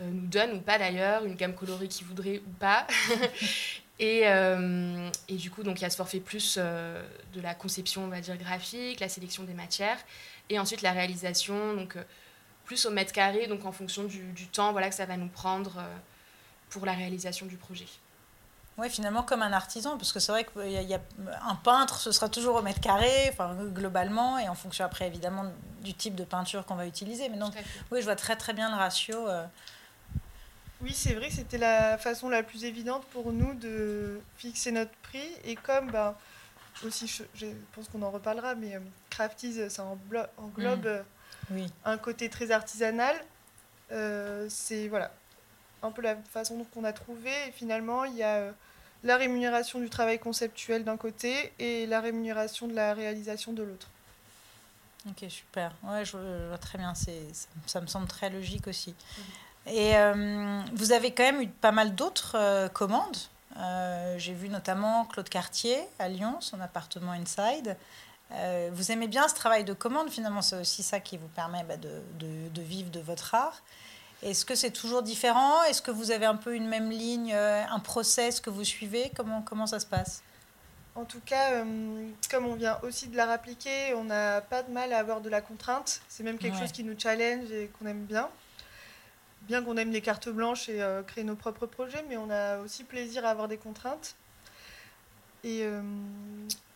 nous 0.00 0.26
donne 0.26 0.52
ou 0.52 0.60
pas 0.60 0.78
d'ailleurs, 0.78 1.24
une 1.24 1.34
gamme 1.34 1.54
colorée 1.54 1.88
qu'il 1.88 2.06
voudrait 2.06 2.38
ou 2.46 2.50
pas. 2.58 2.86
et, 3.98 4.22
et, 5.28 5.34
du 5.36 5.50
coup, 5.50 5.62
donc 5.62 5.80
il 5.80 5.82
y 5.82 5.84
a 5.84 5.90
ce 5.90 5.96
forfait 5.96 6.20
plus 6.20 6.58
de 6.58 7.40
la 7.40 7.54
conception, 7.54 8.04
on 8.04 8.08
va 8.08 8.20
dire, 8.20 8.36
graphique, 8.36 9.00
la 9.00 9.08
sélection 9.08 9.44
des 9.44 9.54
matières. 9.54 9.98
Et 10.50 10.58
ensuite 10.58 10.82
la 10.82 10.92
réalisation, 10.92 11.74
donc 11.74 11.96
plus 12.64 12.84
au 12.86 12.90
mètre 12.90 13.12
carré, 13.12 13.46
donc 13.46 13.64
en 13.64 13.72
fonction 13.72 14.04
du, 14.04 14.32
du 14.32 14.46
temps 14.48 14.72
voilà, 14.72 14.88
que 14.88 14.94
ça 14.94 15.06
va 15.06 15.16
nous 15.16 15.28
prendre 15.28 15.82
pour 16.68 16.84
la 16.84 16.92
réalisation 16.92 17.46
du 17.46 17.56
projet. 17.56 17.86
Oui, 18.78 18.90
finalement, 18.90 19.22
comme 19.22 19.40
un 19.40 19.54
artisan, 19.54 19.96
parce 19.96 20.12
que 20.12 20.20
c'est 20.20 20.32
vrai 20.32 20.44
qu'il 20.44 20.70
y, 20.70 20.94
a 20.94 21.00
un 21.48 21.54
peintre, 21.54 21.98
ce 21.98 22.12
sera 22.12 22.28
toujours 22.28 22.56
au 22.56 22.62
mètre 22.62 22.80
carré, 22.80 23.30
enfin, 23.32 23.54
globalement, 23.72 24.38
et 24.38 24.50
en 24.50 24.54
fonction 24.54 24.84
après, 24.84 25.06
évidemment, 25.06 25.44
du 25.82 25.94
type 25.94 26.14
de 26.14 26.24
peinture 26.24 26.66
qu'on 26.66 26.74
va 26.74 26.86
utiliser. 26.86 27.30
Mais 27.30 27.38
donc, 27.38 27.54
oui, 27.90 28.00
je 28.00 28.04
vois 28.04 28.16
très 28.16 28.36
très 28.36 28.52
bien 28.52 28.70
le 28.70 28.76
ratio. 28.76 29.16
Oui, 30.82 30.92
c'est 30.92 31.14
vrai 31.14 31.28
que 31.28 31.34
c'était 31.34 31.58
la 31.58 31.96
façon 31.96 32.28
la 32.28 32.42
plus 32.42 32.64
évidente 32.64 33.04
pour 33.06 33.32
nous 33.32 33.54
de 33.54 34.20
fixer 34.36 34.72
notre 34.72 34.94
prix. 35.02 35.28
Et 35.44 35.54
comme, 35.54 35.90
ben, 35.90 36.14
aussi, 36.84 37.06
je, 37.34 37.46
pense 37.72 37.88
qu'on 37.88 38.02
en 38.02 38.10
reparlera, 38.10 38.54
mais 38.54 38.76
euh, 38.76 38.80
Crafties, 39.10 39.70
ça 39.70 39.84
englobe 40.36 40.86
mm. 40.86 41.54
oui. 41.54 41.72
un 41.84 41.96
côté 41.96 42.28
très 42.28 42.50
artisanal. 42.50 43.16
Euh, 43.92 44.46
c'est, 44.50 44.88
voilà, 44.88 45.12
un 45.82 45.90
peu 45.90 46.02
la 46.02 46.16
façon 46.16 46.64
qu'on 46.74 46.84
a 46.84 46.92
trouvé. 46.92 47.30
Et 47.48 47.52
finalement, 47.52 48.04
il 48.04 48.16
y 48.16 48.22
a 48.22 48.36
euh, 48.36 48.52
la 49.02 49.16
rémunération 49.16 49.80
du 49.80 49.88
travail 49.88 50.18
conceptuel 50.18 50.84
d'un 50.84 50.96
côté 50.96 51.52
et 51.58 51.86
la 51.86 52.00
rémunération 52.00 52.68
de 52.68 52.74
la 52.74 52.92
réalisation 52.92 53.52
de 53.52 53.62
l'autre. 53.62 53.88
Ok, 55.08 55.24
super. 55.30 55.72
Ouais, 55.84 56.04
je, 56.04 56.16
vois 56.48 56.58
très 56.58 56.78
bien. 56.78 56.94
C'est, 56.94 57.22
ça, 57.66 57.80
me 57.80 57.86
semble 57.86 58.08
très 58.08 58.28
logique 58.28 58.66
aussi. 58.66 58.90
Mhm. 58.90 59.24
Et 59.66 59.96
euh, 59.96 60.60
vous 60.74 60.92
avez 60.92 61.12
quand 61.12 61.24
même 61.24 61.42
eu 61.42 61.48
pas 61.48 61.72
mal 61.72 61.94
d'autres 61.94 62.36
euh, 62.36 62.68
commandes. 62.68 63.16
j'ai 64.16 64.32
vu 64.32 64.48
notamment 64.48 65.04
Claude 65.06 65.28
Cartier 65.28 65.78
à 65.98 66.08
Lyon, 66.08 66.36
son 66.40 66.60
appartement 66.60 67.12
Inside. 67.12 67.76
vous 68.72 68.92
aimez 68.92 69.08
bien 69.08 69.26
ce 69.28 69.34
travail 69.34 69.64
de 69.64 69.72
commande, 69.72 70.10
finalement, 70.10 70.42
c'est 70.42 70.60
aussi 70.60 70.82
ça 70.82 71.00
qui 71.00 71.16
vous 71.16 71.28
permet 71.28 71.64
bah, 71.64 71.76
de, 71.76 72.02
de, 72.18 72.48
de, 72.48 72.62
vivre 72.62 72.90
de 72.90 73.00
votre 73.00 73.34
art. 73.34 73.62
Est-ce 74.22 74.44
que 74.44 74.54
c'est 74.54 74.70
toujours 74.70 75.02
différent? 75.02 75.62
Est-ce 75.64 75.82
que 75.82 75.90
vous 75.90 76.10
avez 76.10 76.26
un 76.26 76.36
peu 76.36 76.54
une 76.54 76.66
même 76.66 76.90
ligne, 76.90 77.32
euh, 77.34 77.62
un 77.68 77.78
process 77.80 78.40
que 78.40 78.50
vous 78.50 78.64
suivez? 78.64 79.12
Comment, 79.14 79.42
comment 79.42 79.66
ça 79.66 79.78
se 79.78 79.86
passe? 79.86 80.22
En 80.94 81.04
tout 81.04 81.20
cas, 81.24 81.52
euh, 81.52 82.08
comme 82.30 82.46
on 82.46 82.54
vient 82.54 82.78
aussi 82.82 83.08
de 83.08 83.16
la 83.16 83.26
rappliquer, 83.26 83.92
on 83.94 84.04
n'a 84.04 84.40
pas 84.40 84.62
de 84.62 84.72
mal 84.72 84.94
à 84.94 84.98
avoir 84.98 85.20
de 85.20 85.28
la 85.28 85.42
contrainte. 85.42 86.00
C'est 86.08 86.22
même 86.22 86.38
quelque 86.38 86.58
chose 86.58 86.72
qui 86.72 86.82
nous 86.82 86.98
challenge 86.98 87.50
et 87.52 87.70
qu'on 87.78 87.86
aime 87.86 88.04
bien. 88.04 88.28
Bien 89.46 89.62
qu'on 89.62 89.76
aime 89.76 89.90
les 89.90 90.00
cartes 90.00 90.28
blanches 90.28 90.68
et 90.68 90.82
euh, 90.82 91.02
créer 91.02 91.24
nos 91.24 91.36
propres 91.36 91.66
projets, 91.66 92.04
mais 92.08 92.16
on 92.16 92.30
a 92.30 92.58
aussi 92.58 92.84
plaisir 92.84 93.24
à 93.24 93.30
avoir 93.30 93.48
des 93.48 93.58
contraintes. 93.58 94.16
Et 95.44 95.64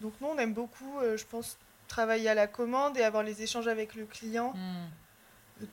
donc 0.00 0.12
nous, 0.20 0.28
on 0.28 0.38
aime 0.38 0.52
beaucoup, 0.52 1.00
je 1.02 1.24
pense, 1.24 1.58
travailler 1.88 2.28
à 2.28 2.34
la 2.34 2.46
commande 2.46 2.96
et 2.96 3.02
avoir 3.02 3.24
les 3.24 3.42
échanges 3.42 3.66
avec 3.66 3.96
le 3.96 4.04
client. 4.04 4.52
Hmm 4.54 4.86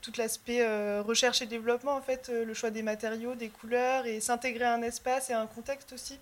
tout 0.02 0.12
l'aspect 0.18 0.62
euh, 0.62 1.02
recherche 1.02 1.42
et 1.42 1.46
développement, 1.46 1.96
en 1.96 2.02
fait, 2.02 2.30
euh, 2.30 2.46
le 2.46 2.54
choix 2.54 2.72
des 2.72 2.84
matériaux, 2.84 3.36
des 3.36 3.50
couleurs 3.50 4.06
et 4.06 4.20
s'intégrer 4.20 4.66
à 4.66 4.74
un 4.74 4.82
espace 4.82 5.30
et 5.30 5.34
à 5.34 5.42
un 5.42 5.48
contexte 5.48 5.94
aussi. 5.94 6.20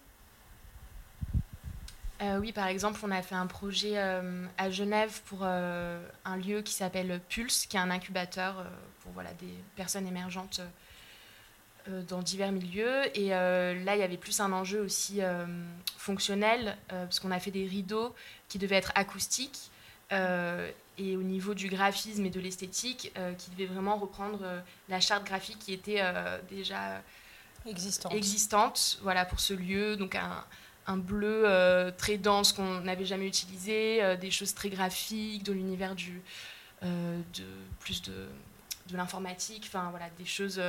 Euh, 2.22 2.38
oui, 2.40 2.52
par 2.52 2.68
exemple, 2.68 3.00
on 3.04 3.12
a 3.12 3.22
fait 3.22 3.36
un 3.36 3.48
projet 3.48 3.98
à 3.98 4.70
Genève 4.70 5.22
pour 5.26 5.44
un 5.44 6.38
lieu 6.38 6.62
qui 6.62 6.74
s'appelle 6.74 7.20
Pulse, 7.30 7.66
qui 7.66 7.78
est 7.78 7.80
un 7.80 7.92
incubateur 7.92 8.66
pour 9.02 9.12
voilà, 9.12 9.34
des 9.34 9.54
personnes 9.76 10.08
émergentes 10.08 10.62
dans 12.08 12.22
divers 12.22 12.52
milieux. 12.52 13.02
Et 13.18 13.30
là, 13.30 13.96
il 13.96 14.00
y 14.00 14.04
avait 14.04 14.18
plus 14.18 14.40
un 14.40 14.54
enjeu 14.54 14.80
aussi 14.80 15.20
fonctionnel, 15.98 16.78
parce 16.88 17.20
qu'on 17.20 17.32
a 17.32 17.40
fait 17.40 17.52
des 17.52 17.66
rideaux 17.66 18.16
qui 18.48 18.60
devaient 18.60 18.78
être 18.78 18.94
acoustiques 18.96 19.72
et 20.98 21.18
au 21.18 21.24
niveau 21.24 21.54
du 21.54 21.68
graphisme 21.68 22.26
et 22.26 22.30
de 22.30 22.40
l'esthétique, 22.40 23.12
euh, 23.18 23.34
qui 23.34 23.50
devait 23.52 23.66
vraiment 23.66 23.98
reprendre 23.98 24.40
euh, 24.44 24.60
la 24.90 25.00
charte 25.00 25.26
graphique 25.26 25.60
qui 25.60 25.74
était 25.74 26.00
euh, 26.00 26.40
déjà 26.50 27.02
existante. 27.66 28.14
existante 28.14 29.00
voilà, 29.02 29.26
pour 29.26 29.40
ce 29.40 29.54
lieu. 29.54 29.98
Donc 29.98 30.16
un, 30.16 30.44
un 30.88 30.98
bleu 30.98 31.92
très 31.98 32.18
dense 32.18 32.54
qu'on 32.54 32.82
n'avait 32.82 33.06
jamais 33.06 33.28
utilisé, 33.28 34.18
des 34.18 34.32
choses 34.32 34.54
très 34.54 34.70
graphiques, 34.70 35.44
de 35.44 35.54
l'univers 35.54 35.96
du 35.96 36.22
de 36.82 37.44
plus 37.80 38.02
de, 38.04 38.28
de 38.90 38.98
l'informatique, 38.98 39.64
enfin 39.68 39.88
voilà, 39.90 40.10
des 40.20 40.26
choses. 40.26 40.62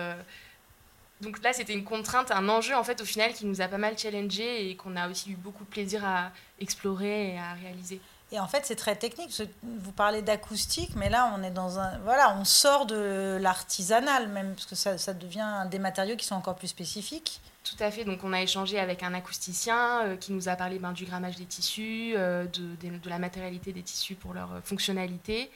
Donc 1.20 1.42
là, 1.42 1.52
c'était 1.52 1.72
une 1.72 1.85
contrainte, 1.85 2.31
un 2.31 2.48
enjeu 2.48 2.74
en 2.74 2.85
fait 2.85 3.00
au 3.00 3.05
final 3.05 3.33
qui 3.33 3.46
nous 3.46 3.61
a 3.61 3.68
pas 3.68 3.79
mal 3.79 3.98
challengé 3.98 4.70
et 4.70 4.76
qu'on 4.76 4.96
a 4.96 5.09
aussi 5.09 5.33
eu 5.33 5.37
beaucoup 5.37 5.64
de 5.64 5.70
plaisir 5.70 6.05
à 6.05 6.31
explorer 6.61 7.35
et 7.35 7.38
à 7.38 7.55
réaliser. 7.55 8.00
Et 8.33 8.41
en 8.41 8.49
fait, 8.49 8.67
c'est 8.67 8.77
très 8.77 8.97
technique. 8.97 9.41
Vous 9.62 9.93
parlez 9.93 10.21
d'acoustique, 10.21 10.97
mais 10.97 11.09
là, 11.09 11.33
on 11.37 11.45
est 11.45 11.51
dans 11.53 11.79
un. 11.79 11.97
Voilà, 11.99 12.37
on 12.39 12.45
sort 12.45 12.87
de 12.87 13.39
l'artisanal 13.41 14.29
même, 14.29 14.55
parce 14.55 14.67
que 14.67 14.75
ça, 14.75 14.99
ça, 14.99 15.15
devient 15.15 15.67
des 15.71 15.79
matériaux 15.79 16.17
qui 16.17 16.27
sont 16.27 16.35
encore 16.35 16.57
plus 16.57 16.69
spécifiques. 16.69 17.41
Tout 17.62 17.83
à 17.83 17.91
fait. 17.91 18.05
Donc, 18.05 18.25
on 18.25 18.33
a 18.33 18.43
échangé 18.43 18.81
avec 18.81 19.05
un 19.05 19.15
acousticien 19.15 20.03
euh, 20.03 20.17
qui 20.17 20.33
nous 20.33 20.49
a 20.49 20.57
parlé 20.57 20.79
ben, 20.79 20.93
du 20.93 21.05
grammage 21.05 21.37
des 21.37 21.45
tissus, 21.45 22.15
euh, 22.17 22.47
de, 22.47 22.75
de, 22.99 23.09
la 23.09 23.19
matérialité 23.19 23.73
des 23.73 23.83
tissus 23.83 24.15
pour 24.17 24.35
leur 24.35 24.53
euh, 24.53 24.61
fonctionnalité. 24.62 25.51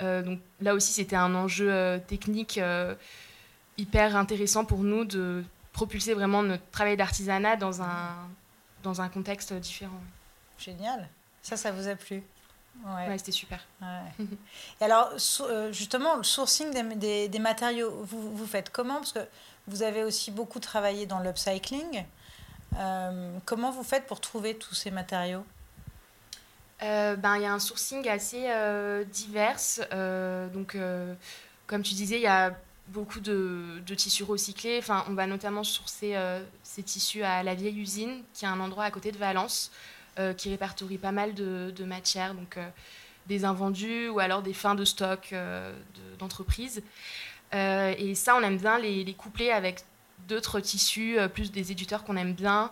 donc, 0.00 0.40
là 0.60 0.74
aussi, 0.74 0.92
c'était 0.92 1.16
un 1.16 1.34
enjeu 1.34 2.00
technique 2.08 2.60
hyper 3.78 4.16
intéressant 4.16 4.64
pour 4.64 4.80
nous 4.80 5.04
de 5.04 5.44
propulser 5.72 6.14
vraiment 6.14 6.42
notre 6.42 6.68
travail 6.72 6.96
d'artisanat 6.96 7.56
dans 7.56 7.80
un, 7.80 8.10
dans 8.82 9.00
un 9.00 9.08
contexte 9.08 9.52
différent. 9.54 10.02
Génial. 10.58 11.08
Ça, 11.44 11.58
ça 11.58 11.70
vous 11.70 11.88
a 11.88 11.94
plu 11.94 12.22
Ouais, 12.84 13.18
c'était 13.18 13.32
super. 13.32 13.64
Et 14.80 14.84
alors, 14.84 15.12
euh, 15.42 15.72
justement, 15.72 16.16
le 16.16 16.24
sourcing 16.24 16.72
des, 16.96 17.28
des, 17.28 17.38
matériaux, 17.38 17.90
vous, 18.02 18.34
vous, 18.34 18.46
faites 18.46 18.70
comment? 18.70 18.96
Parce 18.96 19.12
que 19.12 19.26
vous 19.68 19.82
avez 19.82 20.02
aussi 20.02 20.30
beaucoup 20.30 20.58
travaillé 20.58 21.06
dans 21.06 21.20
l'upcycling. 21.20 22.04
Euh, 22.78 23.38
comment 23.44 23.70
vous 23.70 23.84
faites 23.84 24.06
pour 24.06 24.20
trouver 24.20 24.56
tous 24.56 24.74
ces 24.74 24.90
matériaux? 24.90 25.44
Euh, 26.82 27.14
ben, 27.14 27.36
Il 27.36 27.42
y 27.42 27.46
a 27.46 27.52
un 27.52 27.60
sourcing 27.60 28.08
assez 28.08 28.48
divers. 29.12 29.60
donc, 30.52 30.76
comme 31.66 31.82
tu 31.82 31.94
disais, 31.94 32.16
il 32.16 32.22
y 32.22 32.26
a 32.26 32.54
beaucoup 32.88 33.20
de, 33.20 33.82
de, 33.86 33.94
tissus 33.94 34.24
recyclés. 34.24 34.78
Enfin, 34.78 35.04
on 35.08 35.14
va 35.14 35.26
notamment 35.26 35.62
sourcer 35.62 36.16
ces 36.62 36.82
tissus 36.82 37.22
à 37.22 37.42
la 37.42 37.54
vieille 37.54 37.78
usine, 37.78 38.22
qui 38.32 38.46
est 38.46 38.48
un 38.48 38.60
endroit 38.60 38.84
à 38.84 38.90
côté 38.90 39.12
de 39.12 39.18
Valence. 39.18 39.70
Qui 40.36 40.50
répertorie 40.50 40.98
pas 40.98 41.12
mal 41.12 41.34
de, 41.34 41.84
matières, 41.84 42.34
donc 42.34 42.58
des 43.26 43.44
invendus 43.44 44.08
ou 44.08 44.20
alors 44.20 44.42
des 44.42 44.52
fins 44.52 44.74
de 44.74 44.84
stock 44.84 45.34
d'entreprises. 46.18 46.82
et 47.52 48.14
ça, 48.14 48.36
on 48.36 48.42
aime 48.42 48.58
bien 48.58 48.78
les, 48.78 49.02
les 49.04 49.14
coupler 49.14 49.50
avec 49.50 49.80
d'autres 50.28 50.60
tissus, 50.60 51.18
plus 51.32 51.50
des 51.50 51.72
éditeurs 51.72 52.04
qu'on 52.04 52.16
aime 52.16 52.34
bien. 52.34 52.70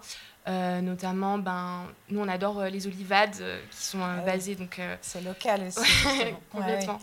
Euh, 0.49 0.81
notamment, 0.81 1.39
ben, 1.39 1.87
nous 2.09 2.19
on 2.19 2.27
adore 2.27 2.59
euh, 2.59 2.69
les 2.69 2.89
olivades 2.89 3.37
euh, 3.41 3.63
qui 3.71 3.85
sont 3.85 4.03
ah 4.03 4.17
basées 4.23 4.57
donc. 4.57 4.81
c'est 5.01 5.21
local 5.21 5.69
aussi. 5.69 5.89
complètement. 6.51 6.99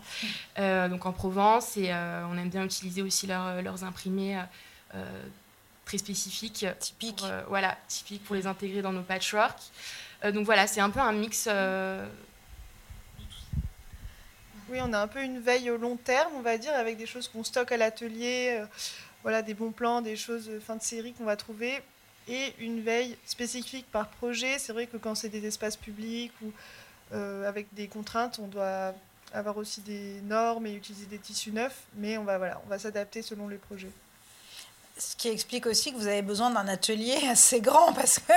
donc 0.88 1.06
en 1.06 1.12
Provence 1.12 1.76
et 1.76 1.92
on 1.92 2.36
aime 2.36 2.50
bien 2.50 2.64
utiliser 2.64 3.02
aussi 3.02 3.26
leurs 3.26 3.84
imprimés 3.84 4.38
très 5.84 5.98
spécifiques. 5.98 6.66
Typiques. 6.78 7.24
voilà, 7.48 7.78
typiques 7.88 8.24
pour 8.24 8.36
les 8.36 8.46
intégrer 8.46 8.82
dans 8.82 8.92
nos 8.92 9.02
patchwork. 9.02 9.58
Donc 10.22 10.44
voilà, 10.44 10.66
c'est 10.66 10.80
un 10.80 10.90
peu 10.90 11.00
un 11.00 11.12
mix. 11.12 11.48
Oui, 14.68 14.78
on 14.80 14.92
a 14.92 15.00
un 15.00 15.08
peu 15.08 15.22
une 15.22 15.40
veille 15.40 15.70
au 15.70 15.76
long 15.76 15.96
terme, 15.96 16.32
on 16.36 16.42
va 16.42 16.58
dire, 16.58 16.74
avec 16.74 16.96
des 16.96 17.06
choses 17.06 17.26
qu'on 17.28 17.42
stocke 17.42 17.72
à 17.72 17.76
l'atelier, 17.76 18.62
voilà, 19.22 19.42
des 19.42 19.54
bons 19.54 19.72
plans, 19.72 20.00
des 20.00 20.16
choses 20.16 20.50
fin 20.64 20.76
de 20.76 20.82
série 20.82 21.12
qu'on 21.12 21.24
va 21.24 21.36
trouver 21.36 21.82
et 22.28 22.54
une 22.58 22.80
veille 22.80 23.16
spécifique 23.26 23.86
par 23.90 24.08
projet. 24.08 24.58
C'est 24.58 24.72
vrai 24.72 24.86
que 24.86 24.96
quand 24.96 25.14
c'est 25.14 25.28
des 25.28 25.44
espaces 25.46 25.76
publics 25.76 26.32
ou 26.42 26.52
euh, 27.12 27.48
avec 27.48 27.72
des 27.74 27.88
contraintes, 27.88 28.38
on 28.38 28.46
doit 28.46 28.94
avoir 29.32 29.56
aussi 29.56 29.80
des 29.80 30.20
normes 30.22 30.66
et 30.66 30.74
utiliser 30.74 31.06
des 31.06 31.18
tissus 31.18 31.52
neufs, 31.52 31.82
mais 31.96 32.18
on 32.18 32.24
va, 32.24 32.38
voilà, 32.38 32.60
on 32.64 32.68
va 32.68 32.78
s'adapter 32.78 33.22
selon 33.22 33.48
les 33.48 33.58
projets. 33.58 33.90
Ce 35.00 35.16
qui 35.16 35.28
explique 35.28 35.66
aussi 35.66 35.92
que 35.92 35.96
vous 35.96 36.06
avez 36.06 36.22
besoin 36.22 36.50
d'un 36.50 36.68
atelier 36.68 37.16
assez 37.30 37.60
grand 37.60 37.92
parce 37.92 38.18
que 38.18 38.32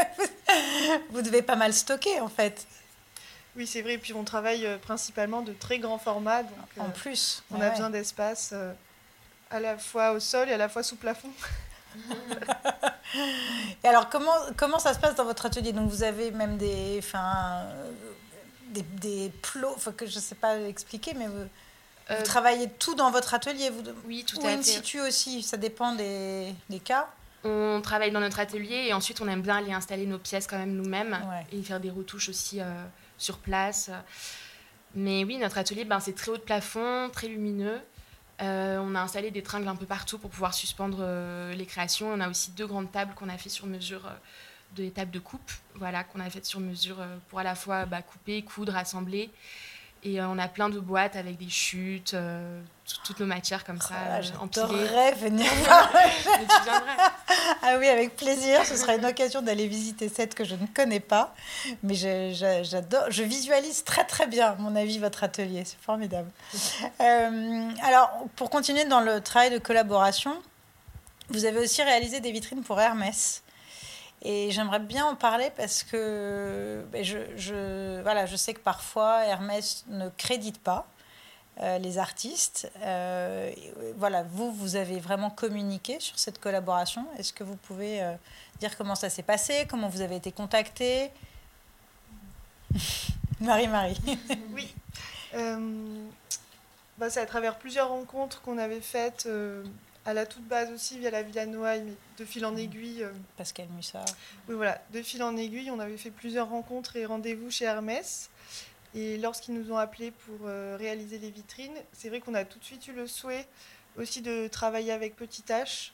vous 1.12 1.22
devez 1.22 1.42
pas 1.42 1.56
mal 1.56 1.74
stocker 1.74 2.20
en 2.22 2.30
fait. 2.30 2.66
Oui, 3.56 3.68
c'est 3.68 3.82
vrai. 3.82 3.94
Et 3.94 3.98
puis 3.98 4.14
on 4.14 4.24
travaille 4.24 4.66
euh, 4.66 4.78
principalement 4.78 5.42
de 5.42 5.54
très 5.54 5.78
grands 5.78 6.00
formats. 6.00 6.44
Donc, 6.44 6.54
en 6.80 6.86
euh, 6.86 6.90
plus. 6.90 7.44
On 7.52 7.62
a 7.62 7.70
besoin 7.70 7.90
d'espace 7.90 8.54
à 9.52 9.60
la 9.60 9.78
fois 9.78 10.12
au 10.14 10.20
sol 10.20 10.50
et 10.50 10.54
à 10.54 10.58
la 10.58 10.70
fois 10.70 10.82
sous 10.84 10.96
plafond. 10.96 11.30
Et 13.84 13.88
alors, 13.88 14.10
comment, 14.10 14.34
comment 14.58 14.80
ça 14.80 14.94
se 14.94 15.00
passe 15.00 15.16
dans 15.16 15.26
votre 15.26 15.46
atelier? 15.46 15.74
Donc, 15.74 15.90
vous 15.90 16.02
avez 16.04 16.32
même 16.32 16.58
des, 16.58 16.96
enfin, 16.98 17.68
des, 18.70 18.82
des 18.82 19.32
plots, 19.42 19.74
enfin, 19.76 19.92
que 19.92 20.08
je 20.08 20.16
ne 20.16 20.22
sais 20.22 20.36
pas 20.36 20.58
expliquer, 20.62 21.14
mais 21.14 21.28
vous, 21.28 21.48
euh, 22.12 22.22
travaillez 22.24 22.70
tout 22.70 22.96
dans 22.96 23.12
votre 23.12 23.34
atelier 23.34 23.70
vous, 23.70 23.84
Oui, 24.06 24.26
tout 24.26 24.38
à 24.40 24.44
fait. 24.44 24.54
in 24.54 24.62
situ 24.62 25.00
aussi, 25.00 25.42
ça 25.42 25.58
dépend 25.58 25.96
des, 25.96 26.54
des, 26.70 26.80
cas 26.80 27.08
On 27.44 27.80
travaille 27.82 28.12
dans 28.12 28.20
notre 28.20 28.40
atelier 28.40 28.88
et 28.88 28.94
ensuite, 28.94 29.22
on 29.22 29.28
aime 29.28 29.42
bien 29.42 29.58
aller 29.58 29.72
installer 29.72 30.06
nos 30.06 30.20
pièces 30.20 30.48
quand 30.48 30.58
même 30.58 30.74
nous-mêmes 30.74 31.18
et 31.52 31.62
faire 31.64 31.80
des 31.80 31.90
retouches 31.90 32.30
aussi 32.30 32.60
euh, 32.60 32.66
sur 33.18 33.38
place. 33.38 33.90
Mais 34.96 35.24
oui, 35.24 35.38
notre 35.38 35.58
atelier, 35.58 35.86
ben, 35.86 36.00
c'est 36.00 36.14
très 36.14 36.32
haut 36.32 36.38
de 36.38 36.42
plafond, 36.42 37.10
très 37.12 37.28
lumineux. 37.28 37.80
Euh, 38.42 38.80
on 38.80 38.96
a 38.96 39.00
installé 39.00 39.32
des 39.32 39.42
tringles 39.42 39.68
un 39.68 39.76
peu 39.76 39.86
partout 39.86 40.18
pour 40.18 40.30
pouvoir 40.30 40.54
suspendre 40.54 40.98
euh, 41.02 41.54
les 41.54 41.66
créations. 41.66 42.12
On 42.12 42.20
a 42.20 42.30
aussi 42.30 42.52
deux 42.52 42.68
grandes 42.68 42.92
tables 42.92 43.14
qu'on 43.14 43.30
a 43.30 43.38
fait 43.38 43.50
sur 43.50 43.66
mesure, 43.66 44.12
des 44.76 44.92
tables 44.92 45.12
de 45.12 45.20
coupe, 45.20 45.52
voilà, 45.76 46.04
qu'on 46.04 46.20
a 46.20 46.30
faites 46.30 46.46
sur 46.46 46.60
mesure 46.60 46.98
pour 47.30 47.40
à 47.40 47.44
la 47.44 47.56
fois 47.56 47.86
bah, 47.86 48.02
couper, 48.02 48.42
coudre, 48.42 48.76
assembler. 48.76 49.30
Et 50.06 50.22
on 50.22 50.38
a 50.38 50.48
plein 50.48 50.70
de 50.70 50.80
boîtes 50.80 51.16
avec 51.16 51.38
des 51.38 51.50
chutes, 51.50 52.16
toutes 53.06 53.20
nos 53.20 53.26
matières 53.26 53.64
comme 53.64 53.80
ça, 53.80 53.94
ah, 53.96 54.20
empilées. 54.42 55.12
venir 55.16 55.50
voir. 55.64 55.90
ah 57.62 57.78
oui, 57.80 57.88
avec 57.88 58.16
plaisir. 58.18 58.66
Ce 58.66 58.76
sera 58.76 58.96
une 58.96 59.06
occasion 59.06 59.42
d'aller 59.42 59.68
visiter 59.68 60.10
cette 60.10 60.36
que 60.36 60.44
je 60.44 60.56
ne 60.56 60.66
connais 60.68 61.00
pas. 61.00 61.34
Mais 61.84 61.96
j'adore, 61.96 63.06
je, 63.10 63.24
visualise 63.24 63.84
très 63.86 64.04
très 64.04 64.28
bien, 64.28 64.56
mon 64.60 64.76
avis, 64.76 65.00
votre 65.00 65.24
atelier. 65.24 65.64
C'est 65.66 65.80
formidable. 65.80 66.30
Euh, 67.00 67.70
alors, 67.84 68.12
pour 68.36 68.50
continuer 68.50 68.86
dans 68.86 69.00
le 69.00 69.22
travail 69.22 69.52
de 69.52 69.58
collaboration, 69.58 70.36
vous 71.30 71.46
avez 71.46 71.60
aussi 71.60 71.82
réalisé 71.82 72.20
des 72.20 72.32
vitrines 72.32 72.64
pour 72.64 72.80
Hermès. 72.80 73.44
Et 74.24 74.52
j'aimerais 74.52 74.80
bien 74.80 75.06
en 75.06 75.16
parler 75.16 75.52
parce 75.58 75.84
que 75.84 76.84
ben, 76.92 77.04
je, 77.04 78.02
voilà, 78.02 78.26
je 78.26 78.38
sais 78.38 78.54
que 78.54 78.62
parfois 78.62 79.26
Hermès 79.26 79.84
ne 79.90 80.08
crédite 80.10 80.60
pas 80.62 80.88
euh, 81.60 81.78
les 81.78 81.98
artistes. 81.98 82.72
Euh, 82.82 83.52
voilà, 83.98 84.24
vous, 84.24 84.54
vous 84.54 84.78
avez 84.78 85.02
vraiment 85.02 85.30
communiqué 85.30 86.00
sur 86.00 86.18
cette 86.18 86.40
collaboration. 86.40 87.06
Est-ce 87.20 87.34
que 87.34 87.44
vous 87.44 87.58
pouvez 87.58 88.02
euh, 88.02 88.14
dire 88.60 88.78
comment 88.78 88.96
ça 88.96 89.10
s'est 89.10 89.24
passé, 89.24 89.68
comment 89.70 89.90
vous 89.90 90.02
avez 90.02 90.16
été 90.16 90.32
contacté 90.32 91.12
Marie-Marie. 93.42 94.00
oui. 94.54 94.74
Bah, 96.98 97.10
c'est 97.10 97.20
à 97.20 97.26
travers 97.26 97.58
plusieurs 97.58 97.90
rencontres 97.90 98.42
qu'on 98.42 98.58
avait 98.58 98.80
faites 98.80 99.28
à 100.06 100.14
la 100.14 100.26
toute 100.26 100.46
base 100.48 100.72
aussi 100.72 101.00
via 101.00 101.12
la 101.12 101.24
Villa 101.24 101.46
Noailles, 101.46 101.84
mais 101.84 101.94
de 102.18 102.26
fil 102.26 102.46
en 102.46 102.56
aiguille. 102.56 103.06
Pascal 103.38 103.68
Mussard. 103.76 104.06
Oui, 104.50 104.56
voilà, 104.56 104.82
de 104.92 105.02
fil 105.02 105.24
en 105.24 105.38
aiguille, 105.38 105.72
on 105.72 105.80
avait 105.80 105.98
fait 105.98 106.12
plusieurs 106.12 106.50
rencontres 106.50 106.96
et 106.96 107.06
rendez-vous 107.06 107.50
chez 107.50 107.66
Hermès. 107.66 108.30
Et 108.96 109.18
lorsqu'ils 109.18 109.56
nous 109.56 109.72
ont 109.72 109.78
appelés 109.78 110.12
pour 110.12 110.46
euh, 110.46 110.76
réaliser 110.78 111.18
les 111.18 111.32
vitrines, 111.32 111.76
c'est 111.94 112.10
vrai 112.10 112.20
qu'on 112.20 112.36
a 112.36 112.46
tout 112.46 112.60
de 112.60 112.64
suite 112.64 112.88
eu 112.88 112.94
le 112.94 113.08
souhait 113.08 113.48
aussi 113.98 114.22
de 114.22 114.48
travailler 114.48 114.92
avec 114.92 115.16
Petit 115.16 115.44
H, 115.50 115.92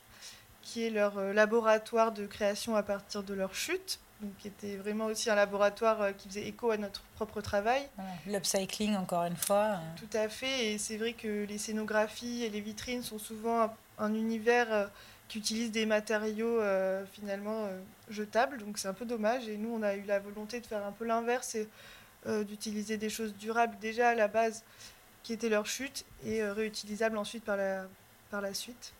qui 0.62 0.86
est 0.86 0.90
leur 0.90 1.18
euh, 1.18 1.34
laboratoire 1.34 2.12
de 2.12 2.26
création 2.26 2.76
à 2.76 2.84
partir 2.84 3.24
de 3.24 3.34
leur 3.34 3.54
chute, 3.54 4.00
donc 4.22 4.32
qui 4.38 4.48
était 4.48 4.76
vraiment 4.78 5.06
aussi 5.06 5.30
un 5.30 5.36
laboratoire 5.36 6.02
euh, 6.02 6.12
qui 6.12 6.28
faisait 6.28 6.48
écho 6.48 6.72
à 6.72 6.78
notre 6.78 7.02
propre 7.16 7.42
travail. 7.42 7.88
L'upcycling, 8.28 8.96
encore 8.96 9.24
une 9.24 9.38
fois. 9.38 9.78
Tout 9.98 10.18
à 10.18 10.30
fait, 10.30 10.74
et 10.74 10.78
c'est 10.78 10.98
vrai 10.98 11.14
que 11.14 11.46
les 11.46 11.58
scénographies 11.58 12.44
et 12.44 12.50
les 12.50 12.62
vitrines 12.62 13.04
sont 13.04 13.20
souvent 13.20 13.74
un, 13.98 14.14
univers 14.14 14.90
qui 15.28 15.38
utilise 15.38 15.72
des 15.72 15.86
matériaux 15.86 16.60
finalement 17.12 17.68
jetables, 18.10 18.58
donc 18.58 18.78
c'est 18.78 18.88
un 18.88 18.94
peu 18.94 19.06
dommage. 19.06 19.48
Et 19.48 19.58
nous, 19.58 19.70
on 19.74 19.84
a 19.84 19.96
eu 19.96 20.04
la 20.04 20.20
volonté 20.20 20.60
de 20.60 20.66
faire 20.66 20.86
un 20.86 20.92
peu 20.92 21.06
l'inverse 21.06 21.56
et 21.56 21.68
euh, 22.28 22.44
d'utiliser 22.44 22.98
des 22.98 23.10
choses 23.10 23.34
durables 23.36 23.78
déjà 23.80 24.10
à 24.10 24.16
la 24.16 24.28
base 24.28 24.66
qui 25.24 25.32
étaient 25.32 25.48
leur 25.48 25.66
chute 25.66 26.04
et 26.26 26.42
euh, 26.42 26.52
réutilisables 26.52 27.18
ensuite 27.18 27.46
par 27.46 27.56
la, 27.56 27.86
par 28.30 28.42
la 28.42 28.54
suite. 28.54 28.92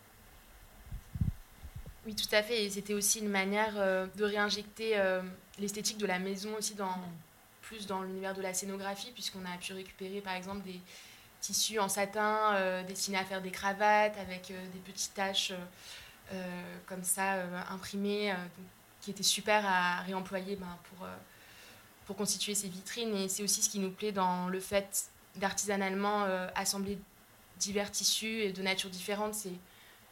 Oui, 2.06 2.16
tout 2.16 2.34
à 2.34 2.42
fait. 2.42 2.66
Et 2.66 2.70
c'était 2.70 2.94
aussi 2.94 3.20
une 3.20 3.30
manière 3.30 3.74
euh, 3.78 4.08
de 4.16 4.24
réinjecter 4.24 5.02
l'esthétique 5.60 5.98
de 5.98 6.06
la 6.06 6.20
maison 6.20 6.56
aussi 6.58 6.76
dans, 6.76 6.96
plus 7.62 7.88
dans 7.88 8.02
l'univers 8.02 8.34
de 8.34 8.42
la 8.42 8.54
scénographie, 8.54 9.12
puisqu'on 9.12 9.46
a 9.46 9.58
pu 9.58 9.74
récupérer 9.74 10.22
par 10.22 10.34
exemple 10.34 10.62
des 10.64 10.80
tissus 11.42 11.80
en 11.80 11.90
satin 11.90 12.84
destinés 12.84 13.18
à 13.18 13.26
faire 13.26 13.42
des 13.42 13.52
cravates 13.52 14.18
avec 14.18 14.48
des 14.48 14.80
petites 14.80 15.14
taches 15.14 15.54
comme 16.86 17.04
ça 17.04 17.44
imprimées, 17.70 18.34
qui 19.02 19.12
étaient 19.12 19.24
super 19.24 19.66
à 19.66 20.02
réemployer 20.02 20.56
ben, 20.56 20.78
pour 20.90 21.08
pour 22.10 22.16
constituer 22.18 22.56
ces 22.56 22.70
vitrines. 22.70 23.16
Et 23.16 23.30
c'est 23.30 23.44
aussi 23.44 23.62
ce 23.62 23.70
qui 23.70 23.78
nous 23.78 23.92
plaît 23.92 24.12
dans 24.12 24.50
le 24.50 24.60
fait 24.60 25.12
d'artisanalement 25.36 26.24
euh, 26.24 26.48
assembler 26.56 26.98
divers 27.60 27.92
tissus 27.92 28.42
et 28.42 28.52
de 28.52 28.64
nature 28.64 28.90
différente. 28.90 29.36
C'est 29.36 29.54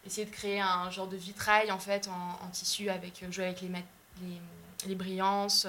essayer 0.07 0.25
de 0.25 0.31
créer 0.31 0.59
un 0.59 0.89
genre 0.89 1.07
de 1.07 1.17
vitrail 1.17 1.71
en 1.71 1.79
fait 1.79 2.07
en, 2.07 2.47
tissu 2.49 2.89
avec 2.89 3.23
euh, 3.23 3.31
jouer 3.31 3.45
avec 3.45 3.61
les, 3.61 3.69
les, 3.69 4.41
les 4.87 4.95
brillances 4.95 5.67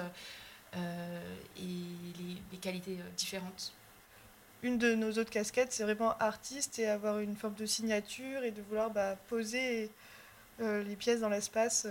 euh, 0.77 1.35
et 1.59 1.62
les, 2.53 2.59
qualités 2.59 2.98
différentes. 3.16 3.72
Une 4.62 4.79
de 4.79 4.94
nos 4.94 5.12
autres 5.12 5.31
casquettes, 5.31 5.73
c'est 5.73 5.85
vraiment 5.85 6.17
artiste 6.19 6.81
et 6.81 6.88
avoir 6.88 7.21
une 7.21 7.37
forme 7.37 7.54
de 7.54 7.67
signature 7.67 8.42
et 8.42 8.50
de 8.50 8.60
vouloir 8.62 8.90
bah, 8.90 9.15
poser 9.29 9.92
les 10.58 10.96
pièces 10.96 11.21
dans 11.21 11.29
l'espace 11.29 11.87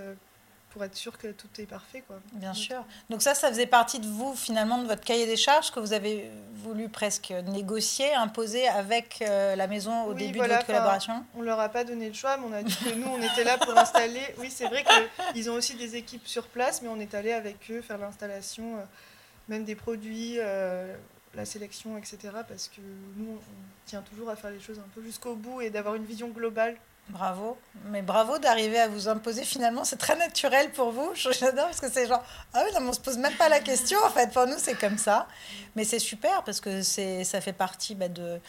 pour 0.70 0.84
être 0.84 0.95
sûr 0.95 1.18
que 1.18 1.28
tout 1.28 1.47
est 1.59 1.65
parfait. 1.65 2.03
Quoi. 2.05 2.20
Bien 2.34 2.53
sûr. 2.53 2.84
Donc 3.09 3.22
ça, 3.22 3.34
ça 3.34 3.49
faisait 3.49 3.65
partie 3.65 3.99
de 3.99 4.07
vous, 4.07 4.36
finalement, 4.36 4.78
de 4.80 4.88
votre 4.88 5.03
cahier 5.03 5.26
des 5.26 5.38
charges 5.38 5.72
que 5.72 5.80
vous 5.80 5.93
avez 5.93 6.30
voulu 6.53 6.89
presque 6.89 7.32
négocier, 7.32 8.13
imposer 8.13 8.68
avec 8.68 9.22
euh, 9.22 9.55
la 9.55 9.68
maison 9.68 10.03
au 10.03 10.13
début 10.13 10.39
de 10.39 10.45
votre 10.45 10.65
collaboration? 10.65 11.26
On 11.36 11.41
leur 11.41 11.59
a 11.59 11.70
pas 11.70 11.84
donné 11.84 12.07
le 12.07 12.13
choix, 12.13 12.38
mais 12.38 12.45
on 12.47 12.53
a 12.53 12.63
dit 12.63 12.76
que 12.76 12.93
nous, 12.93 13.07
on 13.07 13.22
était 13.22 13.43
là 13.43 13.57
pour 13.57 13.78
installer. 13.78 14.22
Oui, 14.38 14.49
c'est 14.51 14.65
vrai 14.65 14.84
qu'ils 15.34 15.49
ont 15.49 15.53
aussi 15.53 15.76
des 15.76 15.95
équipes 15.95 16.28
sur 16.28 16.47
place, 16.47 16.82
mais 16.82 16.89
on 16.89 16.99
est 16.99 17.13
allé 17.13 17.32
avec 17.32 17.57
eux 17.72 17.82
faire 17.82 17.97
l'installation, 17.97 18.78
euh, 18.78 18.84
même 19.47 19.63
des 19.63 19.76
produits, 19.76 20.36
euh, 20.38 20.95
la 21.34 21.45
sélection, 21.45 21.97
etc. 21.97 22.18
Parce 22.47 22.68
que 22.68 22.82
nous, 23.15 23.32
on 23.32 23.39
tient 23.86 24.01
toujours 24.01 24.30
à 24.30 24.36
faire 24.36 24.51
les 24.51 24.59
choses 24.59 24.80
un 24.80 24.89
peu 24.93 25.01
jusqu'au 25.01 25.36
bout 25.36 25.61
et 25.61 25.70
d'avoir 25.70 25.95
une 25.95 26.05
vision 26.05 26.28
globale 26.28 26.76
Bravo, 27.10 27.58
mais 27.86 28.01
bravo 28.01 28.38
d'arriver 28.38 28.80
à 28.80 28.89
vous 28.89 29.08
imposer 29.08 29.43
finalement, 29.45 29.86
c'est 29.86 29.95
très 29.95 30.18
naturel 30.18 30.72
pour 30.72 30.91
vous, 30.91 31.12
j'adore 31.16 31.68
parce 31.68 31.80
que 31.80 31.89
c'est 31.89 32.05
genre, 32.05 32.24
ah 32.53 32.64
oui, 32.66 32.72
non, 32.78 32.89
on 32.89 32.93
se 32.93 32.99
pose 32.99 33.18
même 33.18 33.36
pas 33.36 33.47
la 33.47 33.62
question 33.62 33.97
en 34.05 34.10
fait, 34.10 34.32
pour 34.34 34.45
nous 34.45 34.58
c'est 34.58 34.76
comme 34.76 34.97
ça, 34.97 35.28
mais 35.76 35.86
c'est 35.86 35.99
super 35.99 36.43
parce 36.43 36.60
que 36.60 36.82
c'est, 36.82 37.24
ça 37.24 37.39
fait 37.39 37.53
partie 37.53 37.95
bah, 37.95 38.10
de, 38.10 38.41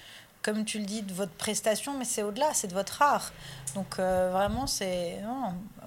comme 0.43 0.65
tu 0.65 0.79
le 0.79 0.85
dis, 0.85 1.03
de 1.03 1.13
votre 1.13 1.33
prestation, 1.33 1.97
mais 1.99 2.05
c'est 2.05 2.23
au-delà, 2.23 2.55
c'est 2.55 2.69
de 2.69 2.75
votre 2.75 3.03
art. 3.03 3.33
Donc 3.75 3.99
euh, 3.99 4.31
vraiment, 4.33 4.67
c'est... 4.67 5.19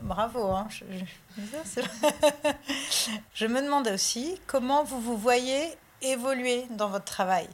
bravo. 0.01 0.51
Hein. 0.51 0.67
Je, 0.69 0.85
je, 3.33 3.45
me 3.47 3.61
demandais 3.61 3.93
aussi 3.93 4.39
comment 4.47 4.83
vous 4.83 4.99
vous 4.99 5.17
voyez 5.17 5.75
évoluer 6.01 6.65
dans 6.71 6.89
votre 6.89 7.05
travail. 7.05 7.47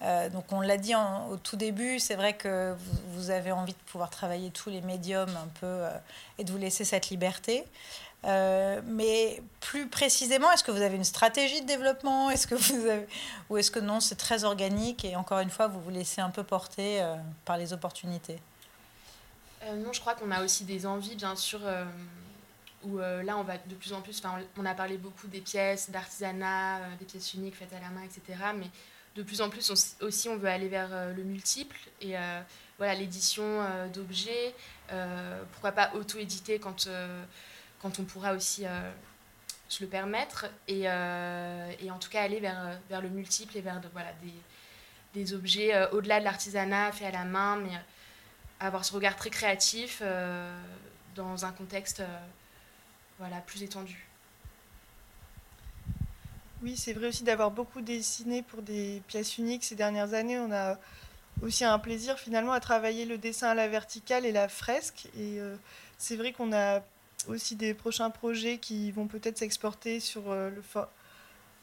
Euh, 0.00 0.28
donc 0.28 0.44
on 0.52 0.60
l'a 0.60 0.76
dit 0.76 0.94
au 1.30 1.36
tout 1.38 1.56
début, 1.56 1.98
c'est 1.98 2.14
vrai 2.14 2.36
que 2.36 2.76
vous, 3.08 3.30
avez 3.30 3.50
envie 3.50 3.72
de 3.72 3.90
pouvoir 3.90 4.10
travailler 4.10 4.50
tous 4.50 4.70
les 4.70 4.80
médiums 4.80 5.36
un 5.36 5.48
peu 5.60 5.66
euh, 5.66 5.90
et 6.38 6.44
de 6.44 6.52
vous 6.52 6.58
laisser 6.58 6.84
cette 6.84 7.10
liberté. 7.10 7.64
Euh, 8.24 8.80
mais 8.84 9.42
plus 9.60 9.88
précisément, 9.88 10.50
est-ce 10.52 10.64
que 10.64 10.70
vous 10.70 10.82
avez 10.82 10.96
une 10.96 11.04
stratégie 11.04 11.62
de 11.62 11.66
développement? 11.66 12.28
Ou 12.28 12.30
est-ce 13.56 13.70
que 13.70 13.80
non, 13.80 14.00
c'est 14.00 14.16
très 14.16 14.44
organique 14.44 15.04
et 15.04 15.16
encore 15.16 15.40
une 15.40 15.50
fois, 15.50 15.66
vous 15.66 15.80
vous 15.80 15.90
laissez 15.90 16.20
un 16.20 16.30
peu 16.30 16.42
porter 16.42 17.04
par 17.44 17.58
les 17.58 17.72
opportunités? 17.72 18.40
Non, 19.66 19.92
je 19.92 20.00
crois 20.00 20.14
qu'on 20.14 20.30
a 20.30 20.42
aussi 20.42 20.64
des 20.64 20.86
envies, 20.86 21.14
bien 21.14 21.36
sûr, 21.36 21.60
où 22.84 22.98
là, 22.98 23.36
on 23.36 23.44
va 23.44 23.56
de 23.56 23.74
plus 23.76 23.92
en 23.92 24.00
plus, 24.00 24.20
on 24.56 24.66
a 24.66 24.74
parlé 24.74 24.96
beaucoup 24.96 25.28
des 25.28 25.40
pièces, 25.40 25.90
d'artisanat, 25.90 26.80
des 26.98 27.04
pièces 27.04 27.34
uniques 27.34 27.54
faites 27.54 27.72
à 27.72 27.80
la 27.80 27.90
main, 27.90 28.02
etc. 28.02 28.36
Mais 28.56 28.66
de 29.18 29.22
plus 29.24 29.42
en 29.42 29.50
plus 29.50 29.70
aussi, 30.00 30.28
on 30.28 30.36
veut 30.36 30.48
aller 30.48 30.68
vers 30.68 31.12
le 31.14 31.24
multiple 31.24 31.76
et 32.00 32.14
voilà 32.78 32.94
l'édition 32.94 33.60
d'objets. 33.92 34.54
pourquoi 35.52 35.72
pas 35.72 35.90
auto-éditer 35.94 36.58
quand 37.80 37.98
on 37.98 38.04
pourra 38.04 38.34
aussi 38.34 38.66
euh, 38.66 38.90
se 39.68 39.82
le 39.82 39.88
permettre. 39.88 40.46
Et, 40.66 40.82
euh, 40.86 41.72
en 41.90 41.98
tout 41.98 42.10
cas, 42.10 42.22
aller 42.22 42.40
vers, 42.40 43.02
le 43.02 43.08
multiple 43.08 43.56
et 43.56 43.60
vers 43.60 43.80
voilà, 43.92 44.12
des, 44.22 44.34
des 45.14 45.34
objets 45.34 45.74
euh, 45.74 45.90
au-delà 45.90 46.20
de 46.20 46.24
l'artisanat 46.24 46.92
fait 46.92 47.06
à 47.06 47.10
la 47.10 47.24
main, 47.24 47.56
mais 47.56 47.70
avoir 48.60 48.84
ce 48.84 48.92
regard 48.92 49.16
très 49.16 49.30
créatif 49.30 50.02
dans 51.14 51.44
un 51.44 51.52
contexte 51.52 52.02
voilà, 53.18 53.40
plus 53.42 53.62
étendu. 53.62 54.07
Oui, 56.62 56.76
c'est 56.76 56.92
vrai 56.92 57.08
aussi 57.08 57.22
d'avoir 57.22 57.50
beaucoup 57.50 57.80
dessiné 57.80 58.42
pour 58.42 58.62
des 58.62 59.02
pièces 59.06 59.38
uniques 59.38 59.64
ces 59.64 59.74
dernières 59.74 60.14
années. 60.14 60.38
On 60.38 60.50
a 60.52 60.76
aussi 61.42 61.64
un 61.64 61.78
plaisir 61.78 62.18
finalement 62.18 62.52
à 62.52 62.60
travailler 62.60 63.04
le 63.04 63.16
dessin 63.16 63.48
à 63.48 63.54
la 63.54 63.68
verticale 63.68 64.26
et 64.26 64.32
la 64.32 64.48
fresque. 64.48 65.08
Et 65.16 65.38
c'est 65.98 66.16
vrai 66.16 66.32
qu'on 66.32 66.52
a 66.52 66.82
aussi 67.26 67.56
des 67.56 67.74
prochains 67.74 68.10
projets 68.10 68.58
qui 68.58 68.90
vont 68.90 69.06
peut-être 69.06 69.38
s'exporter 69.38 70.00
sur 70.00 70.30
euh, 70.30 70.50
le 70.50 70.62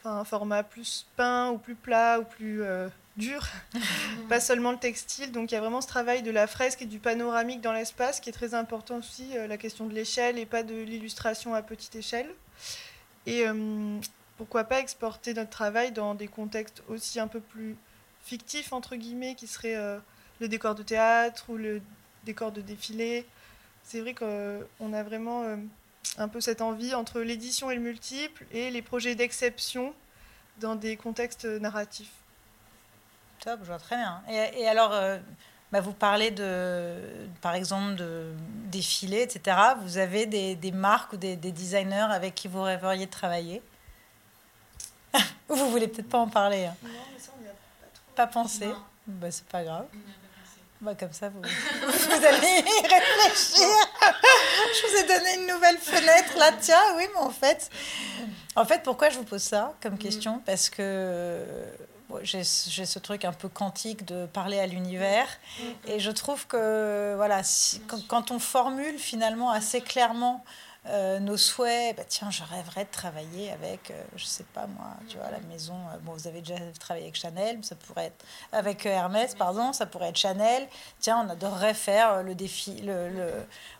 un 0.07 0.23
format 0.23 0.61
plus 0.61 1.07
peint 1.15 1.49
ou 1.49 1.57
plus 1.57 1.73
plat 1.73 2.19
ou 2.19 2.25
plus 2.25 2.61
euh, 2.61 2.87
dur, 3.17 3.43
pas 4.29 4.39
seulement 4.39 4.71
le 4.71 4.77
textile. 4.77 5.31
Donc 5.31 5.51
il 5.51 5.55
y 5.55 5.57
a 5.57 5.61
vraiment 5.61 5.81
ce 5.81 5.87
travail 5.87 6.21
de 6.21 6.29
la 6.29 6.45
fresque 6.45 6.83
et 6.83 6.85
du 6.85 6.99
panoramique 6.99 7.61
dans 7.61 7.73
l'espace 7.73 8.19
qui 8.19 8.29
est 8.29 8.33
très 8.33 8.53
important 8.53 8.97
aussi, 8.97 9.35
euh, 9.35 9.47
la 9.47 9.57
question 9.57 9.87
de 9.87 9.93
l'échelle 9.95 10.37
et 10.37 10.45
pas 10.45 10.61
de 10.61 10.75
l'illustration 10.75 11.55
à 11.55 11.63
petite 11.63 11.95
échelle. 11.95 12.29
Et 13.25 13.45
pourquoi 14.37 14.63
pas 14.65 14.79
exporter 14.79 15.33
notre 15.33 15.49
travail 15.49 15.91
dans 15.91 16.15
des 16.15 16.27
contextes 16.27 16.83
aussi 16.89 17.19
un 17.19 17.27
peu 17.27 17.39
plus 17.39 17.75
fictifs, 18.23 18.73
entre 18.73 18.95
guillemets, 18.95 19.35
qui 19.35 19.47
seraient 19.47 19.99
le 20.39 20.47
décor 20.47 20.75
de 20.75 20.83
théâtre 20.83 21.49
ou 21.49 21.57
le 21.57 21.81
décor 22.25 22.51
de 22.51 22.61
défilé 22.61 23.25
c'est 23.85 24.01
vrai 24.01 24.13
qu'on 24.13 24.93
a 24.93 25.03
vraiment 25.03 25.43
euh, 25.43 25.57
un 26.17 26.27
peu 26.27 26.41
cette 26.41 26.61
envie 26.61 26.93
entre 26.95 27.21
l'édition 27.21 27.69
et 27.69 27.75
le 27.75 27.81
multiple 27.81 28.45
et 28.51 28.71
les 28.71 28.81
projets 28.81 29.15
d'exception 29.15 29.93
dans 30.59 30.75
des 30.75 30.97
contextes 30.97 31.45
narratifs. 31.45 32.11
Top, 33.41 33.59
je 33.61 33.67
vois 33.67 33.77
très 33.77 33.97
bien. 33.97 34.23
Et, 34.29 34.67
alors, 34.67 34.91
euh, 34.93 35.19
bah, 35.71 35.81
vous 35.81 35.93
parlez 35.93 36.31
de, 36.31 36.97
par 37.41 37.53
exemple, 37.53 37.95
de 37.95 38.31
défilés, 38.71 39.21
etc. 39.21 39.57
Vous 39.81 39.97
avez 39.97 40.25
des, 40.25 40.71
marques 40.71 41.13
ou 41.13 41.17
des, 41.17 41.35
designers 41.35 42.07
avec 42.09 42.33
qui 42.33 42.47
vous 42.47 42.63
rêveriez 42.63 43.05
de 43.05 43.11
travailler? 43.11 43.61
Vous 45.47 45.69
voulez 45.69 45.87
peut-être 45.87 46.09
pas 46.09 46.19
en 46.19 46.27
parler 46.27 46.65
hein 46.65 46.75
Non, 46.83 46.89
mais 47.13 47.19
ça, 47.19 47.31
on 47.37 47.41
n'y 47.41 47.47
a 47.47 47.51
pas 47.51 47.87
trop. 47.93 48.15
Pas 48.15 48.27
pensé 48.27 48.67
bah, 49.07 49.31
C'est 49.31 49.45
pas 49.45 49.63
grave. 49.63 49.85
Bah, 50.81 50.93
comme 50.93 51.13
ça, 51.13 51.29
vous, 51.29 51.41
vous 51.41 52.25
allez 52.25 52.63
y 52.63 52.81
réfléchir. 52.81 53.67
je 54.73 54.87
vous 54.87 54.95
ai 54.97 55.07
donné 55.07 55.35
une 55.41 55.47
nouvelle 55.47 55.77
fenêtre 55.77 56.37
là. 56.37 56.51
Tiens, 56.59 56.95
oui, 56.97 57.05
mais 57.13 57.21
en 57.21 57.31
fait, 57.31 57.69
en 58.55 58.65
fait, 58.65 58.83
pourquoi 58.83 59.09
je 59.09 59.17
vous 59.17 59.23
pose 59.23 59.41
ça 59.41 59.73
comme 59.81 59.97
question? 59.97 60.41
Parce 60.45 60.69
que 60.69 61.43
j'ai 62.21 62.43
ce 62.43 62.99
truc 62.99 63.25
un 63.25 63.33
peu 63.33 63.49
quantique 63.49 64.05
de 64.05 64.25
parler 64.27 64.59
à 64.59 64.67
l'univers. 64.67 65.27
Et 65.87 65.99
je 65.99 66.11
trouve 66.11 66.45
que, 66.47 67.13
voilà, 67.15 67.41
quand, 68.07 68.31
on 68.31 68.39
formule 68.39 68.97
finalement 68.99 69.51
assez 69.51 69.81
clairement 69.81 70.43
euh, 70.87 71.19
nos 71.19 71.35
souhaits, 71.35 71.97
bah, 71.97 72.03
tiens, 72.07 72.29
je 72.29 72.43
rêverais 72.43 72.85
de 72.85 72.91
travailler 72.91 73.51
avec, 73.51 73.89
euh, 73.89 74.03
je 74.15 74.25
sais 74.25 74.43
pas 74.53 74.67
moi, 74.67 74.91
tu 75.09 75.17
vois, 75.17 75.31
la 75.31 75.39
maison. 75.39 75.73
Euh, 75.73 75.97
bon, 76.01 76.13
vous 76.13 76.27
avez 76.27 76.41
déjà 76.41 76.55
travaillé 76.79 77.05
avec 77.05 77.15
Chanel, 77.15 77.57
ça 77.63 77.75
pourrait 77.75 78.05
être 78.05 78.25
avec 78.51 78.85
Hermès, 78.85 79.33
pardon, 79.33 79.73
ça 79.73 79.87
pourrait 79.87 80.09
être 80.09 80.17
Chanel. 80.17 80.67
Tiens, 80.99 81.25
on 81.25 81.29
adorerait 81.29 81.73
faire 81.73 82.21
le 82.21 82.35
défi, 82.35 82.81
le, 82.81 83.09
le 83.09 83.31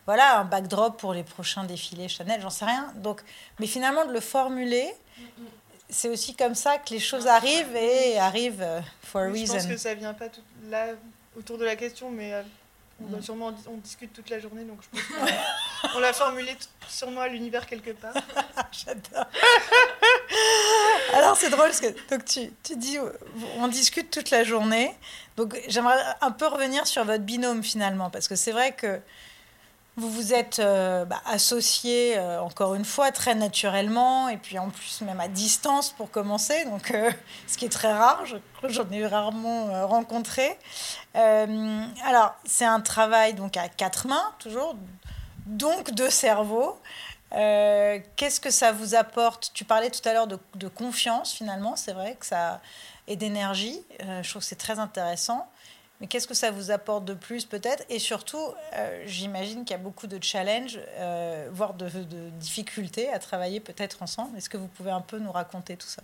voilà, 0.04 0.40
un 0.40 0.44
backdrop 0.44 0.98
pour 0.98 1.14
les 1.14 1.22
prochains 1.22 1.62
défilés 1.62 2.08
Chanel, 2.08 2.40
j'en 2.40 2.50
sais 2.50 2.64
rien. 2.64 2.92
Donc, 2.96 3.22
mais 3.60 3.66
finalement 3.66 4.04
de 4.04 4.12
le 4.12 4.20
formuler. 4.20 4.92
C'est 5.88 6.08
aussi 6.08 6.34
comme 6.34 6.56
ça 6.56 6.78
que 6.78 6.92
les 6.92 6.98
choses 6.98 7.28
arrivent 7.28 7.76
et 7.76 8.18
arrivent 8.18 8.66
for 9.02 9.20
a 9.20 9.26
reason. 9.26 9.54
Je 9.54 9.58
pense 9.60 9.66
que 9.68 9.76
ça 9.76 9.94
vient 9.94 10.14
pas 10.14 10.28
tout 10.28 10.40
là 10.68 10.88
autour 11.36 11.58
de 11.58 11.64
la 11.64 11.76
question, 11.76 12.10
mais 12.10 12.32
on, 13.00 13.22
sûrement, 13.22 13.52
on 13.68 13.76
discute 13.76 14.12
toute 14.12 14.30
la 14.30 14.40
journée, 14.40 14.64
donc 14.64 14.78
je 14.82 14.98
pense 14.98 15.30
qu'on 15.92 15.98
l'a 16.00 16.12
formulé 16.12 16.56
sûrement 16.88 17.22
à 17.22 17.28
l'univers 17.28 17.66
quelque 17.66 17.90
part. 17.90 18.14
J'adore. 18.72 19.26
Alors 21.14 21.36
c'est 21.36 21.50
drôle 21.50 21.66
parce 21.66 21.80
que 21.80 22.10
donc 22.10 22.24
tu, 22.24 22.52
tu, 22.62 22.76
dis 22.76 22.98
on 23.58 23.68
discute 23.68 24.10
toute 24.10 24.30
la 24.30 24.44
journée. 24.44 24.94
Donc 25.36 25.58
j'aimerais 25.68 25.98
un 26.20 26.30
peu 26.30 26.46
revenir 26.46 26.86
sur 26.86 27.04
votre 27.04 27.24
binôme 27.24 27.62
finalement 27.62 28.10
parce 28.10 28.28
que 28.28 28.36
c'est 28.36 28.52
vrai 28.52 28.72
que 28.72 29.00
vous 29.96 30.10
vous 30.10 30.34
êtes 30.34 30.58
euh, 30.58 31.06
bah, 31.06 31.22
associés, 31.24 32.18
euh, 32.18 32.40
encore 32.42 32.74
une 32.74 32.84
fois, 32.84 33.10
très 33.12 33.34
naturellement, 33.34 34.28
et 34.28 34.36
puis 34.36 34.58
en 34.58 34.68
plus 34.68 35.00
même 35.00 35.20
à 35.20 35.28
distance 35.28 35.90
pour 35.90 36.10
commencer, 36.10 36.66
donc, 36.66 36.90
euh, 36.90 37.10
ce 37.46 37.56
qui 37.56 37.64
est 37.64 37.70
très 37.70 37.92
rare, 37.92 38.22
j'en 38.64 38.90
ai 38.90 39.06
rarement 39.06 39.86
rencontré. 39.86 40.58
alors, 41.14 42.34
c'est 42.44 42.66
un 42.66 42.80
travail 42.80 43.32
donc 43.32 43.56
à 43.56 43.68
quatre 43.68 44.06
mains, 44.06 44.34
toujours, 44.38 44.76
donc 45.46 45.92
de 45.92 46.08
cerveau. 46.08 46.78
Qu'est-ce 47.30 48.40
que 48.40 48.50
ça 48.50 48.72
vous 48.72 48.94
apporte? 48.94 49.50
Tu 49.52 49.64
parlais 49.64 49.90
tout 49.90 50.06
à 50.08 50.12
l'heure 50.12 50.26
de, 50.26 50.38
de, 50.54 50.68
confiance, 50.68 51.32
finalement, 51.32 51.76
c'est 51.76 51.92
vrai 51.92 52.16
que 52.18 52.24
ça... 52.24 52.60
et 53.08 53.16
d'énergie. 53.16 53.82
je 54.00 54.28
trouve 54.28 54.42
que 54.42 54.48
c'est 54.48 54.56
très 54.56 54.78
intéressant. 54.78 55.48
Mais 56.00 56.06
qu'est-ce 56.08 56.28
que 56.28 56.34
ça 56.34 56.50
vous 56.50 56.70
apporte 56.70 57.04
de 57.04 57.14
plus 57.14 57.46
peut-être? 57.46 57.84
Et 57.88 57.98
surtout, 57.98 58.52
euh, 58.74 59.02
j'imagine 59.06 59.64
qu'il 59.64 59.70
y 59.70 59.80
a 59.80 59.82
beaucoup 59.82 60.06
de 60.06 60.22
challenges, 60.22 60.78
euh, 60.98 61.48
voire 61.50 61.72
de, 61.72 61.88
difficultés 62.38 63.10
à 63.10 63.18
travailler 63.18 63.60
peut-être 63.60 64.02
ensemble. 64.02 64.36
Est-ce 64.36 64.50
que 64.50 64.58
vous 64.58 64.68
pouvez 64.68 64.90
un 64.90 65.00
peu 65.00 65.18
nous 65.18 65.32
raconter 65.32 65.76
tout 65.76 65.86
ça? 65.86 66.02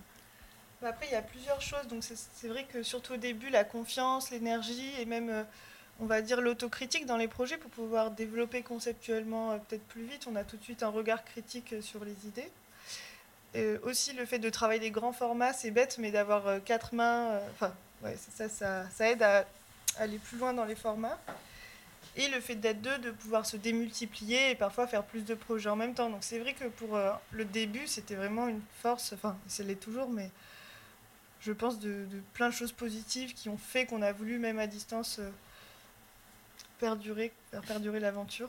Après, 0.84 1.06
il 1.06 1.12
y 1.12 1.16
a 1.16 1.22
plusieurs 1.22 1.60
choses. 1.60 1.86
Donc 1.88 2.02
c'est 2.02 2.48
vrai 2.48 2.64
que 2.64 2.82
surtout 2.82 3.14
au 3.14 3.18
début, 3.18 3.50
la 3.50 3.64
confiance, 3.64 4.30
l'énergie 4.30 4.92
et 4.98 5.04
même, 5.04 5.28
euh, 5.28 5.44
on 6.00 6.06
va 6.06 6.22
dire, 6.22 6.40
l'autocritique 6.40 7.06
dans 7.06 7.16
les 7.16 7.28
projets 7.28 7.56
pour 7.56 7.70
pouvoir 7.70 8.10
développer 8.10 8.62
conceptuellement 8.62 9.58
peut-être 9.60 9.86
plus 9.86 10.04
vite. 10.04 10.26
On 10.30 10.36
a 10.36 10.44
tout 10.44 10.56
de 10.56 10.64
suite 10.64 10.82
un 10.82 10.88
regard 10.88 11.24
critique 11.24 11.74
sur 11.80 12.04
les 12.04 12.26
idées. 12.26 12.50
Et 13.54 13.76
aussi 13.82 14.14
le 14.14 14.24
fait 14.24 14.38
de 14.38 14.48
travailler 14.48 14.80
des 14.80 14.90
grands 14.90 15.12
formats, 15.12 15.52
c'est 15.52 15.70
bête, 15.70 15.98
mais 15.98 16.10
d'avoir 16.10 16.64
quatre 16.64 16.94
mains, 16.94 17.38
enfin, 17.52 17.74
ouais, 18.02 18.16
ça, 18.16 18.48
ça, 18.48 18.88
ça 18.90 19.10
aide 19.10 19.22
à 19.22 19.44
aller 19.98 20.18
plus 20.18 20.38
loin 20.38 20.52
dans 20.54 20.64
les 20.64 20.74
formats. 20.74 21.18
Et 22.14 22.28
le 22.28 22.40
fait 22.40 22.56
d'être 22.56 22.82
deux, 22.82 22.98
de 22.98 23.10
pouvoir 23.10 23.46
se 23.46 23.56
démultiplier 23.56 24.50
et 24.50 24.54
parfois 24.54 24.86
faire 24.86 25.02
plus 25.02 25.24
de 25.24 25.34
projets 25.34 25.70
en 25.70 25.76
même 25.76 25.94
temps. 25.94 26.10
Donc 26.10 26.22
c'est 26.22 26.38
vrai 26.38 26.52
que 26.52 26.66
pour 26.66 26.94
euh, 26.96 27.10
le 27.30 27.44
début, 27.44 27.86
c'était 27.86 28.14
vraiment 28.14 28.48
une 28.48 28.60
force, 28.82 29.14
enfin, 29.14 29.36
c'est 29.48 29.62
l'est 29.62 29.76
toujours, 29.76 30.10
mais 30.10 30.30
je 31.40 31.52
pense 31.52 31.78
de, 31.78 32.06
plein 32.34 32.50
de 32.50 32.54
choses 32.54 32.72
positives 32.72 33.32
qui 33.32 33.48
ont 33.48 33.56
fait 33.56 33.86
qu'on 33.86 34.02
a 34.02 34.12
voulu, 34.12 34.38
même 34.38 34.58
à 34.58 34.66
distance, 34.66 35.20
euh, 35.20 35.30
perdurer, 36.82 37.32
faire 37.50 37.62
perdurer 37.62 38.00
l'aventure. 38.00 38.48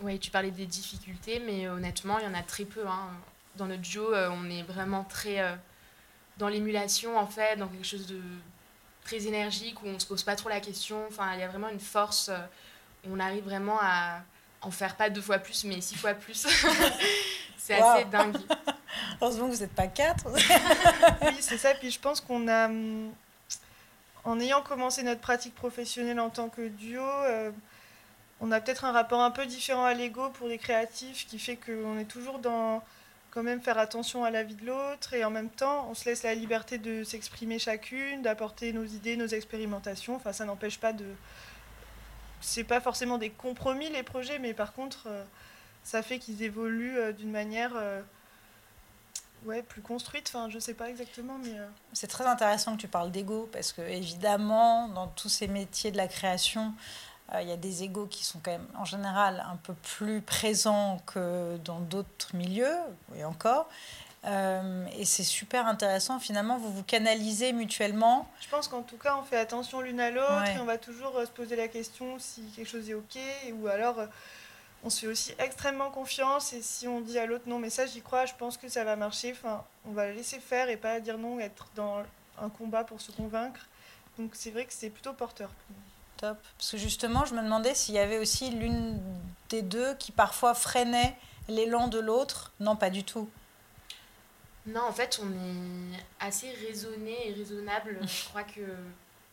Oui, 0.00 0.18
tu 0.18 0.30
parlais 0.30 0.50
des 0.50 0.66
difficultés, 0.66 1.40
mais 1.40 1.68
honnêtement, 1.68 2.18
il 2.18 2.26
y 2.26 2.28
en 2.28 2.34
a 2.34 2.42
très 2.42 2.64
peu. 2.64 2.86
Hein. 2.86 3.08
Dans 3.56 3.66
notre 3.66 3.80
duo, 3.80 4.12
euh, 4.12 4.28
on 4.30 4.50
est 4.50 4.62
vraiment 4.62 5.04
très 5.04 5.40
dans 6.38 6.48
l'émulation, 6.48 7.18
en 7.18 7.26
fait, 7.26 7.56
dans 7.56 7.68
quelque 7.68 7.86
chose 7.86 8.06
de 8.06 8.20
très 9.04 9.26
énergique, 9.26 9.82
où 9.82 9.86
on 9.86 9.94
ne 9.94 9.98
se 9.98 10.06
pose 10.06 10.22
pas 10.22 10.36
trop 10.36 10.48
la 10.48 10.60
question. 10.60 11.06
Enfin, 11.08 11.34
il 11.34 11.40
y 11.40 11.42
a 11.42 11.48
vraiment 11.48 11.68
une 11.68 11.80
force, 11.80 12.28
euh, 12.28 12.38
on 13.08 13.18
arrive 13.20 13.44
vraiment 13.44 13.78
à 13.80 14.20
en 14.60 14.70
faire 14.70 14.96
pas 14.96 15.10
deux 15.10 15.20
fois 15.20 15.38
plus, 15.38 15.64
mais 15.64 15.80
six 15.80 15.96
fois 15.96 16.14
plus. 16.14 16.46
c'est 17.58 17.74
assez 17.74 18.04
dingue. 18.06 18.36
Heureusement 19.20 19.48
que 19.48 19.54
vous 19.54 19.60
n'êtes 19.60 19.74
pas 19.74 19.86
quatre. 19.86 20.26
oui, 21.22 21.36
c'est 21.40 21.58
ça. 21.58 21.74
Puis 21.74 21.90
je 21.90 22.00
pense 22.00 22.20
qu'on 22.20 22.48
a 22.48 22.66
hum, 22.66 23.12
en 24.26 24.40
ayant 24.40 24.60
commencé 24.60 25.04
notre 25.04 25.20
pratique 25.20 25.54
professionnelle 25.54 26.18
en 26.18 26.30
tant 26.30 26.48
que 26.48 26.68
duo, 26.68 27.00
euh, 27.02 27.50
on 28.40 28.50
a 28.50 28.60
peut-être 28.60 28.84
un 28.84 28.92
rapport 28.92 29.20
un 29.20 29.30
peu 29.30 29.46
différent 29.46 29.84
à 29.84 29.94
l'ego 29.94 30.30
pour 30.30 30.48
les 30.48 30.58
créatifs 30.58 31.26
qui 31.26 31.38
fait 31.38 31.56
qu'on 31.56 31.96
est 31.98 32.04
toujours 32.04 32.40
dans 32.40 32.82
quand 33.30 33.44
même 33.44 33.60
faire 33.60 33.78
attention 33.78 34.24
à 34.24 34.30
la 34.30 34.42
vie 34.42 34.56
de 34.56 34.66
l'autre 34.66 35.14
et 35.14 35.24
en 35.24 35.30
même 35.30 35.48
temps 35.48 35.86
on 35.90 35.94
se 35.94 36.06
laisse 36.06 36.22
la 36.24 36.34
liberté 36.34 36.78
de 36.78 37.04
s'exprimer 37.04 37.58
chacune, 37.58 38.22
d'apporter 38.22 38.72
nos 38.72 38.84
idées, 38.84 39.16
nos 39.16 39.26
expérimentations. 39.28 40.16
Enfin 40.16 40.32
ça 40.32 40.44
n'empêche 40.44 40.78
pas 40.78 40.92
de... 40.92 41.06
C'est 42.40 42.64
pas 42.64 42.80
forcément 42.80 43.18
des 43.18 43.30
compromis 43.30 43.88
les 43.90 44.02
projets 44.02 44.38
mais 44.40 44.54
par 44.54 44.72
contre 44.72 45.04
euh, 45.06 45.22
ça 45.84 46.02
fait 46.02 46.18
qu'ils 46.18 46.42
évoluent 46.42 46.98
euh, 46.98 47.12
d'une 47.12 47.30
manière 47.30 47.74
ouais, 49.44 49.62
plus 49.62 49.82
construite. 49.82 50.30
Enfin, 50.32 50.48
je 50.50 50.58
sais 50.58 50.74
pas 50.74 50.88
exactement, 50.88 51.38
mais. 51.42 51.58
Euh. 51.58 51.66
C'est 51.92 52.06
très 52.06 52.26
intéressant 52.26 52.76
que 52.76 52.80
tu 52.80 52.88
parles 52.88 53.10
d'ego 53.10 53.48
parce 53.52 53.72
que 53.72 53.82
évidemment, 53.82 54.88
dans 54.88 55.08
tous 55.08 55.28
ces 55.28 55.48
métiers 55.48 55.90
de 55.90 55.96
la 55.96 56.08
création, 56.08 56.72
euh, 57.34 57.42
il 57.42 57.48
y 57.48 57.52
a 57.52 57.56
des 57.56 57.82
égos 57.82 58.06
qui 58.06 58.24
sont 58.24 58.40
quand 58.42 58.52
même 58.52 58.68
en 58.76 58.84
général 58.84 59.44
un 59.50 59.56
peu 59.56 59.74
plus 59.74 60.20
présents 60.20 61.00
que 61.06 61.56
dans 61.64 61.80
d'autres 61.80 62.34
milieux, 62.34 62.76
et 63.16 63.24
encore. 63.24 63.68
Euh, 64.24 64.86
et 64.98 65.04
c'est 65.04 65.22
super 65.22 65.66
intéressant, 65.66 66.18
finalement, 66.18 66.58
vous 66.58 66.72
vous 66.72 66.82
canalisez 66.82 67.52
mutuellement. 67.52 68.28
Je 68.40 68.48
pense 68.48 68.66
qu'en 68.66 68.82
tout 68.82 68.96
cas, 68.96 69.16
on 69.20 69.22
fait 69.22 69.38
attention 69.38 69.80
l'une 69.80 70.00
à 70.00 70.10
l'autre 70.10 70.48
et 70.48 70.58
on 70.58 70.64
va 70.64 70.78
toujours 70.78 71.20
se 71.20 71.30
poser 71.30 71.54
la 71.54 71.68
question 71.68 72.18
si 72.18 72.42
quelque 72.56 72.68
chose 72.68 72.90
est 72.90 72.94
OK 72.94 73.18
ou 73.52 73.68
alors 73.68 74.00
on 74.86 74.90
se 74.90 75.00
fait 75.00 75.06
aussi 75.08 75.34
extrêmement 75.38 75.90
confiance 75.90 76.52
et 76.52 76.62
si 76.62 76.86
on 76.86 77.00
dit 77.00 77.18
à 77.18 77.26
l'autre 77.26 77.48
non 77.48 77.58
mais 77.58 77.70
ça 77.70 77.86
j'y 77.86 78.00
crois, 78.02 78.24
je 78.24 78.34
pense 78.34 78.56
que 78.56 78.68
ça 78.68 78.84
va 78.84 78.94
marcher, 78.94 79.32
enfin 79.32 79.64
on 79.84 79.90
va 79.90 80.12
laisser 80.12 80.38
faire 80.38 80.68
et 80.68 80.76
pas 80.76 81.00
dire 81.00 81.18
non, 81.18 81.40
être 81.40 81.66
dans 81.74 82.04
un 82.40 82.48
combat 82.48 82.84
pour 82.84 83.00
se 83.00 83.10
convaincre. 83.10 83.66
Donc 84.16 84.30
c'est 84.34 84.50
vrai 84.50 84.64
que 84.64 84.72
c'est 84.72 84.90
plutôt 84.90 85.12
porteur. 85.12 85.50
Top. 86.18 86.38
Parce 86.56 86.70
que 86.70 86.76
justement, 86.78 87.24
je 87.24 87.34
me 87.34 87.42
demandais 87.42 87.74
s'il 87.74 87.94
y 87.94 87.98
avait 87.98 88.18
aussi 88.18 88.50
l'une 88.50 88.98
des 89.50 89.60
deux 89.60 89.94
qui 89.96 90.12
parfois 90.12 90.54
freinait 90.54 91.16
l'élan 91.48 91.88
de 91.88 91.98
l'autre. 91.98 92.52
Non, 92.58 92.74
pas 92.74 92.88
du 92.88 93.04
tout. 93.04 93.28
Non, 94.66 94.82
en 94.82 94.92
fait, 94.92 95.20
on 95.22 95.30
est 95.30 95.98
assez 96.18 96.50
raisonné 96.66 97.28
et 97.28 97.32
raisonnable. 97.34 97.98
je 98.06 98.28
crois 98.28 98.44
que. 98.44 98.62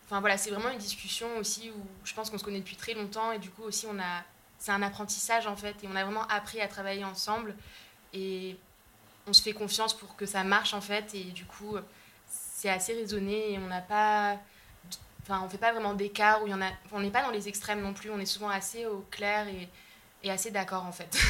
Enfin 0.05 0.19
voilà, 0.19 0.37
c'est 0.37 0.49
vraiment 0.49 0.69
une 0.69 0.77
discussion 0.77 1.37
aussi 1.37 1.71
où 1.71 1.81
je 2.03 2.13
pense 2.13 2.29
qu'on 2.29 2.37
se 2.37 2.43
connaît 2.43 2.59
depuis 2.59 2.75
très 2.75 2.93
longtemps 2.93 3.31
et 3.31 3.39
du 3.39 3.49
coup 3.49 3.63
aussi 3.63 3.87
on 3.89 3.97
a 3.99 4.23
c'est 4.64 4.72
un 4.72 4.82
apprentissage 4.82 5.45
en 5.45 5.57
fait 5.57 5.76
et 5.84 5.89
on 5.91 5.95
a 5.97 6.05
vraiment 6.05 6.26
appris 6.30 6.61
à 6.61 6.70
travailler 6.70 7.03
ensemble 7.03 7.53
et 8.14 8.55
on 9.28 9.34
se 9.34 9.41
fait 9.41 9.51
confiance 9.51 9.93
pour 9.93 10.16
que 10.16 10.26
ça 10.26 10.45
marche 10.45 10.74
en 10.74 10.80
fait 10.80 11.14
et 11.16 11.26
du 11.26 11.43
coup 11.43 11.76
c'est 12.30 12.70
assez 12.70 12.93
raisonné 12.93 13.51
et 13.51 13.57
on 13.57 13.68
n'a 13.68 13.82
pas 13.82 14.38
enfin 15.22 15.41
on 15.43 15.49
fait 15.49 15.57
pas 15.57 15.74
vraiment 15.74 15.93
d'écart 15.93 16.41
où 16.41 16.47
il 16.47 16.51
y 16.51 16.53
en 16.53 16.61
a 16.61 16.70
on 16.93 17.01
n'est 17.01 17.11
pas 17.11 17.24
dans 17.24 17.32
les 17.32 17.49
extrêmes 17.49 17.82
non 17.82 17.93
plus 17.93 18.09
on 18.09 18.20
est 18.20 18.26
souvent 18.26 18.47
assez 18.47 18.86
au 18.86 19.05
clair 19.11 19.49
et, 19.49 19.68
et 20.24 20.32
assez 20.32 20.49
d'accord 20.49 20.86
en 20.86 20.93
fait. 20.93 21.18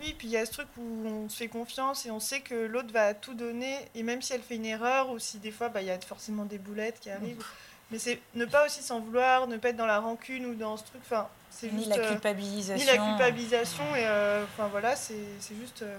Oui 0.00 0.14
puis 0.16 0.28
il 0.28 0.30
y 0.30 0.36
a 0.36 0.46
ce 0.46 0.52
truc 0.52 0.68
où 0.76 1.06
on 1.06 1.28
se 1.28 1.36
fait 1.36 1.48
confiance 1.48 2.06
et 2.06 2.12
on 2.12 2.20
sait 2.20 2.40
que 2.40 2.54
l'autre 2.54 2.92
va 2.92 3.14
tout 3.14 3.34
donner 3.34 3.76
et 3.96 4.04
même 4.04 4.22
si 4.22 4.32
elle 4.32 4.42
fait 4.42 4.54
une 4.54 4.64
erreur 4.64 5.10
ou 5.10 5.18
si 5.18 5.38
des 5.38 5.50
fois 5.50 5.70
bah, 5.70 5.82
il 5.82 5.88
y 5.88 5.90
a 5.90 6.00
forcément 6.00 6.44
des 6.44 6.58
boulettes 6.58 7.00
qui 7.00 7.10
arrivent 7.10 7.44
mais 7.90 7.98
c'est 7.98 8.20
ne 8.34 8.44
pas 8.44 8.66
aussi 8.66 8.82
s'en 8.82 9.00
vouloir, 9.00 9.46
ne 9.46 9.56
pas 9.56 9.70
être 9.70 9.76
dans 9.76 9.86
la 9.86 10.00
rancune 10.00 10.46
ou 10.46 10.54
dans 10.54 10.76
ce 10.76 10.84
truc. 10.84 11.00
Enfin, 11.04 11.28
c'est 11.50 11.72
ni 11.72 11.86
la 11.86 11.96
euh, 11.96 12.08
culpabilisation. 12.10 12.76
ni 12.76 12.98
la 12.98 13.04
culpabilisation. 13.04 13.84
Et 13.96 14.06
euh, 14.06 14.44
enfin 14.44 14.68
voilà, 14.68 14.94
c'est 14.96 15.16
juste 15.58 15.82
euh, 15.82 15.96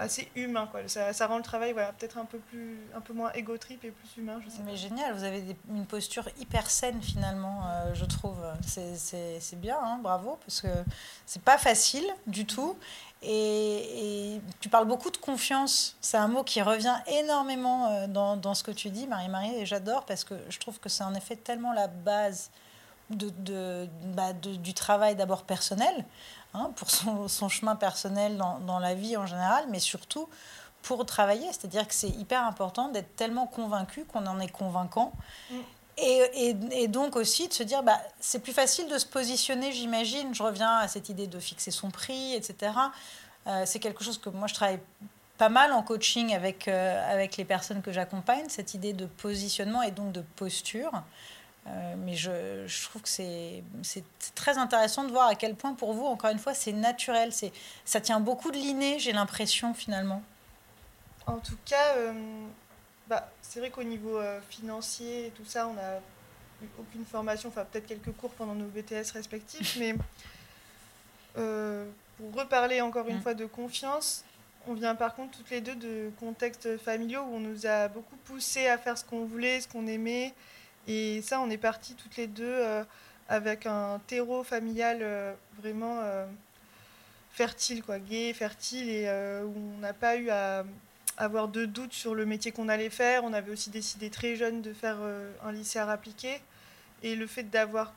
assez 0.00 0.30
humain. 0.34 0.68
Quoi. 0.70 0.80
Ça, 0.88 1.12
ça 1.12 1.26
rend 1.26 1.36
le 1.36 1.42
travail 1.42 1.72
voilà, 1.72 1.92
peut-être 1.92 2.18
un, 2.18 2.24
peu 2.24 2.38
plus, 2.38 2.78
un 2.96 3.00
peu 3.00 3.12
moins 3.12 3.30
égo 3.32 3.56
trip 3.56 3.84
et 3.84 3.90
plus 3.90 4.16
humain. 4.16 4.40
Je 4.44 4.50
sais 4.50 4.62
Mais 4.64 4.76
génial, 4.76 5.14
vous 5.14 5.24
avez 5.24 5.56
une 5.68 5.86
posture 5.86 6.28
hyper 6.38 6.68
saine 6.70 7.00
finalement, 7.02 7.62
je 7.94 8.04
trouve. 8.04 8.38
C'est 8.66 9.60
bien, 9.60 9.78
hein, 9.80 9.98
bravo, 10.02 10.38
parce 10.44 10.60
que 10.60 10.68
c'est 11.26 11.42
pas 11.42 11.58
facile 11.58 12.06
du 12.26 12.46
tout. 12.46 12.76
Et, 13.22 14.40
tu 14.60 14.68
parles 14.68 14.86
beaucoup 14.86 15.10
de 15.10 15.16
confiance. 15.16 15.96
C'est 16.00 16.16
un 16.16 16.28
mot 16.28 16.42
qui 16.42 16.62
revient 16.62 16.96
énormément 17.06 17.88
euh, 17.88 18.06
dans, 18.06 18.36
dans 18.36 18.54
ce 18.54 18.62
que 18.62 18.70
tu 18.70 18.90
dis, 18.90 19.06
Marie-Marie, 19.06 19.54
et 19.56 19.66
j'adore 19.66 20.04
parce 20.06 20.24
que 20.24 20.34
je 20.48 20.58
trouve 20.58 20.78
que 20.80 20.88
c'est 20.88 21.04
en 21.04 21.14
effet 21.14 21.36
tellement 21.36 21.72
la 21.72 21.88
base 21.88 22.50
de, 23.10 23.30
de, 23.38 23.88
bah, 24.14 24.32
du 24.32 24.72
travail 24.72 25.16
d'abord 25.16 25.42
personnel, 25.42 26.04
hein, 26.54 26.70
pour 26.76 26.90
son, 26.90 27.28
son, 27.28 27.48
chemin 27.48 27.76
personnel 27.76 28.36
dans, 28.36 28.58
dans, 28.60 28.78
la 28.78 28.94
vie 28.94 29.16
en 29.16 29.26
général, 29.26 29.64
mais 29.68 29.80
surtout 29.80 30.28
pour 30.82 31.04
travailler. 31.06 31.46
C'est-à-dire 31.48 31.86
que 31.86 31.94
c'est 31.94 32.08
hyper 32.08 32.44
important 32.44 32.88
d'être 32.88 33.14
tellement 33.16 33.46
convaincu 33.46 34.04
qu'on 34.04 34.26
en 34.26 34.40
est 34.40 34.50
convaincant. 34.50 35.12
Mm. 35.50 35.54
Et, 36.02 36.56
et, 36.72 36.88
donc 36.88 37.14
aussi 37.16 37.48
de 37.48 37.52
se 37.52 37.62
dire, 37.62 37.82
bah, 37.82 38.00
c'est 38.20 38.38
plus 38.38 38.54
facile 38.54 38.88
de 38.88 38.96
se 38.96 39.04
positionner, 39.04 39.70
j'imagine. 39.72 40.34
Je 40.34 40.42
reviens 40.42 40.76
à 40.76 40.88
cette 40.88 41.10
idée 41.10 41.26
de 41.26 41.38
fixer 41.38 41.70
son 41.70 41.90
prix, 41.90 42.34
etc. 42.34 42.72
Euh, 43.46 43.64
c'est 43.66 43.80
quelque 43.80 44.02
chose 44.02 44.18
que 44.18 44.30
moi 44.30 44.46
je 44.46 44.54
travaille 44.54 44.80
pas 45.36 45.48
mal 45.48 45.72
en 45.72 45.82
coaching 45.82 46.34
avec, 46.34 46.68
euh, 46.68 47.12
avec 47.12 47.36
les 47.36 47.44
personnes 47.44 47.82
que 47.82 47.92
j'accompagne, 47.92 48.44
cette 48.48 48.74
idée 48.74 48.92
de 48.92 49.06
positionnement 49.06 49.82
et 49.82 49.90
donc 49.90 50.12
de 50.12 50.22
posture. 50.36 50.92
Euh, 51.70 51.94
mais 51.98 52.16
je, 52.16 52.66
je, 52.66 52.84
trouve 52.84 53.02
que 53.02 53.08
c'est 53.08 53.62
très 54.34 54.58
intéressant 54.58 55.04
de 55.04 55.10
voir 55.10 55.28
à 55.28 55.34
quel 55.34 55.54
point 55.54 55.74
pour 55.74 55.92
vous, 55.92 56.04
encore 56.04 56.30
une 56.30 56.38
fois, 56.38 56.54
c'est 56.54 56.72
naturel. 56.72 57.32
Ça 57.84 58.00
tient 58.00 58.20
beaucoup 58.20 58.50
de 58.50 58.56
l'inné, 58.56 58.98
j'ai 58.98 59.12
l'impression 59.12 59.72
finalement. 59.72 60.22
En 61.26 61.38
tout 61.38 61.58
cas, 61.64 61.94
bah, 63.10 63.28
c'est 63.42 63.58
vrai 63.58 63.70
qu'au 63.70 63.82
niveau 63.82 64.18
euh, 64.18 64.40
financier 64.48 65.26
et 65.26 65.30
tout 65.30 65.44
ça, 65.44 65.66
on 65.66 65.74
n'a 65.74 65.96
eu 66.62 66.68
aucune 66.78 67.04
formation, 67.04 67.48
enfin 67.48 67.64
peut-être 67.64 67.88
quelques 67.88 68.12
cours 68.12 68.30
pendant 68.30 68.54
nos 68.54 68.66
BTS 68.66 69.10
respectifs, 69.14 69.76
mais 69.80 69.96
euh, 71.36 71.90
pour 72.16 72.32
reparler 72.40 72.80
encore 72.80 73.08
une 73.08 73.20
fois 73.20 73.34
de 73.34 73.46
confiance, 73.46 74.24
on 74.68 74.74
vient 74.74 74.94
par 74.94 75.16
contre 75.16 75.38
toutes 75.38 75.50
les 75.50 75.60
deux 75.60 75.74
de 75.74 76.12
contextes 76.20 76.78
familiaux 76.78 77.22
où 77.22 77.34
on 77.34 77.40
nous 77.40 77.66
a 77.66 77.88
beaucoup 77.88 78.14
poussé 78.26 78.68
à 78.68 78.78
faire 78.78 78.96
ce 78.96 79.04
qu'on 79.04 79.24
voulait, 79.24 79.60
ce 79.60 79.66
qu'on 79.66 79.88
aimait. 79.88 80.32
Et 80.88 81.22
ça, 81.22 81.40
on 81.40 81.50
est 81.50 81.58
partis 81.58 81.94
toutes 81.94 82.16
les 82.16 82.26
deux 82.26 82.44
euh, 82.44 82.84
avec 83.28 83.66
un 83.66 84.00
terreau 84.06 84.42
familial 84.42 85.36
vraiment 85.60 86.00
fertile, 87.30 87.82
quoi, 87.82 88.00
gay, 88.00 88.32
fertile, 88.32 88.90
et 88.90 89.08
où 89.44 89.54
on 89.76 89.78
n'a 89.78 89.92
pas 89.92 90.16
eu 90.16 90.30
à 90.30 90.64
avoir 91.20 91.48
de 91.48 91.66
doutes 91.66 91.92
sur 91.92 92.14
le 92.14 92.26
métier 92.26 92.50
qu'on 92.50 92.68
allait 92.68 92.90
faire. 92.90 93.24
On 93.24 93.32
avait 93.32 93.52
aussi 93.52 93.70
décidé 93.70 94.10
très 94.10 94.36
jeune 94.36 94.62
de 94.62 94.72
faire 94.72 94.96
euh, 95.00 95.32
un 95.44 95.52
lycée 95.52 95.78
à 95.78 95.88
appliqué. 95.88 96.40
Et 97.02 97.14
le 97.14 97.26
fait 97.26 97.44
d'avoir 97.44 97.92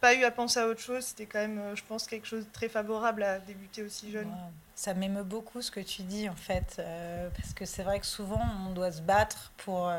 pas 0.00 0.14
eu 0.14 0.24
à 0.24 0.30
penser 0.30 0.58
à 0.60 0.66
autre 0.66 0.80
chose, 0.80 1.04
c'était 1.04 1.26
quand 1.26 1.38
même, 1.38 1.58
euh, 1.58 1.76
je 1.76 1.82
pense, 1.86 2.06
quelque 2.06 2.26
chose 2.26 2.46
de 2.46 2.52
très 2.52 2.68
favorable 2.68 3.22
à 3.22 3.38
débuter 3.38 3.82
aussi 3.82 4.10
jeune. 4.10 4.30
Ça 4.74 4.94
m'émeut 4.94 5.22
beaucoup 5.22 5.62
ce 5.62 5.70
que 5.70 5.80
tu 5.80 6.02
dis, 6.02 6.28
en 6.28 6.34
fait, 6.34 6.76
euh, 6.78 7.28
parce 7.36 7.52
que 7.52 7.64
c'est 7.64 7.82
vrai 7.82 8.00
que 8.00 8.06
souvent, 8.06 8.42
on 8.66 8.72
doit 8.72 8.92
se 8.92 9.02
battre 9.02 9.52
pour, 9.58 9.92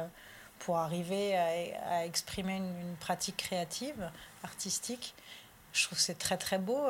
pour 0.59 0.77
arriver 0.77 1.35
à, 1.35 2.05
exprimer 2.05 2.57
une, 2.57 2.95
pratique 2.99 3.37
créative, 3.37 4.09
artistique. 4.43 5.13
Je 5.73 5.83
trouve 5.83 5.97
que 5.97 6.03
c'est 6.03 6.17
très, 6.17 6.37
très 6.37 6.57
beau. 6.57 6.85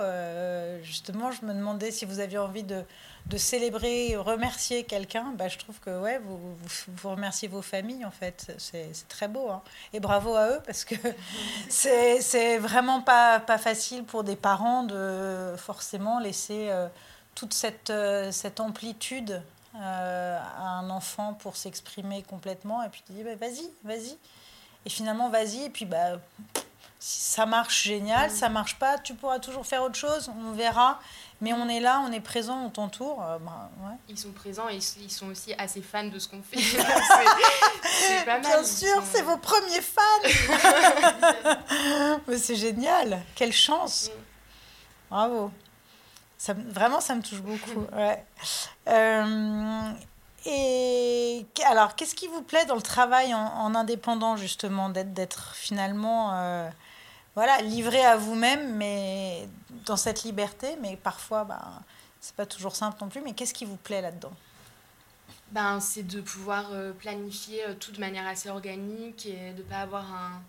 justement, 0.83 1.31
je 1.31 1.43
me 1.45 1.53
demandais 1.53 1.91
si 1.91 2.05
vous 2.05 2.19
aviez 2.19 2.37
envie 2.37 2.63
de 2.63 2.85
de 3.27 3.37
célébrer, 3.37 4.15
remercier 4.15 4.83
quelqu'un, 4.83 5.33
bah, 5.37 5.47
je 5.49 5.57
trouve 5.57 5.79
que 5.79 5.99
ouais, 5.99 6.19
vous, 6.19 6.39
vous, 6.87 7.09
remerciez 7.09 7.47
vos 7.47 7.61
familles, 7.61 8.05
en 8.05 8.11
fait. 8.11 8.53
C'est 8.57 9.07
très 9.09 9.27
beau. 9.27 9.49
Hein. 9.49 9.61
Et 9.93 9.99
bravo 9.99 10.35
à 10.35 10.49
eux, 10.49 10.59
parce 10.65 10.85
que 10.85 10.95
c'est 11.69 12.57
vraiment 12.57 13.01
pas, 13.01 13.39
pas 13.39 13.57
facile 13.57 14.03
pour 14.03 14.23
des 14.23 14.35
parents 14.35 14.83
de 14.83 15.55
forcément 15.57 16.19
laisser 16.19 16.69
euh, 16.69 16.87
toute 17.35 17.53
cette, 17.53 17.89
euh, 17.89 18.31
cette 18.31 18.59
amplitude 18.59 19.41
euh, 19.79 20.39
à 20.39 20.79
un 20.79 20.89
enfant 20.89 21.33
pour 21.33 21.55
s'exprimer 21.55 22.23
complètement. 22.23 22.83
Et 22.83 22.89
puis 22.89 23.03
tu 23.05 23.13
dis, 23.13 23.23
bah, 23.23 23.35
vas-y, 23.35 23.69
vas-y. 23.83 24.17
Et 24.85 24.89
finalement, 24.89 25.29
vas-y. 25.29 25.63
Et 25.65 25.69
puis, 25.69 25.85
bah, 25.85 26.19
si 26.99 27.19
ça 27.31 27.45
marche, 27.45 27.83
génial. 27.83 28.31
Ça 28.31 28.49
marche 28.49 28.79
pas, 28.79 28.97
tu 28.97 29.13
pourras 29.13 29.39
toujours 29.39 29.65
faire 29.65 29.83
autre 29.83 29.95
chose. 29.95 30.31
On 30.47 30.51
verra. 30.51 30.99
Mais 31.41 31.53
on 31.53 31.69
est 31.69 31.79
là, 31.79 32.03
on 32.07 32.11
est 32.11 32.19
présent, 32.19 32.65
on 32.65 32.69
t'entoure. 32.69 33.23
Euh, 33.23 33.37
bah, 33.37 33.69
ils 34.09 34.17
sont 34.17 34.31
présents 34.31 34.67
et 34.69 34.79
ils 34.99 35.11
sont 35.11 35.27
aussi 35.27 35.53
assez 35.57 35.81
fans 35.81 36.07
de 36.07 36.17
ce 36.17 36.27
qu'on 36.27 36.41
fait. 36.41 36.59
c'est 36.61 38.25
pas 38.25 38.39
mal. 38.39 38.41
Bien 38.41 38.63
sûr, 38.63 39.03
c'est 39.13 39.21
vos 39.21 39.37
premiers 39.37 39.81
fans. 39.81 40.01
Mais 42.27 42.37
c'est 42.37 42.55
génial. 42.55 43.21
Quelle 43.35 43.53
chance. 43.53 44.09
Mm. 44.09 44.21
Bravo. 45.09 45.51
Ça, 46.37 46.53
vraiment, 46.53 47.01
ça 47.01 47.15
me 47.15 47.21
touche 47.21 47.41
beaucoup. 47.41 47.85
Ouais. 47.95 48.23
Euh, 48.87 49.91
et 50.45 51.45
alors, 51.65 51.95
qu'est-ce 51.95 52.15
qui 52.15 52.27
vous 52.27 52.41
plaît 52.41 52.65
dans 52.65 52.75
le 52.75 52.81
travail 52.81 53.33
en, 53.33 53.75
indépendant, 53.75 54.37
justement, 54.37 54.89
d'être 54.89 55.55
finalement 55.55 56.33
euh, 56.33 56.69
voilà, 57.35 57.61
livré 57.61 58.03
à 58.05 58.15
vous-même, 58.15 58.75
mais 58.75 59.47
dans 59.85 59.97
cette 59.97 60.23
liberté, 60.23 60.77
mais 60.81 60.95
parfois, 60.95 61.43
bah, 61.43 61.81
c'est 62.21 62.35
pas 62.35 62.45
toujours 62.45 62.75
simple 62.75 62.97
non 63.01 63.09
plus. 63.09 63.21
Mais 63.21 63.33
qu'est-ce 63.33 63.53
qui 63.53 63.65
vous 63.65 63.75
plaît 63.75 64.01
là-dedans? 64.01 64.31
Ben, 65.51 65.79
C'est 65.79 66.03
de 66.03 66.21
pouvoir 66.21 66.71
planifier 66.99 67.63
tout 67.79 67.91
de 67.91 67.99
manière 67.99 68.27
assez 68.27 68.49
organique 68.49 69.25
et 69.25 69.51
de 69.51 69.63
ne 69.63 69.67
pas 69.67 69.79
avoir 69.79 70.05
un, 70.13 70.41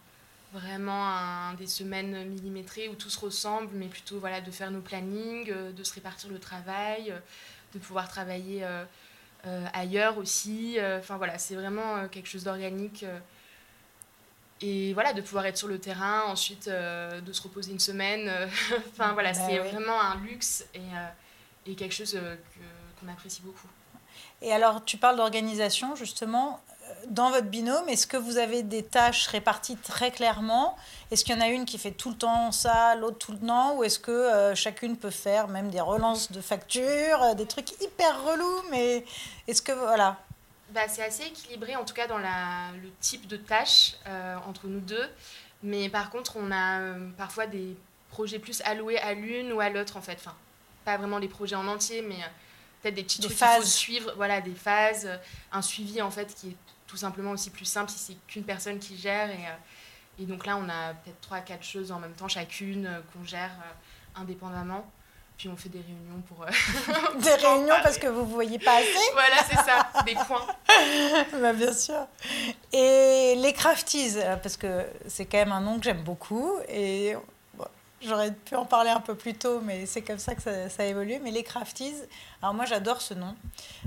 vraiment 0.52 1.06
un, 1.06 1.54
des 1.54 1.66
semaines 1.66 2.28
millimétrées 2.28 2.88
où 2.88 2.94
tout 2.94 3.10
se 3.10 3.20
ressemble, 3.20 3.68
mais 3.74 3.86
plutôt 3.86 4.18
voilà, 4.18 4.40
de 4.40 4.50
faire 4.50 4.70
nos 4.70 4.80
plannings, 4.80 5.52
de 5.52 5.84
se 5.84 5.94
répartir 5.94 6.30
le 6.30 6.38
travail, 6.38 7.14
de 7.74 7.78
pouvoir 7.78 8.08
travailler 8.08 8.64
ailleurs 9.72 10.18
aussi. 10.18 10.78
Enfin 10.98 11.16
voilà, 11.16 11.38
c'est 11.38 11.54
vraiment 11.54 12.08
quelque 12.08 12.28
chose 12.28 12.44
d'organique 12.44 13.04
et 14.60 14.92
voilà 14.92 15.12
de 15.12 15.20
pouvoir 15.20 15.46
être 15.46 15.56
sur 15.56 15.68
le 15.68 15.78
terrain 15.78 16.22
ensuite 16.24 16.68
euh, 16.68 17.20
de 17.20 17.32
se 17.32 17.42
reposer 17.42 17.70
une 17.72 17.78
semaine 17.78 18.28
euh, 18.28 18.46
enfin 18.90 19.12
voilà 19.12 19.32
bah 19.32 19.38
c'est 19.46 19.58
vraiment 19.58 20.00
un 20.00 20.16
luxe 20.16 20.66
et, 20.74 20.78
euh, 20.78 21.08
et 21.66 21.74
quelque 21.74 21.94
chose 21.94 22.18
qu'on 23.00 23.08
apprécie 23.08 23.42
beaucoup. 23.42 23.68
Et 24.42 24.52
alors 24.52 24.84
tu 24.84 24.96
parles 24.96 25.16
d'organisation 25.16 25.94
justement 25.94 26.60
dans 27.10 27.30
votre 27.30 27.46
binôme 27.46 27.88
est-ce 27.88 28.06
que 28.06 28.16
vous 28.16 28.38
avez 28.38 28.62
des 28.62 28.82
tâches 28.82 29.26
réparties 29.28 29.76
très 29.76 30.10
clairement? 30.10 30.76
Est-ce 31.10 31.24
qu'il 31.24 31.34
y 31.34 31.38
en 31.38 31.40
a 31.40 31.48
une 31.48 31.64
qui 31.64 31.78
fait 31.78 31.90
tout 31.90 32.10
le 32.10 32.16
temps 32.16 32.52
ça 32.52 32.94
l'autre 32.94 33.18
tout 33.18 33.32
le 33.32 33.38
temps? 33.38 33.76
Ou 33.76 33.84
est-ce 33.84 33.98
que 33.98 34.52
chacune 34.54 34.96
peut 34.96 35.10
faire 35.10 35.48
même 35.48 35.70
des 35.70 35.80
relances 35.80 36.30
de 36.32 36.40
factures 36.40 37.34
des 37.36 37.46
trucs 37.46 37.72
hyper 37.80 38.24
relous 38.24 38.62
mais 38.70 39.04
est-ce 39.46 39.62
que 39.62 39.72
voilà? 39.72 40.18
Bah, 40.70 40.82
c'est 40.86 41.02
assez 41.02 41.24
équilibré, 41.24 41.76
en 41.76 41.84
tout 41.84 41.94
cas 41.94 42.06
dans 42.06 42.18
la, 42.18 42.70
le 42.82 42.90
type 43.00 43.26
de 43.26 43.38
tâches 43.38 43.94
euh, 44.06 44.36
entre 44.46 44.66
nous 44.66 44.80
deux. 44.80 45.08
Mais 45.62 45.88
par 45.88 46.10
contre, 46.10 46.36
on 46.36 46.50
a 46.50 46.80
euh, 46.80 47.08
parfois 47.16 47.46
des 47.46 47.74
projets 48.10 48.38
plus 48.38 48.60
alloués 48.62 48.98
à 48.98 49.14
l'une 49.14 49.52
ou 49.52 49.60
à 49.60 49.70
l'autre, 49.70 49.96
en 49.96 50.02
fait. 50.02 50.16
Enfin, 50.20 50.36
pas 50.84 50.98
vraiment 50.98 51.18
les 51.18 51.28
projets 51.28 51.56
en 51.56 51.66
entier, 51.66 52.02
mais 52.02 52.16
euh, 52.16 52.28
peut-être 52.82 52.94
des 52.94 53.02
petits 53.02 53.20
trucs 53.20 53.36
qu'il 53.36 53.46
faut 53.46 53.62
suivre. 53.62 54.12
Voilà, 54.16 54.42
des 54.42 54.54
phases, 54.54 55.08
un 55.52 55.62
suivi, 55.62 56.02
en 56.02 56.10
fait, 56.10 56.34
qui 56.34 56.48
est 56.48 56.56
tout 56.88 56.96
simplement 56.96 57.30
aussi 57.30 57.50
plus 57.50 57.64
simple 57.64 57.90
si 57.90 57.98
c'est 57.98 58.16
qu'une 58.26 58.42
personne 58.42 58.80
qui 58.80 58.98
gère. 58.98 59.30
Et, 59.30 60.22
et 60.22 60.26
donc 60.26 60.46
là, 60.46 60.56
on 60.56 60.68
a 60.68 60.94
peut-être 60.94 61.20
trois, 61.20 61.38
quatre 61.40 61.62
choses 61.64 61.92
en 61.92 62.00
même 62.00 62.14
temps, 62.14 62.26
chacune, 62.26 62.90
qu'on 63.12 63.24
gère 63.24 63.52
indépendamment. 64.16 64.84
Puis 65.38 65.48
on 65.48 65.56
fait 65.56 65.68
des 65.68 65.78
réunions 65.80 66.20
pour. 66.26 66.42
Euh, 66.42 66.48
des 67.22 67.34
réunions 67.34 67.76
parce 67.82 67.96
que 67.96 68.08
vous 68.08 68.22
ne 68.22 68.26
voyez 68.26 68.58
pas 68.58 68.78
assez 68.78 68.88
Voilà, 69.12 69.36
c'est 69.48 69.56
ça, 69.56 69.88
des 70.04 70.14
points. 70.14 70.46
bah, 71.40 71.52
bien 71.52 71.72
sûr. 71.72 72.08
Et 72.72 73.36
les 73.36 73.52
crafties, 73.52 74.14
euh, 74.16 74.36
parce 74.36 74.56
que 74.56 74.84
c'est 75.06 75.26
quand 75.26 75.38
même 75.38 75.52
un 75.52 75.60
nom 75.60 75.78
que 75.78 75.84
j'aime 75.84 76.02
beaucoup. 76.02 76.58
Et 76.68 77.14
j'aurais 78.02 78.32
pu 78.32 78.54
en 78.54 78.64
parler 78.64 78.90
un 78.90 79.00
peu 79.00 79.14
plus 79.14 79.34
tôt, 79.34 79.60
mais 79.60 79.86
c'est 79.86 80.02
comme 80.02 80.18
ça 80.18 80.34
que 80.34 80.42
ça, 80.42 80.68
ça 80.68 80.84
évolue. 80.84 81.18
Mais 81.22 81.30
les 81.30 81.42
crafties, 81.42 81.94
alors 82.42 82.54
moi 82.54 82.64
j'adore 82.64 83.00
ce 83.00 83.14
nom. 83.14 83.34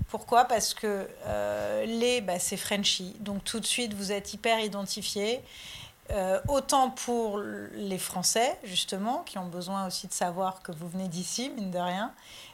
Pourquoi? 0.10 0.46
Parce 0.46 0.74
que 0.74 1.08
euh, 1.26 1.86
les, 1.86 2.22
bah, 2.22 2.40
c'est 2.40 2.58
Frenchy. 2.58 3.16
Donc 3.20 3.44
tout 3.44 3.60
de 3.60 3.66
suite, 3.66 3.94
vous 3.94 4.12
êtes 4.12 4.34
hyper 4.34 4.60
identifié. 4.60 5.42
Euh, 6.12 6.42
autant 6.50 6.90
pour 6.90 7.40
les 7.40 7.98
Français, 7.98 8.58
justement, 8.64 9.24
qui 9.26 9.38
ont 9.38 9.46
besoin 9.46 9.88
aussi 9.88 10.08
de 10.08 10.14
savoir 10.14 10.62
que 10.62 10.74
vous 10.74 10.90
venez 10.90 11.08
d'ici, 11.08 11.50
mine 11.56 11.72
de 11.72 11.78
rien. 11.78 12.12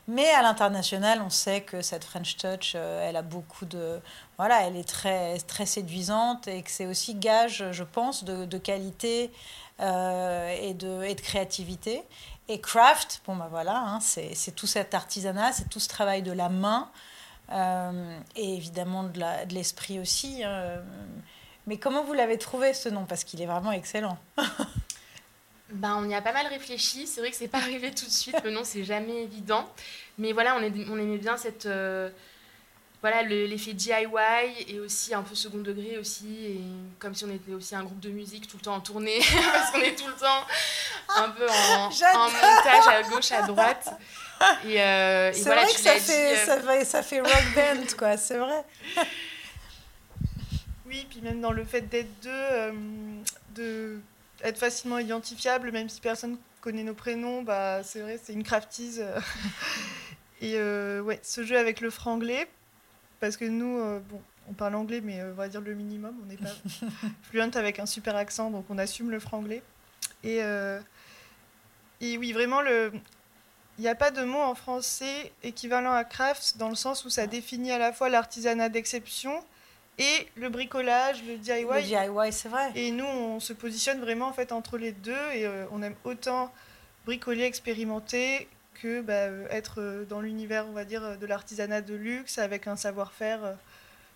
Mais 0.07 0.29
à 0.29 0.43
l'international, 0.43 1.21
on 1.25 1.31
sait 1.31 1.61
que 1.61 1.81
cette 1.81 2.03
French 2.03 2.37
Touch, 2.37 2.73
euh, 2.75 3.07
elle 3.09 3.15
a 3.15 3.23
beaucoup 3.23 3.65
de. 3.65 3.99
Voilà, 4.37 4.61
elle 4.67 4.75
est 4.75 4.87
très, 4.87 5.39
très 5.39 5.65
séduisante 5.65 6.47
et 6.47 6.61
que 6.61 6.69
c'est 6.69 6.85
aussi 6.85 7.15
gage, 7.15 7.65
je 7.71 7.83
pense, 7.83 8.23
de, 8.23 8.57
qualité 8.57 9.31
euh, 9.79 10.55
et, 10.61 10.73
de, 10.73 11.03
et 11.03 11.15
de 11.15 11.21
créativité. 11.21 12.01
Et 12.49 12.61
craft, 12.61 13.21
bon 13.25 13.35
ben 13.35 13.47
voilà, 13.49 13.77
hein, 13.77 13.99
c'est 13.99 14.55
tout 14.55 14.67
cet 14.67 14.93
artisanat, 14.93 15.51
c'est 15.51 15.69
tout 15.69 15.79
ce 15.79 15.89
travail 15.89 16.23
de 16.23 16.31
la 16.31 16.49
main 16.49 16.89
et 17.49 18.55
évidemment 18.55 19.03
de 19.03 19.53
l'esprit 19.53 19.99
aussi. 19.99 20.43
Hein, 20.43 20.81
mais 21.65 21.77
comment 21.77 22.03
vous 22.03 22.13
l'avez 22.13 22.37
trouvé 22.37 22.73
ce 22.73 22.87
nom? 22.87 23.05
Parce 23.05 23.25
qu'il 23.25 23.41
est 23.41 23.45
vraiment 23.45 23.73
excellent. 23.73 24.17
ben, 25.71 25.97
on 25.97 26.09
y 26.09 26.15
a 26.15 26.21
pas 26.21 26.31
mal 26.31 26.47
réfléchi. 26.47 27.05
C'est 27.05 27.19
vrai 27.19 27.29
que 27.29 27.35
c'est 27.35 27.49
pas 27.49 27.57
arrivé 27.57 27.91
tout 27.91 28.05
de 28.05 28.11
suite. 28.11 28.41
Le 28.45 28.51
nom, 28.51 28.61
c'est 28.63 28.85
jamais 28.85 29.23
évident. 29.23 29.67
Mais 30.17 30.31
voilà, 30.31 30.55
on, 30.55 30.59
on 30.61 30.97
aimait 30.97 31.17
bien 31.17 31.35
cette. 31.35 31.67
Voilà, 33.01 33.21
l'effet 33.21 33.73
DIY 33.73 33.93
et 34.67 34.79
aussi 34.79 35.13
un 35.13 35.21
peu 35.21 35.35
second 35.35 35.59
degré 35.59 35.97
aussi. 35.99 36.45
Et 36.45 36.61
comme 36.97 37.13
si 37.13 37.25
on 37.25 37.29
était 37.29 37.53
aussi 37.53 37.75
un 37.75 37.83
groupe 37.83 37.99
de 37.99 38.09
musique 38.09 38.47
tout 38.47 38.57
le 38.57 38.63
temps 38.63 38.75
en 38.75 38.79
tournée. 38.79 39.19
parce 39.53 39.71
qu'on 39.71 39.81
est 39.81 39.95
tout 39.95 40.07
le 40.07 40.13
temps 40.13 40.45
un 41.15 41.29
peu 41.29 41.47
en, 41.47 41.85
en, 42.15 42.29
montage 42.29 42.87
à 42.87 43.03
gauche, 43.03 43.31
à 43.31 43.43
droite. 43.43 43.87
Et, 44.65 44.81
euh, 44.81 45.31
c'est 45.33 45.49
vrai 45.49 45.65
que 45.65 45.79
ça 45.79 45.93
fait, 45.99 46.33
euh, 46.33 46.45
ça, 46.45 46.59
fait, 46.59 46.85
ça 46.85 47.03
fait 47.03 47.19
rock 47.21 47.43
band, 47.55 47.97
quoi. 47.97 48.17
C'est 48.17 48.37
vrai. 48.37 48.63
Oui, 50.89 51.05
puis 51.09 51.19
même 51.19 51.41
dans 51.41 51.51
le 51.51 51.65
fait 51.65 51.81
d'être 51.81 52.07
deux, 52.21 52.29
euh, 52.31 52.71
de 53.55 53.99
être 54.41 54.57
facilement 54.57 54.99
identifiable, 54.99 55.69
même 55.73 55.89
si 55.89 55.99
personne 55.99 56.37
connaît 56.61 56.83
nos 56.83 56.93
prénoms, 56.93 57.41
bah, 57.41 57.83
c'est 57.83 57.99
vrai, 57.99 58.17
c'est 58.23 58.31
une 58.31 58.43
craftise. 58.43 59.03
Et 60.41 60.53
euh, 60.55 61.01
ouais, 61.01 61.19
ce 61.23 61.43
jeu 61.43 61.57
avec 61.57 61.81
le 61.81 61.89
franglais, 61.89 62.47
parce 63.19 63.37
que 63.37 63.45
nous, 63.45 63.79
euh, 63.79 63.99
bon, 64.09 64.21
on 64.49 64.53
parle 64.53 64.75
anglais, 64.75 65.01
mais 65.01 65.21
on 65.23 65.33
va 65.33 65.47
dire 65.47 65.61
le 65.61 65.73
minimum, 65.73 66.15
on 66.23 66.25
n'est 66.25 66.37
pas 66.37 66.49
fluent 67.23 67.41
avec 67.55 67.79
un 67.79 67.85
super 67.85 68.15
accent, 68.15 68.51
donc 68.51 68.65
on 68.69 68.77
assume 68.77 69.11
le 69.11 69.19
franglais. 69.19 69.61
Et, 70.23 70.39
et 72.01 72.17
oui, 72.17 72.31
vraiment, 72.33 72.61
le... 72.61 72.91
il 73.77 73.81
n'y 73.81 73.87
a 73.87 73.95
pas 73.95 74.11
de 74.11 74.23
mot 74.23 74.39
en 74.39 74.55
français 74.55 75.31
équivalent 75.43 75.91
à 75.91 76.03
craft, 76.03 76.57
dans 76.57 76.69
le 76.69 76.75
sens 76.75 77.05
où 77.05 77.09
ça 77.09 77.27
définit 77.27 77.71
à 77.71 77.77
la 77.77 77.93
fois 77.93 78.09
l'artisanat 78.09 78.69
d'exception, 78.69 79.43
et 79.99 80.27
le 80.35 80.49
bricolage, 80.49 81.23
le 81.23 81.37
DIY. 81.37 81.63
Le 81.63 81.81
DIY, 81.81 82.31
c'est 82.31 82.49
vrai. 82.49 82.71
Et 82.75 82.91
nous, 82.91 83.05
on 83.05 83.39
se 83.39 83.53
positionne 83.53 83.99
vraiment 83.99 84.27
en 84.27 84.33
fait 84.33 84.51
entre 84.51 84.77
les 84.77 84.91
deux 84.91 85.11
et 85.33 85.45
euh, 85.45 85.65
on 85.71 85.81
aime 85.81 85.95
autant 86.03 86.51
bricoler, 87.05 87.43
expérimenter 87.43 88.47
que 88.81 89.01
bah, 89.01 89.13
euh, 89.13 89.47
être 89.49 89.81
euh, 89.81 90.05
dans 90.05 90.21
l'univers, 90.21 90.65
on 90.67 90.73
va 90.73 90.85
dire, 90.85 91.17
de 91.17 91.25
l'artisanat 91.25 91.81
de 91.81 91.95
luxe 91.95 92.37
avec 92.37 92.67
un 92.67 92.75
savoir-faire 92.75 93.57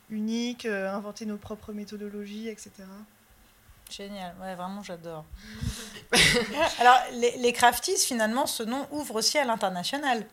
unique, 0.09 0.65
inventer 0.65 1.25
nos 1.25 1.37
propres 1.37 1.71
méthodologies, 1.71 2.49
etc. 2.49 2.71
Génial, 3.89 4.35
ouais, 4.41 4.55
vraiment 4.55 4.83
j'adore. 4.83 5.25
Alors, 6.79 6.97
les, 7.13 7.37
les, 7.37 7.53
crafties, 7.53 7.97
finalement, 7.97 8.45
ce 8.45 8.63
nom 8.63 8.87
ouvre 8.91 9.15
aussi 9.15 9.37
à 9.37 9.45
l'international. 9.45 10.25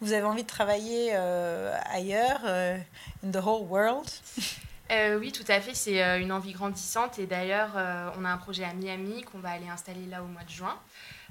Vous 0.00 0.12
avez 0.12 0.24
envie 0.24 0.42
de 0.42 0.48
travailler 0.48 1.14
ailleurs, 1.14 2.44
in 2.44 3.30
the 3.30 3.36
whole 3.36 3.66
world? 3.68 4.08
Euh, 4.90 5.18
oui, 5.18 5.32
tout 5.32 5.44
à 5.48 5.60
fait. 5.60 5.74
C'est 5.74 6.02
euh, 6.02 6.20
une 6.20 6.32
envie 6.32 6.52
grandissante. 6.52 7.18
Et 7.18 7.26
d'ailleurs, 7.26 7.72
euh, 7.76 8.10
on 8.18 8.24
a 8.24 8.30
un 8.30 8.36
projet 8.36 8.64
à 8.64 8.72
Miami 8.72 9.22
qu'on 9.22 9.38
va 9.38 9.50
aller 9.50 9.68
installer 9.68 10.06
là 10.06 10.22
au 10.22 10.26
mois 10.26 10.44
de 10.44 10.50
juin. 10.50 10.78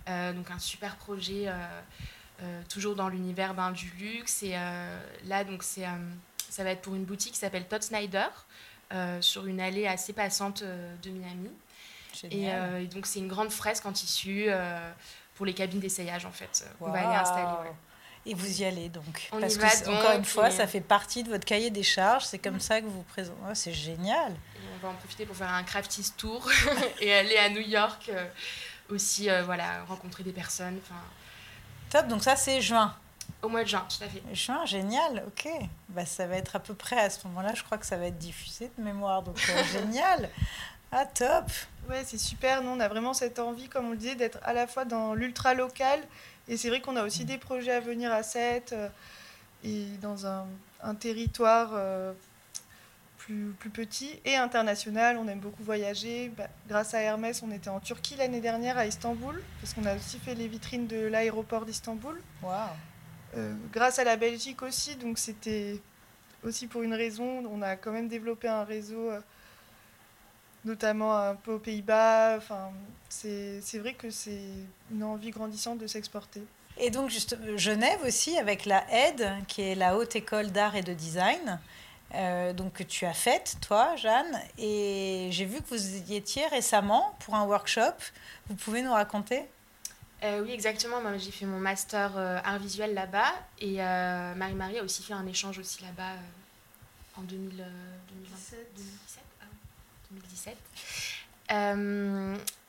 donc 0.08 0.52
un 0.52 0.60
super 0.60 0.96
projet, 0.98 1.50
toujours 2.70 2.96
dans 2.96 3.10
l'univers 3.10 3.54
ben, 3.54 3.72
du 3.72 3.92
luxe. 4.00 4.44
Et 4.44 4.56
là, 5.26 5.44
donc 5.44 5.64
c'est, 5.64 5.86
ça 6.50 6.64
va 6.64 6.72
être 6.72 6.82
pour 6.82 6.96
une 6.96 7.06
boutique 7.06 7.34
qui 7.34 7.40
s'appelle 7.40 7.68
Todd 7.68 7.84
Snyder, 7.84 8.28
sur 9.22 9.46
une 9.46 9.60
allée 9.60 9.88
assez 9.88 10.14
passante 10.14 10.64
de 10.64 11.10
Miami. 11.10 11.52
Et, 12.32 12.46
et, 12.46 12.88
donc 12.88 13.06
c'est 13.06 13.20
une 13.20 13.28
grande 13.28 13.52
fresque 13.52 13.86
en 13.86 13.92
tissu 13.92 14.48
pour 15.36 15.46
les 15.46 15.54
cabines 15.54 15.80
d'essayage 15.80 16.26
en 16.26 16.32
fait. 16.32 16.66
On 16.82 16.90
va 16.90 17.08
aller 17.08 17.18
installer. 17.18 17.70
Et 18.28 18.34
vous 18.34 18.62
y 18.62 18.66
allez 18.66 18.90
donc. 18.90 19.30
Parce 19.40 19.58
que, 19.58 19.90
encore 19.90 20.16
une 20.16 20.26
fois, 20.26 20.50
ça 20.50 20.66
fait 20.66 20.82
partie 20.82 21.24
de 21.24 21.30
votre 21.30 21.46
cahier 21.46 21.70
des 21.70 21.84
charges. 21.84 22.26
C'est 22.26 22.40
comme 22.40 22.60
ça 22.60 22.82
que 22.82 22.86
vous 22.86 22.92
vous 22.92 23.04
présentez. 23.04 23.40
c'est 23.54 23.74
génial. 23.74 24.36
on 24.76 24.86
va 24.86 24.94
en 24.94 24.96
profiter 24.96 25.26
pour 25.26 25.36
faire 25.36 25.54
un 25.54 25.64
crafties 25.64 26.12
tour 26.18 26.50
et 27.02 27.14
aller 27.14 27.38
à 27.38 27.50
New 27.50 27.62
York 27.62 28.10
euh, 28.10 28.28
aussi, 28.90 29.30
euh, 29.30 29.44
voilà, 29.44 29.84
rencontrer 29.84 30.24
des 30.24 30.32
personnes. 30.32 30.80
Top, 31.96 32.10
donc 32.10 32.24
ça 32.24 32.36
c'est 32.36 32.60
juin. 32.60 32.94
Au 33.42 33.48
mois 33.48 33.64
de 33.64 33.70
juin, 33.70 33.86
tout 33.88 34.04
à 34.04 34.08
fait. 34.10 34.22
Juin, 34.34 34.66
génial, 34.66 35.24
ok. 35.28 35.48
Bah, 35.88 36.06
ça 36.06 36.28
va 36.28 36.36
être 36.36 36.58
à 36.58 36.60
peu 36.60 36.74
près 36.74 37.00
à 37.00 37.10
ce 37.10 37.26
moment-là, 37.28 37.54
je 37.56 37.64
crois 37.64 37.78
que 37.78 37.86
ça 37.86 37.96
va 37.96 38.08
être 38.08 38.18
diffusé 38.18 38.70
de 38.78 38.84
mémoire, 38.84 39.22
donc 39.22 39.38
euh, 39.50 39.64
génial. 39.72 40.30
Ah, 40.92 41.06
top. 41.06 41.46
Ouais, 41.90 42.04
c'est 42.06 42.18
super. 42.18 42.64
Nous, 42.64 42.70
on 42.70 42.82
a 42.82 42.90
vraiment 42.90 43.14
cette 43.14 43.40
envie, 43.40 43.70
comme 43.70 43.88
on 43.88 43.92
le 43.92 43.98
disait, 43.98 44.16
d'être 44.16 44.40
à 44.44 44.52
la 44.52 44.68
fois 44.68 44.84
dans 44.84 45.14
l'ultra 45.14 45.54
local 45.54 46.02
et 46.50 46.58
c'est 46.58 46.68
vrai 46.68 46.82
qu'on 46.82 46.98
a 46.98 47.04
aussi 47.04 47.24
mm. 47.24 47.28
des 47.28 47.38
projets 47.38 47.72
à 47.72 47.80
venir 47.80 48.12
à 48.12 48.24
Sète 48.24 48.74
euh, 48.74 48.90
et 49.64 49.86
dans 50.02 50.28
un, 50.28 50.46
territoire 51.00 51.70
euh, 51.76 52.12
plus, 53.26 53.54
plus, 53.60 53.70
petit 53.70 54.20
et 54.26 54.36
international. 54.36 55.18
On 55.18 55.28
aime 55.28 55.40
beaucoup 55.40 55.64
voyager. 55.64 56.32
Bah, 56.38 56.48
grâce 56.68 56.94
à 56.94 57.02
Hermès, 57.02 57.42
on 57.44 57.52
était 57.52 57.70
en 57.70 57.80
Turquie 57.80 58.16
l'année 58.16 58.42
dernière 58.42 58.78
à 58.78 58.86
Istanbul, 58.86 59.42
parce 59.62 59.74
qu'on 59.74 59.86
a 59.86 59.96
aussi 59.96 60.20
fait 60.20 60.36
les 60.36 60.48
vitrines 60.48 60.88
de 60.88 61.08
l'aéroport 61.08 61.66
d'Istanbul. 61.66 62.22
Wow. 62.44 62.52
Euh, 63.38 63.54
grâce 63.74 64.00
à 64.00 64.04
la 64.04 64.16
Belgique 64.16 64.62
aussi, 64.62 64.96
donc 64.96 65.18
c'était 65.18 65.82
aussi 66.44 66.68
pour 66.68 66.84
une 66.84 66.94
raison. 66.94 67.44
On 67.52 67.62
a 67.62 67.76
quand 67.76 67.92
même 67.92 68.08
développé 68.08 68.48
un 68.48 68.64
réseau 68.64 69.12
notamment 70.66 71.18
un 71.18 71.36
peu 71.36 71.54
aux 71.54 71.60
Pays-Bas. 71.60 72.36
Enfin, 72.38 72.72
c'est 73.08 73.80
vrai 73.80 73.94
que 73.94 74.10
c'est 74.10 74.50
une 74.92 75.04
envie 75.04 75.30
grandissante 75.30 75.78
de 75.78 75.88
s'exporter. 75.88 76.42
Et 76.78 76.90
donc, 76.90 77.10
juste 77.10 77.38
Genève 77.56 78.00
aussi, 78.06 78.38
avec 78.38 78.66
la 78.66 78.84
HED, 78.92 79.46
qui 79.48 79.62
est 79.62 79.76
la 79.76 79.96
Haute 79.96 80.16
École 80.16 80.52
d'Art 80.52 80.76
et 80.76 80.82
de 80.82 80.94
Design. 80.94 81.60
Euh, 82.14 82.54
donc 82.54 82.74
que 82.74 82.84
tu 82.84 83.06
as 83.06 83.14
faite, 83.14 83.58
toi, 83.62 83.96
Jeanne. 83.96 84.40
Et 84.58 85.30
j'ai 85.32 85.46
vu 85.46 85.62
que 85.62 85.70
vous 85.70 85.96
y 86.12 86.16
étiez 86.16 86.46
récemment 86.48 87.16
pour 87.20 87.36
un 87.36 87.46
workshop. 87.46 87.94
Vous 88.48 88.56
pouvez 88.56 88.82
nous 88.82 88.94
raconter? 88.94 89.44
Euh, 90.24 90.42
Oui, 90.44 90.52
exactement. 90.52 91.02
Moi, 91.02 91.18
j'ai 91.18 91.32
fait 91.32 91.46
mon 91.46 91.60
master 91.60 92.14
euh, 92.16 92.40
art 92.44 92.60
visuel 92.60 92.94
là-bas. 92.94 93.34
Et 93.60 93.78
Marie-Marie 93.78 94.80
a 94.80 94.84
aussi 94.84 95.04
fait 95.04 95.14
un 95.14 95.26
échange 95.28 95.60
aussi 95.60 95.82
là-bas 95.84 96.14
en 97.18 97.22
2000, 97.22 97.66
2017. 98.10 98.68
2017. 100.12 100.58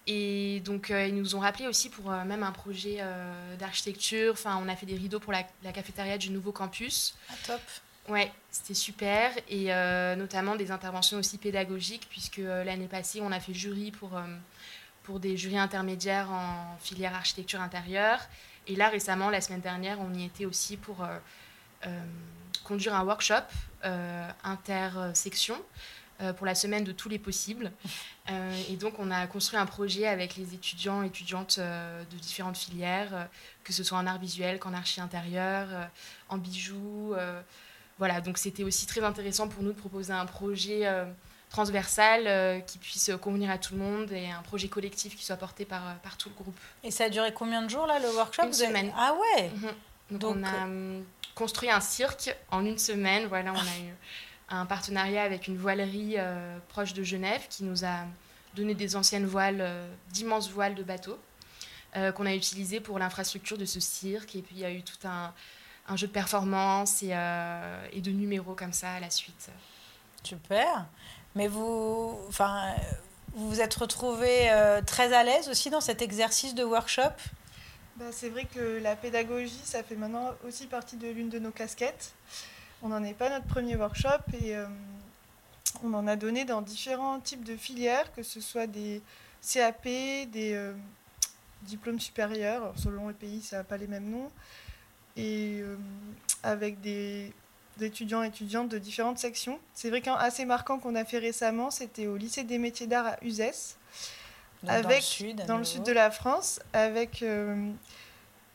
et 0.08 0.60
donc, 0.64 0.88
ils 0.90 1.14
nous 1.14 1.36
ont 1.36 1.40
rappelé 1.40 1.68
aussi 1.68 1.90
pour 1.90 2.10
même 2.10 2.42
un 2.42 2.52
projet 2.52 3.00
d'architecture. 3.58 4.32
Enfin, 4.32 4.58
on 4.62 4.68
a 4.68 4.74
fait 4.74 4.86
des 4.86 4.96
rideaux 4.96 5.20
pour 5.20 5.32
la, 5.32 5.44
la 5.62 5.72
cafétéria 5.72 6.18
du 6.18 6.30
nouveau 6.30 6.52
campus. 6.52 7.14
Ah, 7.28 7.34
top. 7.46 7.60
Ouais, 8.08 8.30
c'était 8.50 8.74
super. 8.74 9.32
Et 9.48 9.72
euh, 9.72 10.14
notamment 10.14 10.54
des 10.54 10.70
interventions 10.70 11.18
aussi 11.18 11.38
pédagogiques, 11.38 12.06
puisque 12.08 12.38
euh, 12.38 12.62
l'année 12.62 12.86
passée, 12.86 13.20
on 13.20 13.32
a 13.32 13.40
fait 13.40 13.52
jury 13.52 13.90
pour, 13.90 14.16
euh, 14.16 14.22
pour 15.02 15.18
des 15.18 15.36
jurys 15.36 15.58
intermédiaires 15.58 16.30
en 16.30 16.76
filière 16.78 17.14
architecture 17.14 17.60
intérieure. 17.60 18.20
Et 18.68 18.76
là, 18.76 18.88
récemment, 18.88 19.30
la 19.30 19.40
semaine 19.40 19.60
dernière, 19.60 19.98
on 20.00 20.12
y 20.14 20.24
était 20.24 20.44
aussi 20.44 20.76
pour 20.76 21.06
conduire 22.64 22.96
un 22.96 23.04
workshop 23.04 23.44
intersection 24.42 25.54
pour 26.36 26.46
la 26.46 26.56
semaine 26.56 26.82
de 26.82 26.90
tous 26.90 27.08
les 27.08 27.20
possibles. 27.20 27.70
et 28.68 28.74
donc, 28.74 28.98
on 28.98 29.12
a 29.12 29.28
construit 29.28 29.60
un 29.60 29.66
projet 29.66 30.08
avec 30.08 30.34
les 30.34 30.52
étudiants 30.52 31.04
et 31.04 31.06
étudiantes 31.06 31.60
de 31.60 32.16
différentes 32.16 32.56
filières, 32.56 33.28
que 33.62 33.72
ce 33.72 33.84
soit 33.84 33.98
en 33.98 34.06
art 34.08 34.18
visuel 34.18 34.58
qu'en 34.58 34.74
archi 34.74 35.00
intérieur, 35.00 35.68
en 36.28 36.38
bijoux 36.38 37.14
voilà, 37.98 38.20
donc 38.20 38.38
c'était 38.38 38.62
aussi 38.62 38.86
très 38.86 39.02
intéressant 39.02 39.48
pour 39.48 39.62
nous 39.62 39.72
de 39.72 39.78
proposer 39.78 40.12
un 40.12 40.26
projet 40.26 40.86
euh, 40.86 41.06
transversal 41.48 42.26
euh, 42.26 42.60
qui 42.60 42.78
puisse 42.78 43.10
convenir 43.22 43.50
à 43.50 43.58
tout 43.58 43.74
le 43.74 43.80
monde 43.80 44.12
et 44.12 44.30
un 44.30 44.42
projet 44.42 44.68
collectif 44.68 45.16
qui 45.16 45.24
soit 45.24 45.36
porté 45.36 45.64
par, 45.64 45.86
euh, 45.86 45.92
par 46.02 46.18
tout 46.18 46.28
le 46.28 46.34
groupe. 46.34 46.58
Et 46.84 46.90
ça 46.90 47.04
a 47.04 47.08
duré 47.08 47.32
combien 47.32 47.62
de 47.62 47.70
jours 47.70 47.86
là 47.86 47.98
le 47.98 48.08
workshop 48.14 48.44
Une 48.44 48.52
semaine. 48.52 48.92
Ah 48.96 49.14
ouais 49.14 49.50
mhm. 49.54 50.18
donc, 50.18 50.36
on 50.36 50.44
a 50.44 50.68
construit 51.34 51.70
un 51.70 51.80
cirque 51.80 52.34
en 52.50 52.64
une 52.64 52.78
semaine. 52.78 53.26
Voilà, 53.26 53.52
on 53.52 53.58
a 53.58 53.60
eu 53.60 53.94
un 54.50 54.66
partenariat 54.66 55.22
avec 55.22 55.48
une 55.48 55.56
voilerie 55.56 56.16
proche 56.68 56.92
de 56.94 57.02
Genève 57.02 57.46
qui 57.48 57.64
nous 57.64 57.84
a 57.84 58.04
donné 58.54 58.74
des 58.74 58.96
anciennes 58.96 59.26
voiles, 59.26 59.68
d'immenses 60.12 60.50
voiles 60.50 60.74
de 60.74 60.82
bateaux 60.82 61.18
qu'on 61.92 62.24
a 62.24 62.34
utilisées 62.34 62.80
pour 62.80 62.98
l'infrastructure 62.98 63.58
de 63.58 63.66
ce 63.66 63.80
cirque. 63.80 64.34
Et 64.34 64.40
puis 64.40 64.56
il 64.56 64.60
y 64.60 64.64
a 64.64 64.70
eu 64.70 64.82
tout 64.82 65.06
un 65.06 65.34
un 65.88 65.96
jeu 65.96 66.06
de 66.06 66.12
performance 66.12 67.02
et, 67.02 67.10
euh, 67.12 67.86
et, 67.92 68.00
de 68.00 68.10
numéros 68.10 68.54
comme 68.54 68.72
ça 68.72 68.92
à 68.92 69.00
la 69.00 69.10
suite. 69.10 69.50
Super. 70.22 70.86
Mais 71.34 71.48
vous, 71.48 72.18
enfin, 72.28 72.74
vous 73.34 73.48
vous 73.50 73.60
êtes 73.60 73.74
retrouvé 73.74 74.50
euh, 74.50 74.80
très 74.82 75.12
à 75.12 75.22
l'aise 75.22 75.48
aussi 75.48 75.70
dans 75.70 75.80
cet 75.80 76.02
exercice 76.02 76.54
de 76.54 76.64
workshop? 76.64 77.12
Bah, 77.96 78.06
C'est 78.10 78.30
vrai 78.30 78.46
que 78.46 78.80
la 78.82 78.96
pédagogie, 78.96 79.60
ça 79.64 79.82
fait 79.82 79.96
maintenant 79.96 80.32
aussi 80.46 80.66
partie 80.66 80.96
de 80.96 81.08
l'une 81.08 81.28
de 81.28 81.38
nos 81.38 81.50
casquettes. 81.50 82.14
On 82.82 82.88
n'en 82.88 83.02
est 83.04 83.14
pas 83.14 83.30
notre 83.30 83.46
premier 83.46 83.76
workshop 83.76 84.22
et 84.40 84.56
euh, 84.56 84.66
on 85.84 85.94
en 85.94 86.06
a 86.06 86.16
donné 86.16 86.44
dans 86.44 86.62
différents 86.62 87.20
types 87.20 87.44
de 87.44 87.56
filières, 87.56 88.12
que 88.14 88.22
ce 88.22 88.40
soit 88.40 88.66
des 88.66 89.02
CAP, 89.42 89.84
des 89.84 90.72
diplômes 91.62 92.00
supérieurs. 92.00 92.72
selon 92.76 93.08
les 93.08 93.14
pays, 93.14 93.42
ça 93.42 93.58
n'a 93.58 93.64
pas 93.64 93.76
les 93.76 93.86
mêmes 93.86 94.10
noms 94.10 94.30
et 95.16 95.60
euh, 95.60 95.76
avec 96.42 96.80
des, 96.80 97.32
étudiants 97.80 98.22
et 98.22 98.28
étudiantes 98.28 98.68
de 98.68 98.78
différentes 98.78 99.18
sections. 99.18 99.58
C'est 99.74 99.90
vrai 99.90 100.00
qu'un 100.00 100.14
assez 100.14 100.44
marquant 100.44 100.78
qu'on 100.78 100.94
a 100.94 101.04
fait 101.04 101.18
récemment, 101.18 101.70
c'était 101.70 102.06
au 102.06 102.16
lycée 102.16 102.44
des 102.44 102.58
métiers 102.58 102.86
d'art 102.86 103.06
à 103.06 103.16
Uzès, 103.22 103.76
avec, 104.66 104.82
dans, 104.82 104.88
le 104.88 105.00
sud, 105.00 105.46
dans 105.46 105.58
le 105.58 105.64
sud 105.64 105.82
de 105.82 105.92
la 105.92 106.10
France, 106.10 106.60
avec 106.72 107.22
euh, 107.22 107.70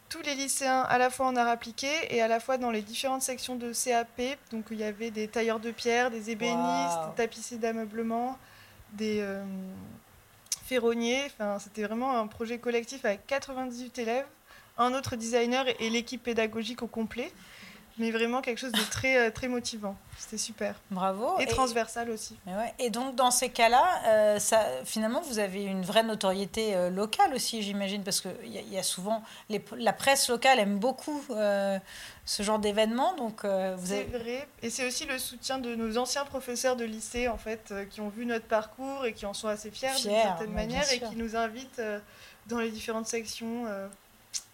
tous 0.09 0.22
les 0.24 0.34
lycéens 0.34 0.82
à 0.82 0.97
la 0.97 1.09
fois 1.09 1.28
en 1.28 1.36
art 1.36 1.47
appliqué 1.47 1.88
et 2.09 2.22
à 2.22 2.28
la 2.28 2.39
fois 2.39 2.57
dans 2.57 2.72
les 2.72 2.82
différentes 2.82 3.22
sections 3.22 3.55
de 3.55 3.72
CAP. 3.74 4.38
Donc 4.51 4.66
il 4.72 4.80
y 4.80 4.84
avait 4.84 5.12
des 5.12 5.28
tailleurs 5.28 5.59
de 5.59 5.72
pierre, 5.72 6.09
des 6.09 6.32
ébénistes, 6.32 6.97
des 7.09 7.16
tapissiers 7.16 7.57
d'ameublement, 7.57 8.39
des 8.93 9.20
euh, 9.22 9.43
ferronniers. 10.66 11.26
Enfin, 11.28 11.59
c'était 11.59 11.84
vraiment 11.84 12.18
un 12.18 12.28
projet 12.28 12.57
collectif 12.57 13.05
avec 13.05 13.28
98 13.28 13.99
élèves 13.99 14.26
un 14.78 14.93
autre 14.93 15.15
designer 15.15 15.65
et, 15.80 15.89
l'équipe 15.89 16.24
pédagogique 16.24 16.82
au 16.82 16.88
complet. 16.88 17.32
Mais 17.97 18.09
vraiment 18.09 18.41
quelque 18.41 18.57
chose 18.57 18.72
de 18.72 18.89
très, 18.89 19.17
euh, 19.17 19.32
très 19.32 19.49
motivant. 19.49 19.95
C'était 20.17 20.38
super. 20.38 20.76
Bravo. 20.89 21.38
Et, 21.39 21.45
transversal 21.45 22.09
aussi. 22.09 22.38
Et 22.80 22.89
donc, 22.89 23.15
dans 23.15 23.32
ces 23.32 23.49
cas-là, 23.49 23.84
euh, 24.07 24.39
ça, 24.39 24.65
finalement, 24.86 25.22
vous 25.22 25.39
avez 25.39 25.63
une 25.63 25.84
vraie 25.84 26.03
notoriété 26.03 26.74
euh, 26.74 26.89
locale 26.89 27.34
aussi, 27.34 27.61
j'imagine, 27.61 28.03
parce 28.03 28.22
qu'il 28.22 28.32
y, 28.45 28.74
y, 28.74 28.78
a 28.78 28.84
souvent. 28.84 29.22
Les, 29.49 29.63
la 29.78 29.91
presse 29.91 30.30
locale 30.30 30.59
aime 30.59 30.80
beaucoup 30.80 31.22
ce 32.26 32.43
genre 32.43 32.59
d'événement. 32.59 33.13
Donc, 33.15 33.45
vous 33.45 33.86
C'est 33.86 34.03
vrai. 34.03 34.47
Et 34.63 34.69
c'est 34.69 34.88
aussi 34.88 35.05
le 35.05 35.19
soutien 35.19 35.59
de 35.59 35.76
nos 35.76 35.97
anciens 35.97 36.24
professeurs 36.24 36.78
de 36.78 36.86
lycée, 36.86 37.28
en 37.28 37.38
fait, 37.38 37.74
qui 37.89 37.99
ont 37.99 38.09
vu 38.09 38.26
notre 38.26 38.45
parcours 38.45 39.05
et 39.05 39.13
qui 39.13 39.26
en 39.26 39.34
sont 39.34 39.49
assez 39.49 39.69
fiers, 39.69 39.89
d'une 40.01 40.11
certaine 40.11 40.53
manière 40.53 40.89
et 40.93 40.99
qui 40.99 41.17
nous 41.17 41.36
invitent 41.36 41.82
dans 42.47 42.59
les 42.59 42.72
différentes 42.72 43.07
sections. 43.07 43.67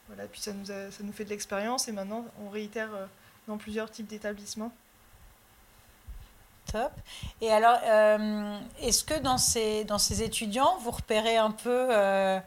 Voilà, 0.08 0.24
puis 0.28 0.40
ça 0.40 0.54
nous, 0.54 0.66
ça 0.66 1.04
nous 1.04 1.12
fait 1.12 1.26
de 1.26 1.30
l'expérience 1.30 1.88
et 1.88 1.92
maintenant 1.92 2.26
on 2.46 2.50
réitère 2.50 2.90
euh, 2.94 3.06
dans 3.48 3.58
plusieurs 3.58 3.92
types 3.92 4.08
d'établissements. 4.08 4.72
Top. 6.72 6.92
Et 7.40 7.52
alors, 7.52 7.80
euh, 7.84 8.58
est-ce 8.82 9.04
que 9.04 9.18
dans 9.20 9.38
ces, 9.38 9.86
dans 9.86 9.98
ces 9.98 10.22
étudiants, 10.24 10.78
vous 10.80 10.92
repérez 10.92 11.38
un 11.38 11.52
peu 11.52 11.88
euh, 11.92 12.40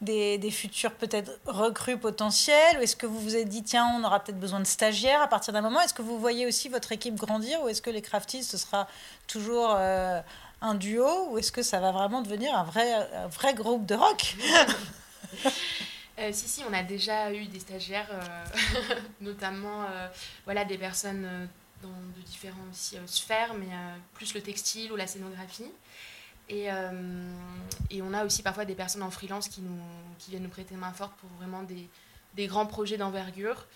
des, 0.00 0.38
des, 0.38 0.50
futurs 0.52 0.92
peut-être 0.92 1.32
recrues 1.46 1.98
potentiels 1.98 2.78
Ou 2.78 2.82
est-ce 2.82 2.94
que 2.94 3.06
vous 3.06 3.18
vous 3.18 3.34
êtes 3.34 3.48
dit, 3.48 3.64
tiens, 3.64 3.86
on 3.98 4.04
aura 4.04 4.20
peut-être 4.20 4.38
besoin 4.38 4.60
de 4.60 4.66
stagiaires 4.66 5.22
à 5.22 5.28
partir 5.28 5.52
d'un 5.52 5.60
moment? 5.60 5.80
Est-ce 5.80 5.94
que 5.94 6.02
vous 6.02 6.18
voyez 6.20 6.46
aussi 6.46 6.68
votre 6.68 6.92
équipe 6.92 7.16
grandir 7.16 7.62
Ou 7.62 7.68
est-ce 7.68 7.82
que 7.82 7.90
les 7.90 8.02
crafties, 8.02 8.44
ce 8.44 8.58
sera 8.58 8.86
toujours 9.26 9.70
un 9.70 10.74
duo? 10.74 11.30
Ou 11.30 11.38
est-ce 11.38 11.50
que 11.50 11.62
ça 11.62 11.80
va 11.80 11.90
vraiment 11.90 12.22
devenir 12.22 12.56
un 12.56 12.64
vrai, 12.64 12.92
un 12.92 13.26
vrai 13.26 13.54
groupe 13.54 13.86
de 13.86 13.96
rock? 13.96 14.36
Euh, 16.18 16.30
si, 16.32 16.48
si, 16.48 16.62
on 16.68 16.72
a 16.72 16.82
déjà 16.82 17.32
eu 17.32 17.46
des 17.46 17.58
stagiaires, 17.58 18.08
euh, 18.12 18.94
notamment 19.20 19.84
euh, 19.84 20.08
voilà, 20.44 20.64
des 20.64 20.78
personnes 20.78 21.48
dans 21.82 21.88
de 21.88 22.22
différentes 22.24 22.74
sphères, 23.06 23.54
mais 23.54 23.68
plus 24.14 24.32
le 24.34 24.40
textile 24.40 24.92
ou 24.92 24.96
la 24.96 25.06
scénographie. 25.06 25.70
Et, 26.48 26.66
et, 27.90 28.02
on 28.02 28.12
a 28.14 28.24
aussi 28.24 28.42
parfois 28.42 28.64
des 28.64 28.74
personnes 28.74 29.02
en 29.02 29.10
freelance 29.10 29.48
qui, 29.48 29.60
nous, 29.60 29.82
qui 30.18 30.30
viennent 30.30 30.42
nous 30.42 30.48
prêter 30.48 30.74
main 30.76 30.92
forte 30.92 31.14
pour 31.16 31.28
vraiment 31.38 31.62
des, 31.62 31.88
des 32.34 32.46
grands 32.46 32.66
projets 32.66 32.96
d'envergure. 32.96 33.66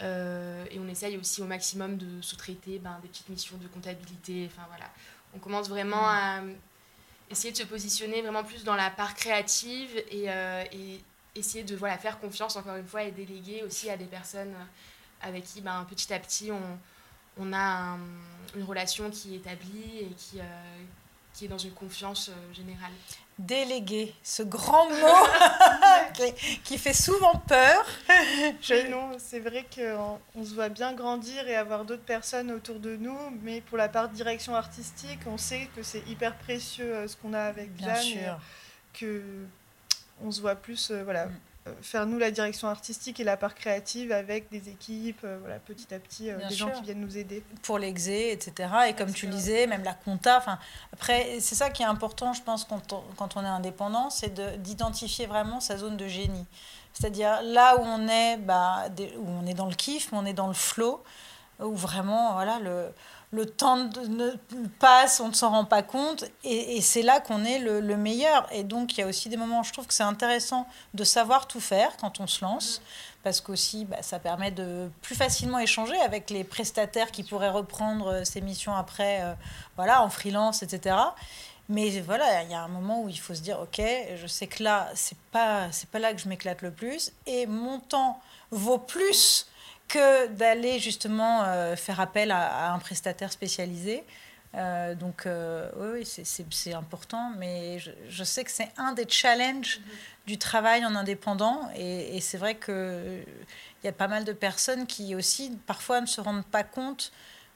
et 0.00 0.78
on 0.78 0.88
essaye 0.88 1.16
aussi 1.16 1.42
au 1.42 1.46
maximum 1.46 1.96
de 1.96 2.20
sous-traiter 2.22 2.78
ben, 2.78 2.98
des 3.02 3.08
petites 3.08 3.28
missions 3.28 3.56
de 3.56 3.66
comptabilité. 3.66 4.48
Enfin, 4.52 4.66
voilà. 4.68 4.88
On 5.34 5.38
commence 5.40 5.68
vraiment 5.68 6.06
à 6.08 6.42
essayer 7.30 7.50
de 7.50 7.58
se 7.58 7.64
positionner 7.64 8.22
vraiment 8.22 8.44
plus 8.44 8.62
dans 8.62 8.76
la 8.76 8.90
part 8.90 9.14
créative 9.14 9.96
et, 10.10 10.26
et 10.26 11.00
essayer 11.34 11.64
de 11.64 11.76
voilà, 11.76 11.98
faire 11.98 12.18
confiance 12.20 12.56
encore 12.56 12.76
une 12.76 12.86
fois 12.86 13.04
et 13.04 13.10
déléguer 13.10 13.62
aussi 13.62 13.90
à 13.90 13.96
des 13.96 14.04
personnes 14.04 14.54
euh, 14.54 15.26
avec 15.26 15.44
qui 15.44 15.60
ben, 15.60 15.86
petit 15.88 16.12
à 16.12 16.18
petit 16.18 16.50
on, 16.50 16.78
on 17.38 17.52
a 17.52 17.96
une 18.54 18.64
relation 18.64 19.10
qui 19.10 19.34
est 19.34 19.36
établie 19.38 20.00
et 20.00 20.14
qui, 20.16 20.40
euh, 20.40 20.42
qui 21.32 21.46
est 21.46 21.48
dans 21.48 21.58
une 21.58 21.72
confiance 21.72 22.28
euh, 22.28 22.54
générale. 22.54 22.92
Déléguer, 23.38 24.14
ce 24.22 24.42
grand 24.42 24.90
mot 24.90 26.24
qui, 26.64 26.76
fait 26.76 26.92
souvent 26.92 27.34
peur. 27.48 27.86
Je... 28.60 28.90
Non, 28.90 29.12
c'est 29.18 29.40
vrai 29.40 29.66
qu'on 29.74 30.20
on 30.34 30.44
se 30.44 30.54
voit 30.54 30.68
bien 30.68 30.92
grandir 30.92 31.48
et 31.48 31.56
avoir 31.56 31.86
d'autres 31.86 32.02
personnes 32.02 32.52
autour 32.52 32.78
de 32.78 32.96
nous, 32.96 33.18
mais 33.42 33.62
pour 33.62 33.78
la 33.78 33.88
part 33.88 34.10
direction 34.10 34.54
artistique, 34.54 35.20
on 35.26 35.38
sait 35.38 35.70
que 35.74 35.82
c'est 35.82 36.06
hyper 36.06 36.36
précieux 36.36 37.08
ce 37.08 37.16
qu'on 37.16 37.32
a 37.32 37.40
avec 37.40 37.74
bien 37.74 37.94
Jeanne. 38.00 38.38
Que 38.92 39.22
on 40.24 40.30
se 40.30 40.40
voit 40.40 40.54
plus 40.54 40.90
euh, 40.90 41.02
voilà, 41.04 41.26
mm. 41.26 41.32
euh, 41.68 41.72
faire 41.82 42.06
nous 42.06 42.18
la 42.18 42.30
direction 42.30 42.68
artistique 42.68 43.20
et 43.20 43.24
la 43.24 43.36
part 43.36 43.54
créative 43.54 44.12
avec 44.12 44.50
des 44.50 44.68
équipes, 44.68 45.20
euh, 45.24 45.38
voilà, 45.40 45.58
petit 45.58 45.92
à 45.94 45.98
petit, 45.98 46.30
des 46.48 46.54
gens 46.54 46.70
qui 46.70 46.82
viennent 46.82 47.00
nous 47.00 47.18
aider. 47.18 47.42
Pour 47.62 47.78
l'exé, 47.78 48.32
etc. 48.32 48.70
Et 48.88 48.94
comme 48.94 49.12
tu 49.12 49.26
disais, 49.26 49.66
même 49.66 49.84
la 49.84 49.94
compta. 49.94 50.42
Après, 50.92 51.38
c'est 51.40 51.54
ça 51.54 51.70
qui 51.70 51.82
est 51.82 51.86
important, 51.86 52.32
je 52.32 52.42
pense, 52.42 52.64
quand 52.64 52.92
on, 52.92 53.02
quand 53.16 53.36
on 53.36 53.44
est 53.44 53.48
indépendant, 53.48 54.10
c'est 54.10 54.60
d'identifier 54.60 55.26
vraiment 55.26 55.60
sa 55.60 55.76
zone 55.76 55.96
de 55.96 56.06
génie. 56.06 56.46
C'est-à-dire 56.92 57.40
là 57.42 57.76
où 57.76 57.82
on 57.84 58.06
est, 58.08 58.36
bah, 58.36 58.84
où 59.18 59.28
on 59.28 59.46
est 59.46 59.54
dans 59.54 59.66
le 59.66 59.74
kiff, 59.74 60.12
mais 60.12 60.18
on 60.18 60.26
est 60.26 60.34
dans 60.34 60.48
le 60.48 60.54
flow, 60.54 61.02
où 61.60 61.74
vraiment, 61.74 62.34
voilà, 62.34 62.58
le 62.58 62.92
le 63.32 63.46
temps 63.46 63.76
ne 63.76 64.30
passe, 64.78 65.18
on 65.20 65.28
ne 65.28 65.32
s'en 65.32 65.50
rend 65.50 65.64
pas 65.64 65.82
compte, 65.82 66.24
et, 66.44 66.80
c'est 66.82 67.00
là 67.00 67.18
qu'on 67.18 67.44
est 67.44 67.58
le, 67.58 67.96
meilleur. 67.96 68.46
Et 68.52 68.62
donc, 68.62 68.92
il 68.92 69.00
y 69.00 69.02
a 69.02 69.06
aussi 69.06 69.30
des 69.30 69.38
moments, 69.38 69.62
je 69.62 69.72
trouve 69.72 69.86
que 69.86 69.94
c'est 69.94 70.02
intéressant 70.02 70.68
de 70.92 71.02
savoir 71.02 71.48
tout 71.48 71.60
faire 71.60 71.96
quand 71.96 72.20
on 72.20 72.26
se 72.26 72.44
lance, 72.44 72.82
parce 73.22 73.40
qu'aussi, 73.40 73.86
bah, 73.86 74.02
ça 74.02 74.18
permet 74.18 74.50
de 74.50 74.90
plus 75.00 75.14
facilement 75.14 75.58
échanger 75.58 75.98
avec 76.00 76.28
les 76.28 76.44
prestataires 76.44 77.10
qui 77.10 77.22
pourraient 77.22 77.50
reprendre 77.50 78.08
euh, 78.08 78.24
ces 78.24 78.42
missions 78.42 78.74
après, 78.74 79.22
euh, 79.22 79.32
voilà, 79.76 80.02
en 80.02 80.10
freelance, 80.10 80.62
etc. 80.62 80.96
Mais 81.70 82.00
voilà, 82.00 82.42
il 82.42 82.50
y 82.50 82.54
a 82.54 82.60
un 82.60 82.68
moment 82.68 83.02
où 83.02 83.08
il 83.08 83.18
faut 83.18 83.34
se 83.34 83.40
dire, 83.40 83.58
ok, 83.60 83.80
je 84.16 84.26
sais 84.26 84.46
que 84.46 84.62
là, 84.62 84.90
c'est 84.94 85.16
pas, 85.30 85.72
c'est 85.72 85.88
pas 85.88 86.00
là 86.00 86.12
que 86.12 86.20
je 86.20 86.28
m'éclate 86.28 86.60
le 86.60 86.70
plus, 86.70 87.12
et 87.26 87.46
mon 87.46 87.78
temps 87.78 88.20
vaut 88.50 88.78
plus 88.78 89.46
que 89.92 90.26
d'aller 90.28 90.78
justement 90.78 91.44
euh, 91.44 91.76
faire 91.76 92.00
appel 92.00 92.30
à, 92.30 92.72
un 92.72 92.78
prestataire 92.78 93.30
spécialisé. 93.30 94.04
Euh, 94.54 94.94
donc 94.94 95.26
euh, 95.26 95.70
oui, 95.76 96.06
c'est 96.06 96.72
important, 96.72 97.30
mais 97.36 97.78
je, 97.78 98.24
sais 98.24 98.42
que 98.42 98.50
c'est 98.50 98.70
un 98.78 98.92
des 98.92 99.06
challenges 99.06 99.80
du 100.26 100.38
travail 100.38 100.84
en 100.86 100.94
indépendant, 100.94 101.68
et, 101.76 102.20
c'est 102.20 102.38
vrai 102.38 102.54
qu'il 102.54 103.24
y 103.84 103.88
a 103.88 103.92
pas 103.92 104.08
mal 104.08 104.24
de 104.24 104.32
personnes 104.32 104.86
qui 104.86 105.14
aussi 105.14 105.58
parfois 105.66 106.00
ne 106.00 106.06
se 106.06 106.20
rendent 106.20 106.46
pas 106.46 106.64
compte 106.64 107.12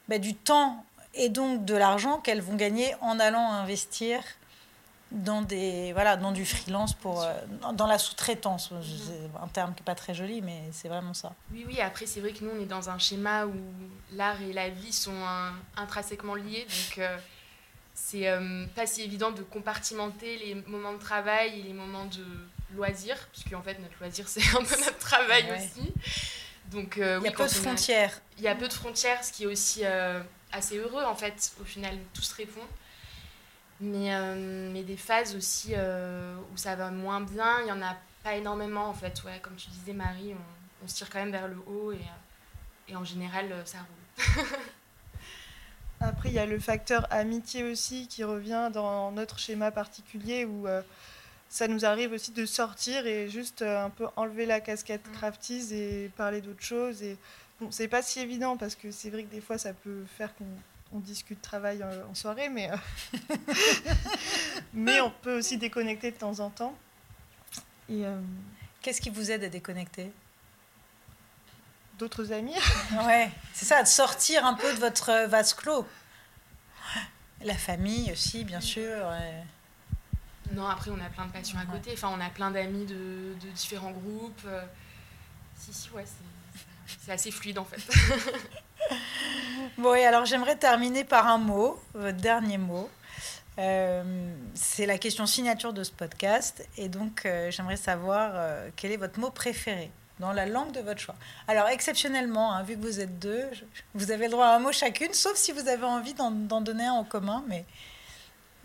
bah, 0.09 0.18
du 0.18 0.34
temps 0.34 0.84
et 1.14 1.30
donc 1.30 1.64
de 1.64 1.74
l'argent 1.74 2.18
qu'elles 2.18 2.43
vont 2.43 2.57
gagner 2.57 2.95
en 3.01 3.18
allant 3.18 3.51
investir 3.53 4.22
dans 5.12 5.42
des 5.42 5.92
voilà 5.92 6.16
dans 6.16 6.32
du 6.32 6.44
freelance 6.44 6.92
pour 6.94 7.22
euh, 7.22 7.32
dans 7.74 7.86
la 7.86 7.98
sous-traitance. 7.98 8.72
C'est 8.82 9.40
un 9.40 9.46
terme 9.48 9.74
qui 9.74 9.82
est 9.82 9.84
pas 9.84 9.94
très 9.94 10.14
joli 10.14 10.42
mais 10.42 10.62
c'est 10.72 10.88
vraiment 10.88 11.14
ça. 11.14 11.32
Oui 11.52 11.64
oui 11.66 11.80
après 11.80 12.07
c'est 12.07 12.20
vrai 12.20 12.32
que 12.32 12.44
nous 12.44 12.50
on 12.50 12.61
est 12.61 12.66
dans 12.66 12.90
un 12.90 12.98
schéma 12.98 13.46
où 13.46 13.54
l'art 14.12 14.40
et 14.42 14.52
la 14.52 14.68
vie 14.68 14.92
sont 14.92 15.24
intrinsèquement 15.76 16.34
liés 16.34 16.66
donc 16.66 16.98
euh, 16.98 17.16
c'est 17.94 18.28
euh, 18.28 18.66
pas 18.74 18.86
si 18.86 19.02
évident 19.02 19.30
de 19.30 19.42
compartimenter 19.42 20.38
les 20.38 20.54
moments 20.66 20.92
de 20.92 20.98
travail 20.98 21.61
et 21.61 21.62
les 21.62 21.72
moments 21.72 22.07
de 22.07 22.24
loisir 22.74 23.16
puisque 23.32 23.52
en 23.52 23.62
fait 23.62 23.78
notre 23.78 23.94
loisir 24.00 24.26
c'est 24.28 24.57
un 24.57 24.64
peu 24.64 24.76
notre 24.84 24.98
travail 24.98 25.44
aussi. 25.52 25.92
Donc 26.72 26.96
il 26.96 27.02
y 27.02 27.28
a 27.28 27.30
peu 27.30 27.44
de 27.44 27.48
frontières. 27.48 28.20
Il 28.38 28.42
y 28.42 28.48
a 28.48 28.57
peu 28.57 28.66
de 28.66 28.72
frontières 28.72 29.22
ce 29.22 29.32
qui 29.32 29.44
est 29.44 29.46
aussi 29.46 29.84
assez 30.50 30.78
heureux 30.78 31.04
en 31.04 31.14
fait 31.14 31.52
au 31.61 31.64
final 31.64 31.96
tout 32.12 32.22
se 32.22 32.34
répond 32.34 32.62
mais, 33.81 34.14
euh, 34.14 34.70
mais 34.72 34.83
des 34.83 34.97
phases 34.97 35.35
aussi 35.37 35.72
euh, 35.74 36.37
où 36.53 36.57
ça 36.57 36.77
va 36.77 36.91
moins 36.91 37.20
bien, 37.20 37.61
il 37.61 37.64
n'y 37.66 37.72
en 37.72 37.83
a 37.83 37.97
pas 38.22 38.35
énormément 38.35 38.89
en 38.89 38.95
fait. 38.95 39.22
Ouais, 39.24 39.39
comme 39.43 39.57
tu 39.57 39.68
disais, 39.70 39.93
Marie, 39.93 40.33
on, 40.35 40.85
on 40.85 40.89
se 40.89 40.95
tire 40.95 41.11
quand 41.11 41.18
même 41.18 41.33
vers 41.33 41.49
le 41.49 41.59
haut 41.66 41.93
et, 41.93 41.97
euh, 41.97 42.89
et 42.89 42.97
en 42.97 43.05
général, 43.05 43.53
ça 43.64 43.79
roule. 43.79 44.47
Après, 46.01 46.29
il 46.29 46.35
y 46.35 46.39
a 46.39 46.47
le 46.47 46.59
facteur 46.59 47.07
amitié 47.11 47.64
aussi 47.64 48.07
qui 48.07 48.22
revient 48.22 48.70
dans 48.72 49.11
notre 49.12 49.39
schéma 49.39 49.70
particulier 49.70 50.45
où 50.45 50.66
ça 51.49 51.68
nous 51.68 51.87
arrive 51.87 52.12
aussi 52.12 52.33
de 52.33 52.45
sortir 52.45 53.07
et 53.07 53.31
juste 53.31 53.62
un 53.62 53.89
peu 53.89 54.07
enlever 54.14 54.45
la 54.45 54.61
casquette 54.61 55.09
mm. 55.09 55.12
crafties 55.12 55.74
et 55.74 56.11
parler 56.14 56.43
d'autres 56.43 56.62
choses. 56.62 57.03
Et 57.03 57.16
bon, 57.59 57.70
c'est 57.70 57.89
pas 57.89 58.03
si 58.03 58.20
évident 58.20 58.59
parce 58.59 58.74
que 58.74 58.91
c'est 58.91 59.09
vrai 59.09 59.22
que 59.24 59.31
des 59.31 59.41
fois 59.41 59.57
ça 59.57 59.72
peut 59.72 60.05
faire 60.18 60.35
qu'on 60.37 60.45
on 60.93 60.99
discute 61.01 61.43
travail 61.43 61.82
euh, 61.82 62.05
en, 62.11 62.14
soirée, 62.14 62.49
mais, 62.49 62.70
euh, 62.70 63.37
mais 64.72 65.01
on 65.01 65.11
peut 65.11 65.39
aussi 65.39 65.59
déconnecter 65.59 66.11
de 66.11 66.16
temps 66.16 66.41
en 66.41 66.51
temps. 66.51 66.76
Et, 67.89 68.05
euh, 68.05 68.20
Qu'est-ce 68.82 69.01
qui 69.01 69.11
vous 69.11 69.30
aide 69.30 69.43
à 69.43 69.49
déconnecter? 69.49 70.12
D'autres 71.99 72.32
amis 72.32 72.55
Ouais, 73.05 73.30
c'est 73.53 73.64
ça, 73.64 73.82
de 73.82 73.89
sortir 73.89 74.45
un 74.45 74.55
peu 74.55 74.72
de 74.72 74.78
votre 74.78 75.26
vase 75.26 75.55
clos. 75.55 75.87
La 77.43 77.57
famille 77.57 78.12
aussi, 78.12 78.45
bien 78.45 78.61
sûr. 78.61 79.12
Non, 80.53 80.66
après, 80.66 80.91
on 80.91 81.01
a 81.01 81.09
plein 81.09 81.26
de 81.26 81.32
passions 81.32 81.59
à 81.59 81.66
côté. 81.66 81.91
Enfin, 81.93 82.11
on 82.16 82.20
a 82.20 82.30
plein 82.30 82.51
d'amis 82.51 82.87
de, 82.87 83.34
de, 83.41 83.51
différents 83.51 83.91
groupes. 83.91 84.47
Si, 85.59 85.72
si, 85.72 85.91
ouais, 85.91 86.05
c'est 86.87 87.12
assez 87.12 87.30
fluide 87.30 87.59
en 87.59 87.64
fait. 87.64 87.82
bon, 89.79 89.95
et 89.95 90.05
alors 90.05 90.24
j'aimerais 90.24 90.57
terminer 90.57 91.05
par 91.05 91.27
un 91.27 91.39
mot, 91.39 91.81
votre 91.95 92.18
dernier 92.18 92.59
mot. 92.59 92.89
Euh, 93.59 94.35
c'est 94.55 94.85
la 94.87 94.99
question 94.99 95.27
signature 95.27 95.72
de 95.72 95.83
ce 95.83 95.91
podcast. 95.91 96.66
Et 96.77 96.89
donc, 96.89 97.24
euh, 97.24 97.51
j'aimerais 97.51 97.77
savoir 97.77 98.33
euh, 98.35 98.68
quel 98.77 98.93
est 98.93 98.97
votre 98.97 99.18
mot 99.18 99.31
préféré 99.31 99.91
dans 100.18 100.33
la 100.33 100.47
langue 100.47 100.72
de 100.72 100.81
votre 100.81 101.01
choix. 101.01 101.14
Alors, 101.49 101.68
exceptionnellement, 101.68 102.53
hein, 102.53 102.62
vu 102.62 102.77
que 102.77 102.83
vous 102.83 103.01
êtes 103.01 103.18
deux, 103.18 103.45
vous 103.95 104.11
avez 104.11 104.27
le 104.27 104.33
droit 104.33 104.47
à 104.47 104.57
un 104.57 104.59
mot 104.59 104.72
chacune, 104.72 105.12
sauf 105.12 105.37
si 105.37 105.53
vous 105.53 105.68
avez 105.68 105.85
envie 105.85 106.14
d'en 106.14 106.31
donner 106.61 106.87
un 106.87 106.93
en 106.93 107.05
commun. 107.05 107.45
Mais 107.49 107.64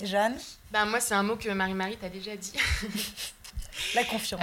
Jeanne? 0.01 0.37
Ben, 0.71 0.85
Moi, 0.85 0.99
c'est 0.99 1.13
un 1.13 1.23
mot 1.23 1.35
que 1.35 1.49
Marie-Marie 1.49 1.97
t'a 1.97 2.09
déjà 2.09 2.35
dit. 2.35 2.53
la 3.95 4.03
confiance. 4.03 4.41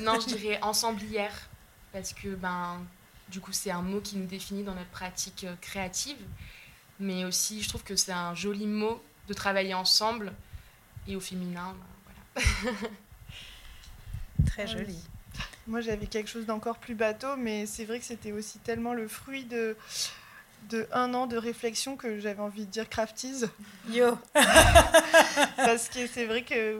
non, 0.00 0.18
je 0.20 0.34
dirais 0.34 0.58
ensemblière. 0.62 1.50
Parce 1.92 2.12
que 2.12 2.34
ben, 2.34 2.84
du 3.28 3.40
coup, 3.40 3.52
c'est 3.52 3.70
un 3.70 3.82
mot 3.82 4.00
qui 4.00 4.16
nous 4.16 4.26
définit 4.26 4.62
dans 4.62 4.74
notre 4.74 4.90
pratique 4.90 5.44
euh, 5.44 5.54
créative. 5.60 6.16
Mais 7.00 7.24
aussi, 7.24 7.62
je 7.62 7.68
trouve 7.68 7.82
que 7.82 7.96
c'est 7.96 8.12
un 8.12 8.34
joli 8.34 8.66
mot 8.66 9.02
de 9.28 9.34
travailler 9.34 9.74
ensemble 9.74 10.32
et 11.08 11.16
au 11.16 11.20
féminin. 11.20 11.74
Ben, 12.34 12.42
voilà. 12.62 12.76
Très 14.46 14.66
joli. 14.66 14.98
Moi, 15.66 15.80
j'avais 15.80 16.06
quelque 16.06 16.28
chose 16.28 16.46
d'encore 16.46 16.78
plus 16.78 16.94
bateau, 16.94 17.36
mais 17.36 17.66
c'est 17.66 17.84
vrai 17.84 17.98
que 17.98 18.04
c'était 18.04 18.32
aussi 18.32 18.58
tellement 18.58 18.92
le 18.92 19.08
fruit 19.08 19.44
de, 19.44 19.76
de 20.68 20.86
un 20.92 21.14
an 21.14 21.26
de 21.26 21.36
réflexion 21.36 21.96
que 21.96 22.20
j'avais 22.20 22.40
envie 22.40 22.66
de 22.66 22.70
dire 22.70 22.88
crafties. 22.88 23.46
Yo 23.88 24.18
Parce 25.56 25.88
que 25.88 26.06
c'est 26.06 26.26
vrai 26.26 26.42
que 26.42 26.78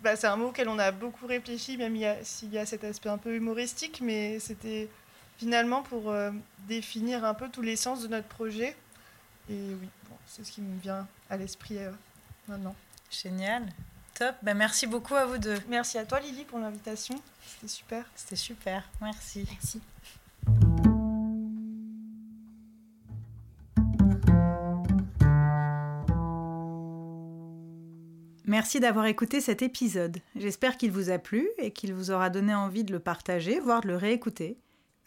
bah, 0.00 0.16
c'est 0.16 0.26
un 0.26 0.36
mot 0.36 0.48
auquel 0.48 0.68
on 0.68 0.78
a 0.78 0.92
beaucoup 0.92 1.26
réfléchi, 1.26 1.78
même 1.78 1.96
s'il 2.22 2.52
y 2.52 2.58
a 2.58 2.66
cet 2.66 2.84
aspect 2.84 3.08
un 3.08 3.18
peu 3.18 3.34
humoristique, 3.34 4.00
mais 4.02 4.38
c'était 4.38 4.88
finalement 5.38 5.82
pour 5.82 6.10
euh, 6.10 6.30
définir 6.68 7.24
un 7.24 7.34
peu 7.34 7.48
tous 7.48 7.62
les 7.62 7.76
sens 7.76 8.02
de 8.02 8.08
notre 8.08 8.28
projet. 8.28 8.76
Et 9.48 9.74
oui, 9.80 9.88
c'est 10.26 10.44
ce 10.44 10.52
qui 10.52 10.60
me 10.60 10.78
vient 10.80 11.06
à 11.30 11.36
l'esprit 11.36 11.78
euh, 11.78 11.90
maintenant. 12.48 12.74
Génial. 13.10 13.64
Top. 14.14 14.34
Ben, 14.42 14.54
merci 14.54 14.86
beaucoup 14.86 15.14
à 15.14 15.26
vous 15.26 15.38
deux. 15.38 15.58
Merci 15.68 15.98
à 15.98 16.06
toi 16.06 16.20
Lily 16.20 16.44
pour 16.44 16.58
l'invitation. 16.58 17.20
C'était 17.46 17.68
super. 17.68 18.04
C'était 18.14 18.36
super. 18.36 18.88
Merci. 19.00 19.46
Merci. 19.50 19.80
Merci 28.46 28.78
d'avoir 28.78 29.06
écouté 29.06 29.40
cet 29.40 29.60
épisode. 29.60 30.18
J'espère 30.36 30.76
qu'il 30.76 30.92
vous 30.92 31.10
a 31.10 31.18
plu 31.18 31.48
et 31.58 31.72
qu'il 31.72 31.92
vous 31.92 32.12
aura 32.12 32.30
donné 32.30 32.54
envie 32.54 32.84
de 32.84 32.92
le 32.92 33.00
partager, 33.00 33.58
voire 33.58 33.80
de 33.80 33.88
le 33.88 33.96
réécouter. 33.96 34.56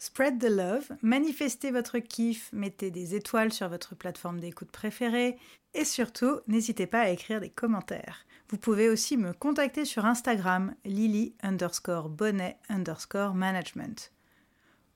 Spread 0.02 0.40
the 0.40 0.48
love, 0.48 0.88
manifestez 1.02 1.70
votre 1.70 1.98
kiff, 1.98 2.48
mettez 2.54 2.90
des 2.90 3.14
étoiles 3.14 3.52
sur 3.52 3.68
votre 3.68 3.94
plateforme 3.94 4.40
d'écoute 4.40 4.70
préférée 4.70 5.36
et 5.74 5.84
surtout, 5.84 6.40
n'hésitez 6.48 6.86
pas 6.86 7.00
à 7.00 7.10
écrire 7.10 7.38
des 7.38 7.50
commentaires. 7.50 8.24
Vous 8.48 8.56
pouvez 8.56 8.88
aussi 8.88 9.18
me 9.18 9.34
contacter 9.34 9.84
sur 9.84 10.06
Instagram 10.06 10.74
lily 10.86 11.34
underscore 11.42 12.08
bonnet 12.08 12.56
underscore 12.70 13.34
management. 13.34 14.10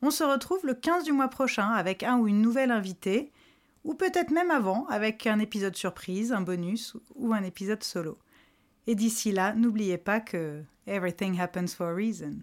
On 0.00 0.10
se 0.10 0.24
retrouve 0.24 0.64
le 0.64 0.72
15 0.72 1.04
du 1.04 1.12
mois 1.12 1.28
prochain 1.28 1.68
avec 1.68 2.02
un 2.02 2.16
ou 2.16 2.26
une 2.26 2.40
nouvelle 2.40 2.70
invitée, 2.70 3.30
ou 3.84 3.92
peut-être 3.92 4.30
même 4.30 4.50
avant 4.50 4.86
avec 4.86 5.26
un 5.26 5.38
épisode 5.38 5.76
surprise, 5.76 6.32
un 6.32 6.40
bonus 6.40 6.96
ou 7.14 7.34
un 7.34 7.42
épisode 7.42 7.84
solo. 7.84 8.16
Et 8.86 8.94
d'ici 8.94 9.32
là, 9.32 9.52
n'oubliez 9.52 9.98
pas 9.98 10.20
que 10.20 10.62
everything 10.86 11.38
happens 11.38 11.74
for 11.74 11.88
a 11.88 11.94
reason. 11.94 12.38